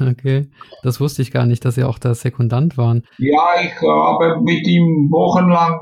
Okay. 0.00 0.48
Das 0.84 1.00
wusste 1.00 1.22
ich 1.22 1.32
gar 1.32 1.46
nicht, 1.46 1.64
dass 1.64 1.74
Sie 1.74 1.82
auch 1.82 1.98
da 1.98 2.14
Sekundant 2.14 2.78
waren. 2.78 3.02
Ja, 3.18 3.60
ich 3.60 3.74
habe 3.82 4.40
mit 4.40 4.66
ihm 4.66 5.08
wochenlang 5.10 5.80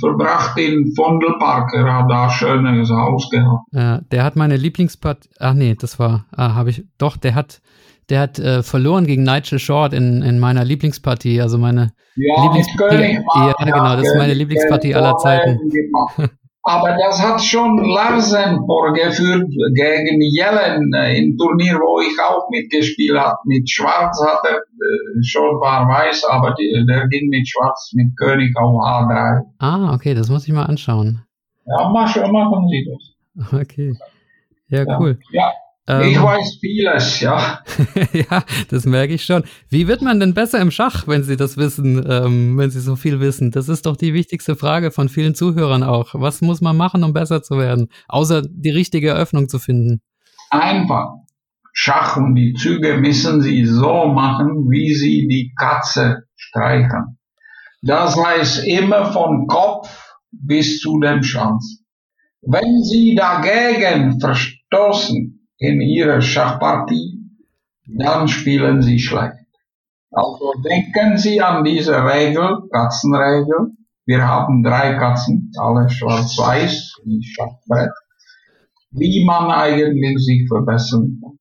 verbracht 0.00 0.58
in 0.58 0.94
Vondelpark. 0.96 1.74
Er 1.74 1.98
hat 1.98 2.10
da 2.10 2.24
ein 2.24 2.30
schönes 2.30 2.90
Haus 2.90 3.28
gehabt. 3.30 3.66
Ja, 3.72 4.00
der 4.10 4.24
hat 4.24 4.36
meine 4.36 4.56
Lieblingspartie. 4.56 5.28
Ach 5.38 5.52
nee, 5.52 5.74
das 5.78 5.98
war. 5.98 6.24
Ah, 6.34 6.54
habe 6.54 6.70
ich. 6.70 6.84
Doch, 6.98 7.16
der 7.16 7.34
hat. 7.34 7.60
Der 8.08 8.20
hat 8.20 8.38
äh, 8.38 8.62
verloren 8.62 9.06
gegen 9.06 9.22
Nigel 9.22 9.58
Short 9.60 9.92
in, 9.92 10.22
in 10.22 10.38
meiner 10.40 10.64
Lieblingspartie. 10.64 11.40
Also 11.40 11.56
meine 11.56 11.92
ja, 12.16 12.42
Lieblingspartie. 12.42 13.20
Ja, 13.34 13.54
genau, 13.64 13.96
das 13.96 14.08
ist 14.08 14.16
meine 14.16 14.34
Lieblingspartie 14.34 14.94
aller 14.94 15.16
Zeiten. 15.18 15.58
Aber 16.64 16.96
das 16.96 17.20
hat 17.20 17.42
schon 17.42 17.76
Larsen 17.78 18.64
vorgeführt 18.66 19.50
gegen 19.74 20.20
Jellen 20.20 20.92
äh, 20.94 21.18
im 21.18 21.36
Turnier, 21.36 21.74
wo 21.74 22.00
ich 22.00 22.16
auch 22.20 22.48
mitgespielt 22.50 23.18
habe. 23.18 23.36
Mit 23.46 23.68
Schwarz 23.68 24.20
hat 24.24 24.40
er 24.44 24.58
äh, 24.58 25.22
schon 25.22 25.60
war 25.60 25.88
weiß, 25.88 26.24
aber 26.24 26.54
die, 26.54 26.84
der 26.88 27.08
ging 27.08 27.28
mit 27.30 27.48
Schwarz 27.48 27.92
mit 27.94 28.16
König 28.16 28.56
auf 28.56 28.74
A3. 28.80 29.40
Ah, 29.58 29.92
okay, 29.92 30.14
das 30.14 30.30
muss 30.30 30.46
ich 30.46 30.54
mal 30.54 30.66
anschauen. 30.66 31.22
Ja, 31.66 31.88
machen 31.88 32.68
Sie 32.68 32.88
das. 32.88 33.52
Okay. 33.52 33.96
Ja, 34.68 34.98
cool. 34.98 35.18
Ja, 35.32 35.52
ähm, 35.88 36.10
ich 36.10 36.22
weiß 36.22 36.58
vieles, 36.60 37.20
ja. 37.20 37.60
ja, 38.12 38.44
das 38.68 38.84
merke 38.84 39.14
ich 39.14 39.24
schon. 39.24 39.42
Wie 39.68 39.88
wird 39.88 40.00
man 40.00 40.20
denn 40.20 40.32
besser 40.32 40.60
im 40.60 40.70
Schach, 40.70 41.08
wenn 41.08 41.24
Sie 41.24 41.36
das 41.36 41.56
wissen, 41.56 42.04
ähm, 42.08 42.56
wenn 42.56 42.70
Sie 42.70 42.80
so 42.80 42.94
viel 42.94 43.18
wissen? 43.18 43.50
Das 43.50 43.68
ist 43.68 43.86
doch 43.86 43.96
die 43.96 44.14
wichtigste 44.14 44.54
Frage 44.54 44.92
von 44.92 45.08
vielen 45.08 45.34
Zuhörern 45.34 45.82
auch. 45.82 46.14
Was 46.14 46.40
muss 46.40 46.60
man 46.60 46.76
machen, 46.76 47.02
um 47.02 47.12
besser 47.12 47.42
zu 47.42 47.58
werden? 47.58 47.88
Außer 48.08 48.42
die 48.42 48.70
richtige 48.70 49.10
Eröffnung 49.10 49.48
zu 49.48 49.58
finden. 49.58 50.00
Einfach. 50.50 51.14
Schach 51.72 52.16
und 52.16 52.34
die 52.36 52.52
Züge 52.52 52.98
müssen 52.98 53.42
Sie 53.42 53.64
so 53.64 54.06
machen, 54.06 54.70
wie 54.70 54.94
Sie 54.94 55.26
die 55.26 55.52
Katze 55.56 56.24
streichen. 56.36 57.18
Das 57.80 58.16
heißt 58.16 58.66
immer 58.66 59.12
von 59.12 59.48
Kopf 59.48 59.88
bis 60.30 60.80
zu 60.80 61.00
dem 61.00 61.22
Schwanz. 61.22 61.82
Wenn 62.42 62.82
Sie 62.82 63.14
dagegen 63.14 64.20
verstoßen, 64.20 65.31
in 65.62 65.80
ihrer 65.80 66.20
Schachpartie, 66.20 67.20
dann 67.86 68.26
spielen 68.26 68.82
sie 68.82 68.98
schlecht. 68.98 69.46
Also 70.10 70.52
denken 70.64 71.16
Sie 71.16 71.40
an 71.40 71.62
diese 71.62 72.04
Regel, 72.04 72.68
Katzenregel. 72.70 73.70
Wir 74.04 74.26
haben 74.26 74.64
drei 74.64 74.94
Katzen, 74.94 75.52
alle 75.56 75.88
schwarz-weiß, 75.88 76.96
Schachbrett. 77.22 77.92
Wie 78.90 79.24
man 79.24 79.50
eigentlich 79.52 80.18
sich 80.18 80.48
verbessern 80.48 81.20
kann. 81.22 81.31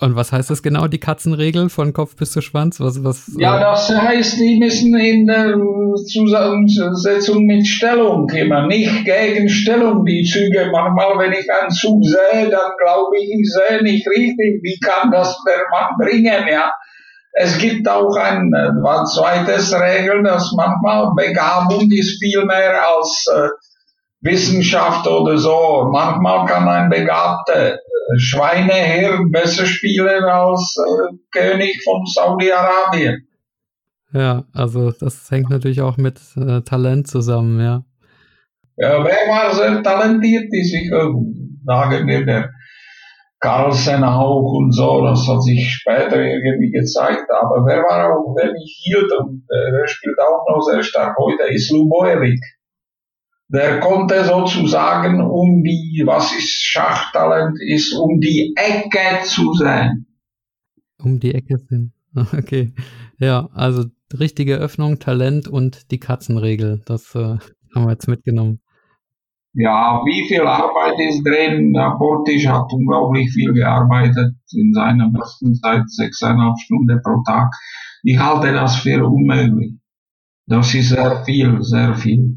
Und 0.00 0.14
was 0.14 0.30
heißt 0.30 0.48
das 0.48 0.62
genau, 0.62 0.86
die 0.86 1.00
Katzenregel 1.00 1.68
von 1.70 1.92
Kopf 1.92 2.14
bis 2.14 2.30
zu 2.30 2.40
Schwanz? 2.40 2.78
Was, 2.78 3.02
was, 3.02 3.32
ja, 3.36 3.56
äh, 3.56 3.60
das 3.60 3.90
heißt, 3.90 4.38
die 4.38 4.60
müssen 4.60 4.96
in 4.96 5.26
der 5.26 5.56
Zusammensetzung 6.12 7.44
mit 7.46 7.66
Stellung 7.66 8.28
immer, 8.30 8.68
nicht 8.68 9.04
gegen 9.04 9.48
Stellung, 9.48 10.04
die 10.04 10.22
Züge. 10.22 10.70
Manchmal, 10.70 11.18
wenn 11.18 11.32
ich 11.32 11.50
einen 11.50 11.70
Zug 11.70 12.04
sehe, 12.04 12.48
dann 12.48 12.70
glaube 12.78 13.16
ich, 13.18 13.28
ich 13.28 13.52
sehe 13.52 13.82
nicht 13.82 14.06
richtig. 14.08 14.62
Wie 14.62 14.78
kann 14.78 15.10
das 15.10 15.36
der 15.44 15.64
Mann 15.72 15.96
bringen, 15.98 16.46
ja? 16.48 16.70
Es 17.32 17.58
gibt 17.58 17.88
auch 17.88 18.14
ein, 18.16 18.52
ein 18.54 19.06
zweites 19.06 19.72
Regel, 19.72 20.22
dass 20.22 20.52
manchmal 20.56 21.08
Begabung 21.16 21.88
ist 21.90 22.22
viel 22.22 22.44
mehr 22.44 22.78
als 22.96 23.26
äh, 23.34 23.48
Wissenschaft 24.20 25.06
oder 25.06 25.38
so. 25.38 25.88
Manchmal 25.92 26.46
kann 26.46 26.68
ein 26.68 26.90
begabter 26.90 27.74
äh, 27.74 28.18
Schweineherr 28.18 29.20
besser 29.30 29.66
spielen 29.66 30.24
als 30.24 30.76
äh, 30.78 31.16
König 31.30 31.82
von 31.84 32.04
Saudi-Arabien. 32.06 33.28
Ja, 34.12 34.44
also 34.54 34.90
das 34.90 35.30
hängt 35.30 35.50
natürlich 35.50 35.82
auch 35.82 35.98
mit 35.98 36.18
äh, 36.36 36.62
Talent 36.62 37.08
zusammen, 37.08 37.60
ja. 37.60 37.84
Ja, 38.76 39.04
wer 39.04 39.28
war 39.28 39.52
sehr 39.54 39.82
talentiert 39.82 40.46
ist, 40.50 40.72
ich 40.72 40.90
äh, 40.90 41.12
sage 41.66 42.04
mir 42.04 42.24
der 42.24 42.50
Carlsen 43.40 44.02
auch 44.02 44.52
und 44.52 44.72
so, 44.72 45.04
das 45.04 45.28
hat 45.28 45.42
sich 45.42 45.68
später 45.70 46.20
irgendwie 46.20 46.70
gezeigt, 46.70 47.26
aber 47.30 47.66
wer 47.66 47.82
war 47.82 48.06
auch, 48.06 48.34
wer 48.36 48.52
mich 48.52 48.80
hielt 48.82 49.12
und 49.20 49.44
äh, 49.48 49.70
der 49.72 49.86
spielt 49.86 50.16
auch 50.18 50.44
noch 50.48 50.62
sehr 50.62 50.82
stark 50.82 51.16
heute, 51.18 51.52
ist 51.52 51.70
Lubojevic 51.70 52.40
der 53.48 53.80
konnte 53.80 54.24
sozusagen 54.24 55.22
um 55.22 55.62
die, 55.62 56.02
was 56.04 56.36
ist 56.36 56.62
Schachtalent, 56.64 57.58
ist 57.60 57.94
um 57.94 58.20
die 58.20 58.54
Ecke 58.56 59.24
zu 59.24 59.54
sein. 59.54 60.06
Um 60.98 61.18
die 61.18 61.34
Ecke 61.34 61.58
sind. 61.58 61.92
Okay. 62.36 62.72
Ja, 63.18 63.48
also 63.52 63.84
richtige 64.18 64.56
Öffnung, 64.56 64.98
Talent 64.98 65.46
und 65.46 65.90
die 65.92 66.00
Katzenregel. 66.00 66.82
Das 66.86 67.14
äh, 67.14 67.38
haben 67.74 67.84
wir 67.84 67.90
jetzt 67.90 68.08
mitgenommen. 68.08 68.60
Ja, 69.54 70.02
wie 70.04 70.26
viel 70.28 70.42
Arbeit 70.42 70.98
ist 71.00 71.24
drin? 71.24 71.72
Portisch 71.98 72.46
hat 72.46 72.72
unglaublich 72.72 73.30
viel 73.32 73.52
gearbeitet 73.52 74.34
in 74.52 74.72
seiner 74.72 75.10
besten 75.10 75.54
Zeit, 75.54 75.88
sechseinhalb 75.88 76.58
Stunden 76.58 77.00
pro 77.02 77.22
Tag. 77.26 77.52
Ich 78.02 78.18
halte 78.18 78.52
das 78.52 78.76
für 78.76 79.04
unmöglich. 79.06 79.74
Das 80.46 80.74
ist 80.74 80.90
sehr 80.90 81.24
viel, 81.24 81.62
sehr 81.62 81.94
viel. 81.94 82.36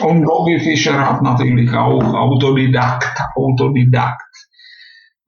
Und 0.00 0.24
Bobby 0.24 0.60
Fischer 0.60 0.98
hat 0.98 1.22
natürlich 1.22 1.72
auch 1.72 2.02
Autodidakt, 2.02 3.18
Autodidakt. 3.34 4.22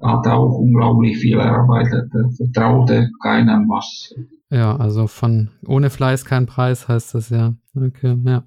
Hat 0.02 0.26
auch 0.26 0.58
unglaublich 0.58 1.18
viel 1.18 1.38
erarbeitet, 1.38 2.10
vertraute 2.36 3.10
keinem 3.22 3.68
was. 3.68 4.14
Ja, 4.48 4.76
also 4.76 5.06
von 5.06 5.50
ohne 5.66 5.90
Fleiß 5.90 6.24
kein 6.24 6.46
Preis 6.46 6.88
heißt 6.88 7.14
das 7.14 7.28
ja. 7.30 7.54
Okay, 7.76 8.16
ja. 8.24 8.44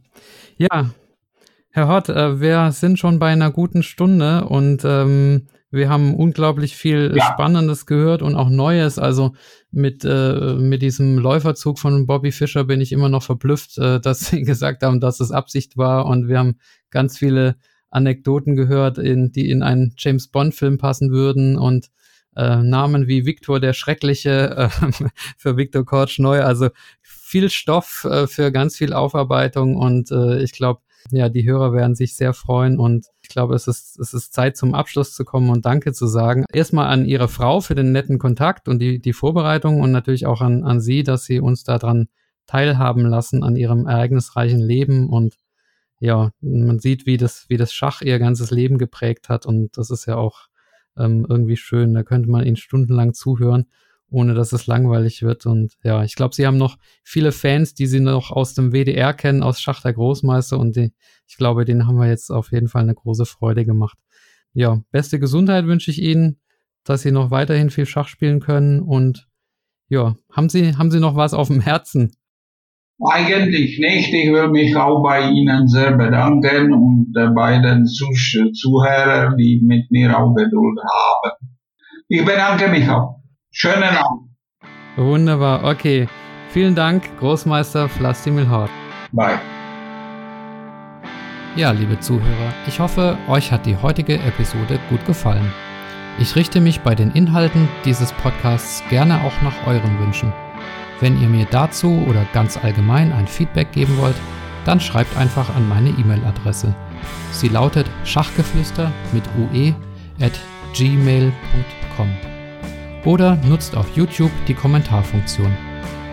Ja, 0.57 0.89
Herr 1.69 1.87
Hott, 1.87 2.09
äh, 2.09 2.39
wir 2.39 2.71
sind 2.71 2.99
schon 2.99 3.19
bei 3.19 3.31
einer 3.31 3.51
guten 3.51 3.81
Stunde 3.81 4.45
und 4.45 4.83
ähm, 4.85 5.47
wir 5.73 5.89
haben 5.89 6.15
unglaublich 6.15 6.75
viel 6.75 7.13
ja. 7.15 7.33
Spannendes 7.33 7.87
gehört 7.87 8.21
und 8.21 8.35
auch 8.35 8.49
Neues. 8.49 8.99
Also 8.99 9.33
mit, 9.71 10.05
äh, 10.05 10.53
mit 10.53 10.83
diesem 10.83 11.17
Läuferzug 11.17 11.79
von 11.79 12.05
Bobby 12.05 12.31
Fischer 12.31 12.63
bin 12.63 12.79
ich 12.79 12.91
immer 12.91 13.09
noch 13.09 13.23
verblüfft, 13.23 13.79
äh, 13.79 13.99
dass 13.99 14.19
sie 14.27 14.41
gesagt 14.43 14.83
haben, 14.83 14.99
dass 14.99 15.19
es 15.19 15.31
Absicht 15.31 15.75
war. 15.75 16.05
Und 16.05 16.27
wir 16.27 16.37
haben 16.37 16.59
ganz 16.91 17.17
viele 17.17 17.55
Anekdoten 17.89 18.55
gehört, 18.55 18.99
in, 18.99 19.31
die 19.31 19.49
in 19.49 19.63
einen 19.63 19.95
James 19.97 20.27
Bond-Film 20.27 20.77
passen 20.77 21.11
würden 21.11 21.57
und 21.57 21.89
äh, 22.35 22.57
Namen 22.57 23.07
wie 23.07 23.25
Victor 23.25 23.59
der 23.59 23.73
Schreckliche 23.73 24.69
äh, 24.69 24.69
für 25.37 25.57
Victor 25.57 25.85
Kortsch 25.85 26.19
neu. 26.19 26.43
Also 26.43 26.69
viel 27.01 27.49
Stoff 27.49 28.05
äh, 28.07 28.27
für 28.27 28.51
ganz 28.51 28.77
viel 28.77 28.93
Aufarbeitung 28.93 29.75
und 29.75 30.11
äh, 30.11 30.43
ich 30.43 30.51
glaube, 30.51 30.81
ja, 31.09 31.29
die 31.29 31.45
Hörer 31.49 31.73
werden 31.73 31.95
sich 31.95 32.15
sehr 32.15 32.33
freuen 32.33 32.79
und 32.79 33.07
ich 33.23 33.29
glaube, 33.29 33.55
es 33.55 33.67
ist, 33.67 33.97
es 33.99 34.13
ist 34.13 34.33
Zeit 34.33 34.57
zum 34.57 34.75
Abschluss 34.75 35.15
zu 35.15 35.23
kommen 35.23 35.49
und 35.49 35.65
Danke 35.65 35.93
zu 35.93 36.07
sagen. 36.07 36.45
Erstmal 36.51 36.87
an 36.87 37.05
Ihre 37.05 37.29
Frau 37.29 37.61
für 37.61 37.73
den 37.73 37.91
netten 37.93 38.19
Kontakt 38.19 38.67
und 38.67 38.79
die, 38.79 38.99
die 38.99 39.13
Vorbereitung 39.13 39.79
und 39.79 39.91
natürlich 39.91 40.25
auch 40.25 40.41
an, 40.41 40.63
an 40.63 40.81
Sie, 40.81 41.03
dass 41.03 41.23
Sie 41.25 41.39
uns 41.39 41.63
daran 41.63 42.09
teilhaben 42.45 43.05
lassen 43.05 43.41
an 43.43 43.55
Ihrem 43.55 43.87
ereignisreichen 43.87 44.59
Leben 44.59 45.09
und 45.09 45.37
ja, 45.99 46.31
man 46.41 46.79
sieht, 46.79 47.05
wie 47.05 47.15
das, 47.15 47.45
wie 47.47 47.55
das 47.55 47.73
Schach 47.73 48.01
ihr 48.01 48.19
ganzes 48.19 48.51
Leben 48.51 48.77
geprägt 48.77 49.29
hat 49.29 49.45
und 49.45 49.77
das 49.77 49.89
ist 49.89 50.05
ja 50.05 50.17
auch 50.17 50.47
ähm, 50.97 51.25
irgendwie 51.29 51.55
schön. 51.55 51.93
Da 51.93 52.03
könnte 52.03 52.29
man 52.29 52.45
Ihnen 52.45 52.57
stundenlang 52.57 53.13
zuhören 53.13 53.67
ohne 54.13 54.35
dass 54.35 54.53
es 54.53 54.67
langweilig 54.67 55.23
wird. 55.23 55.47
Und 55.47 55.73
ja, 55.83 56.03
ich 56.03 56.15
glaube, 56.15 56.35
sie 56.35 56.45
haben 56.45 56.57
noch 56.57 56.77
viele 57.03 57.31
Fans, 57.31 57.73
die 57.73 57.87
sie 57.87 57.99
noch 57.99 58.29
aus 58.29 58.53
dem 58.53 58.71
WDR 58.71 59.13
kennen, 59.13 59.41
aus 59.41 59.59
Schach 59.59 59.81
der 59.81 59.93
Großmeister. 59.93 60.59
Und 60.59 60.75
die, 60.75 60.93
ich 61.27 61.35
glaube, 61.35 61.65
denen 61.65 61.87
haben 61.87 61.97
wir 61.97 62.07
jetzt 62.07 62.29
auf 62.29 62.51
jeden 62.51 62.67
Fall 62.67 62.83
eine 62.83 62.93
große 62.93 63.25
Freude 63.25 63.65
gemacht. 63.65 63.97
Ja, 64.53 64.83
beste 64.91 65.19
Gesundheit 65.19 65.65
wünsche 65.65 65.89
ich 65.89 65.99
Ihnen, 65.99 66.39
dass 66.83 67.01
Sie 67.01 67.11
noch 67.11 67.31
weiterhin 67.31 67.71
viel 67.71 67.87
Schach 67.87 68.07
spielen 68.07 68.39
können. 68.39 68.81
Und 68.81 69.27
ja, 69.89 70.15
haben 70.31 70.49
Sie, 70.49 70.77
haben 70.77 70.91
Sie 70.91 70.99
noch 70.99 71.15
was 71.15 71.33
auf 71.33 71.47
dem 71.47 71.59
Herzen? 71.59 72.15
Eigentlich 73.03 73.79
nicht. 73.79 74.13
Ich 74.13 74.31
will 74.31 74.49
mich 74.49 74.75
auch 74.75 75.01
bei 75.01 75.27
Ihnen 75.27 75.67
sehr 75.67 75.97
bedanken 75.97 76.71
und 76.71 77.13
der 77.15 77.31
beiden 77.31 77.87
Zuhörer, 77.87 79.35
die 79.35 79.59
mit 79.63 79.89
mir 79.89 80.15
auch 80.15 80.35
Geduld 80.35 80.77
haben. 80.79 81.57
Ich 82.09 82.23
bedanke 82.23 82.67
mich 82.67 82.87
auch. 82.87 83.22
Schönen 83.55 83.83
Abend. 83.83 84.31
Wunderbar, 84.95 85.63
okay. 85.63 86.07
Vielen 86.49 86.73
Dank, 86.73 87.03
Großmeister 87.19 87.87
Vladimir 87.87 88.49
Hort. 88.49 88.71
Bye. 89.11 89.39
Ja, 91.55 91.69
liebe 91.69 91.99
Zuhörer, 91.99 92.53
ich 92.67 92.79
hoffe, 92.79 93.15
euch 93.27 93.51
hat 93.51 93.67
die 93.67 93.77
heutige 93.77 94.15
Episode 94.15 94.79
gut 94.89 95.05
gefallen. 95.05 95.53
Ich 96.19 96.35
richte 96.35 96.61
mich 96.61 96.81
bei 96.81 96.95
den 96.95 97.11
Inhalten 97.11 97.69
dieses 97.85 98.11
Podcasts 98.13 98.83
gerne 98.89 99.21
auch 99.21 99.41
nach 99.43 99.67
euren 99.67 99.99
Wünschen. 99.99 100.33
Wenn 100.99 101.21
ihr 101.21 101.29
mir 101.29 101.45
dazu 101.51 102.03
oder 102.07 102.25
ganz 102.33 102.57
allgemein 102.57 103.13
ein 103.13 103.27
Feedback 103.27 103.71
geben 103.71 103.97
wollt, 103.99 104.15
dann 104.65 104.79
schreibt 104.79 105.15
einfach 105.15 105.55
an 105.55 105.69
meine 105.69 105.89
E-Mail-Adresse. 105.89 106.73
Sie 107.31 107.49
lautet 107.49 107.85
schachgeflüster 108.03 108.91
mit 109.11 109.23
ue 109.37 109.75
at 110.19 110.39
gmail.com 110.73 112.32
oder 113.05 113.35
nutzt 113.47 113.75
auf 113.75 113.95
YouTube 113.95 114.31
die 114.47 114.53
Kommentarfunktion. 114.53 115.55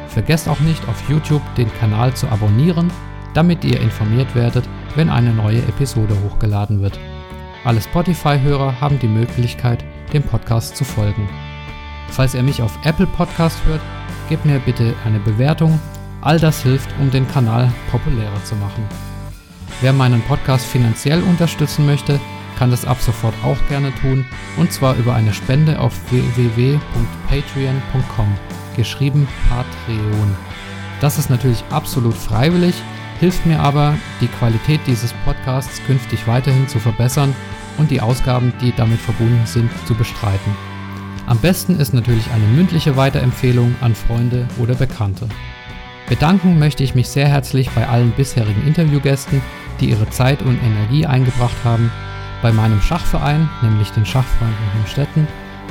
Vergesst 0.09 0.49
auch 0.49 0.61
nicht 0.61 0.87
auf 0.89 1.09
YouTube 1.09 1.43
den 1.55 1.73
Kanal 1.75 2.15
zu 2.15 2.29
abonnieren, 2.29 2.91
damit 3.35 3.65
ihr 3.65 3.81
informiert 3.81 4.35
werdet, 4.35 4.69
wenn 4.97 5.09
eine 5.09 5.33
neue 5.33 5.61
Episode 5.61 6.17
hochgeladen 6.25 6.83
wird. 6.83 6.99
Alle 7.65 7.81
Spotify-Hörer 7.81 8.81
haben 8.81 8.99
die 8.99 9.09
Möglichkeit, 9.09 9.85
dem 10.13 10.23
Podcast 10.23 10.77
zu 10.77 10.85
folgen. 10.85 11.29
Falls 12.09 12.35
ihr 12.35 12.43
mich 12.43 12.61
auf 12.61 12.77
Apple 12.85 13.07
Podcast 13.07 13.59
hört, 13.67 13.81
gebt 14.29 14.45
mir 14.45 14.59
bitte 14.59 14.95
eine 15.05 15.21
Bewertung. 15.21 15.79
All 16.23 16.41
das 16.41 16.63
hilft, 16.63 16.89
um 16.99 17.11
den 17.11 17.29
Kanal 17.29 17.73
populärer 17.91 18.45
zu 18.45 18.57
machen. 18.57 18.85
Wer 19.81 19.93
meinen 19.93 20.21
Podcast 20.23 20.67
finanziell 20.67 21.23
unterstützen 21.23 21.87
möchte, 21.87 22.21
kann 22.61 22.71
das 22.71 22.85
ab 22.85 23.01
sofort 23.01 23.35
auch 23.43 23.57
gerne 23.71 23.91
tun 24.03 24.27
und 24.59 24.71
zwar 24.71 24.95
über 24.97 25.15
eine 25.15 25.33
Spende 25.33 25.81
auf 25.81 25.95
www.patreon.com, 26.11 28.37
geschrieben 28.77 29.27
Patreon. 29.49 30.37
Das 31.01 31.17
ist 31.17 31.31
natürlich 31.31 31.65
absolut 31.71 32.13
freiwillig, 32.13 32.75
hilft 33.19 33.47
mir 33.47 33.61
aber, 33.61 33.95
die 34.21 34.27
Qualität 34.27 34.81
dieses 34.87 35.15
Podcasts 35.25 35.81
künftig 35.87 36.27
weiterhin 36.27 36.69
zu 36.69 36.79
verbessern 36.79 37.35
und 37.79 37.91
die 37.91 38.03
Ausgaben, 38.03 38.53
die 38.61 38.75
damit 38.77 39.01
verbunden 39.01 39.47
sind, 39.47 39.71
zu 39.87 39.95
bestreiten. 39.95 40.55
Am 41.25 41.39
besten 41.39 41.81
ist 41.81 41.95
natürlich 41.95 42.31
eine 42.31 42.45
mündliche 42.45 42.95
Weiterempfehlung 42.95 43.75
an 43.81 43.95
Freunde 43.95 44.47
oder 44.59 44.75
Bekannte. 44.75 45.31
Bedanken 46.11 46.59
möchte 46.59 46.85
ich 46.85 46.95
mich 46.95 47.09
sehr 47.09 47.29
herzlich 47.29 47.71
bei 47.71 47.89
allen 47.89 48.11
bisherigen 48.11 48.67
Interviewgästen, 48.67 49.41
die 49.81 49.89
ihre 49.89 50.11
Zeit 50.11 50.43
und 50.43 50.63
Energie 50.63 51.07
eingebracht 51.07 51.57
haben 51.65 51.91
bei 52.43 52.53
meinem 52.53 52.81
Schachverein, 52.81 53.49
nämlich 53.63 53.91
den 53.93 54.07
Schachfreunden 54.07 54.73
Hemstetten, 54.75 55.27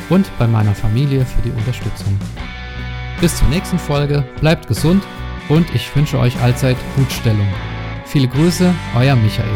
und 0.09 0.29
bei 0.39 0.47
meiner 0.47 0.73
Familie 0.73 1.25
für 1.25 1.41
die 1.41 1.51
Unterstützung. 1.51 2.17
Bis 3.21 3.37
zur 3.37 3.47
nächsten 3.49 3.77
Folge, 3.77 4.23
bleibt 4.39 4.67
gesund 4.67 5.03
und 5.49 5.73
ich 5.75 5.93
wünsche 5.95 6.19
euch 6.19 6.39
allzeit 6.41 6.77
Gutstellung. 6.95 7.47
Viele 8.05 8.27
Grüße, 8.27 8.73
euer 8.95 9.15
Michael. 9.15 9.49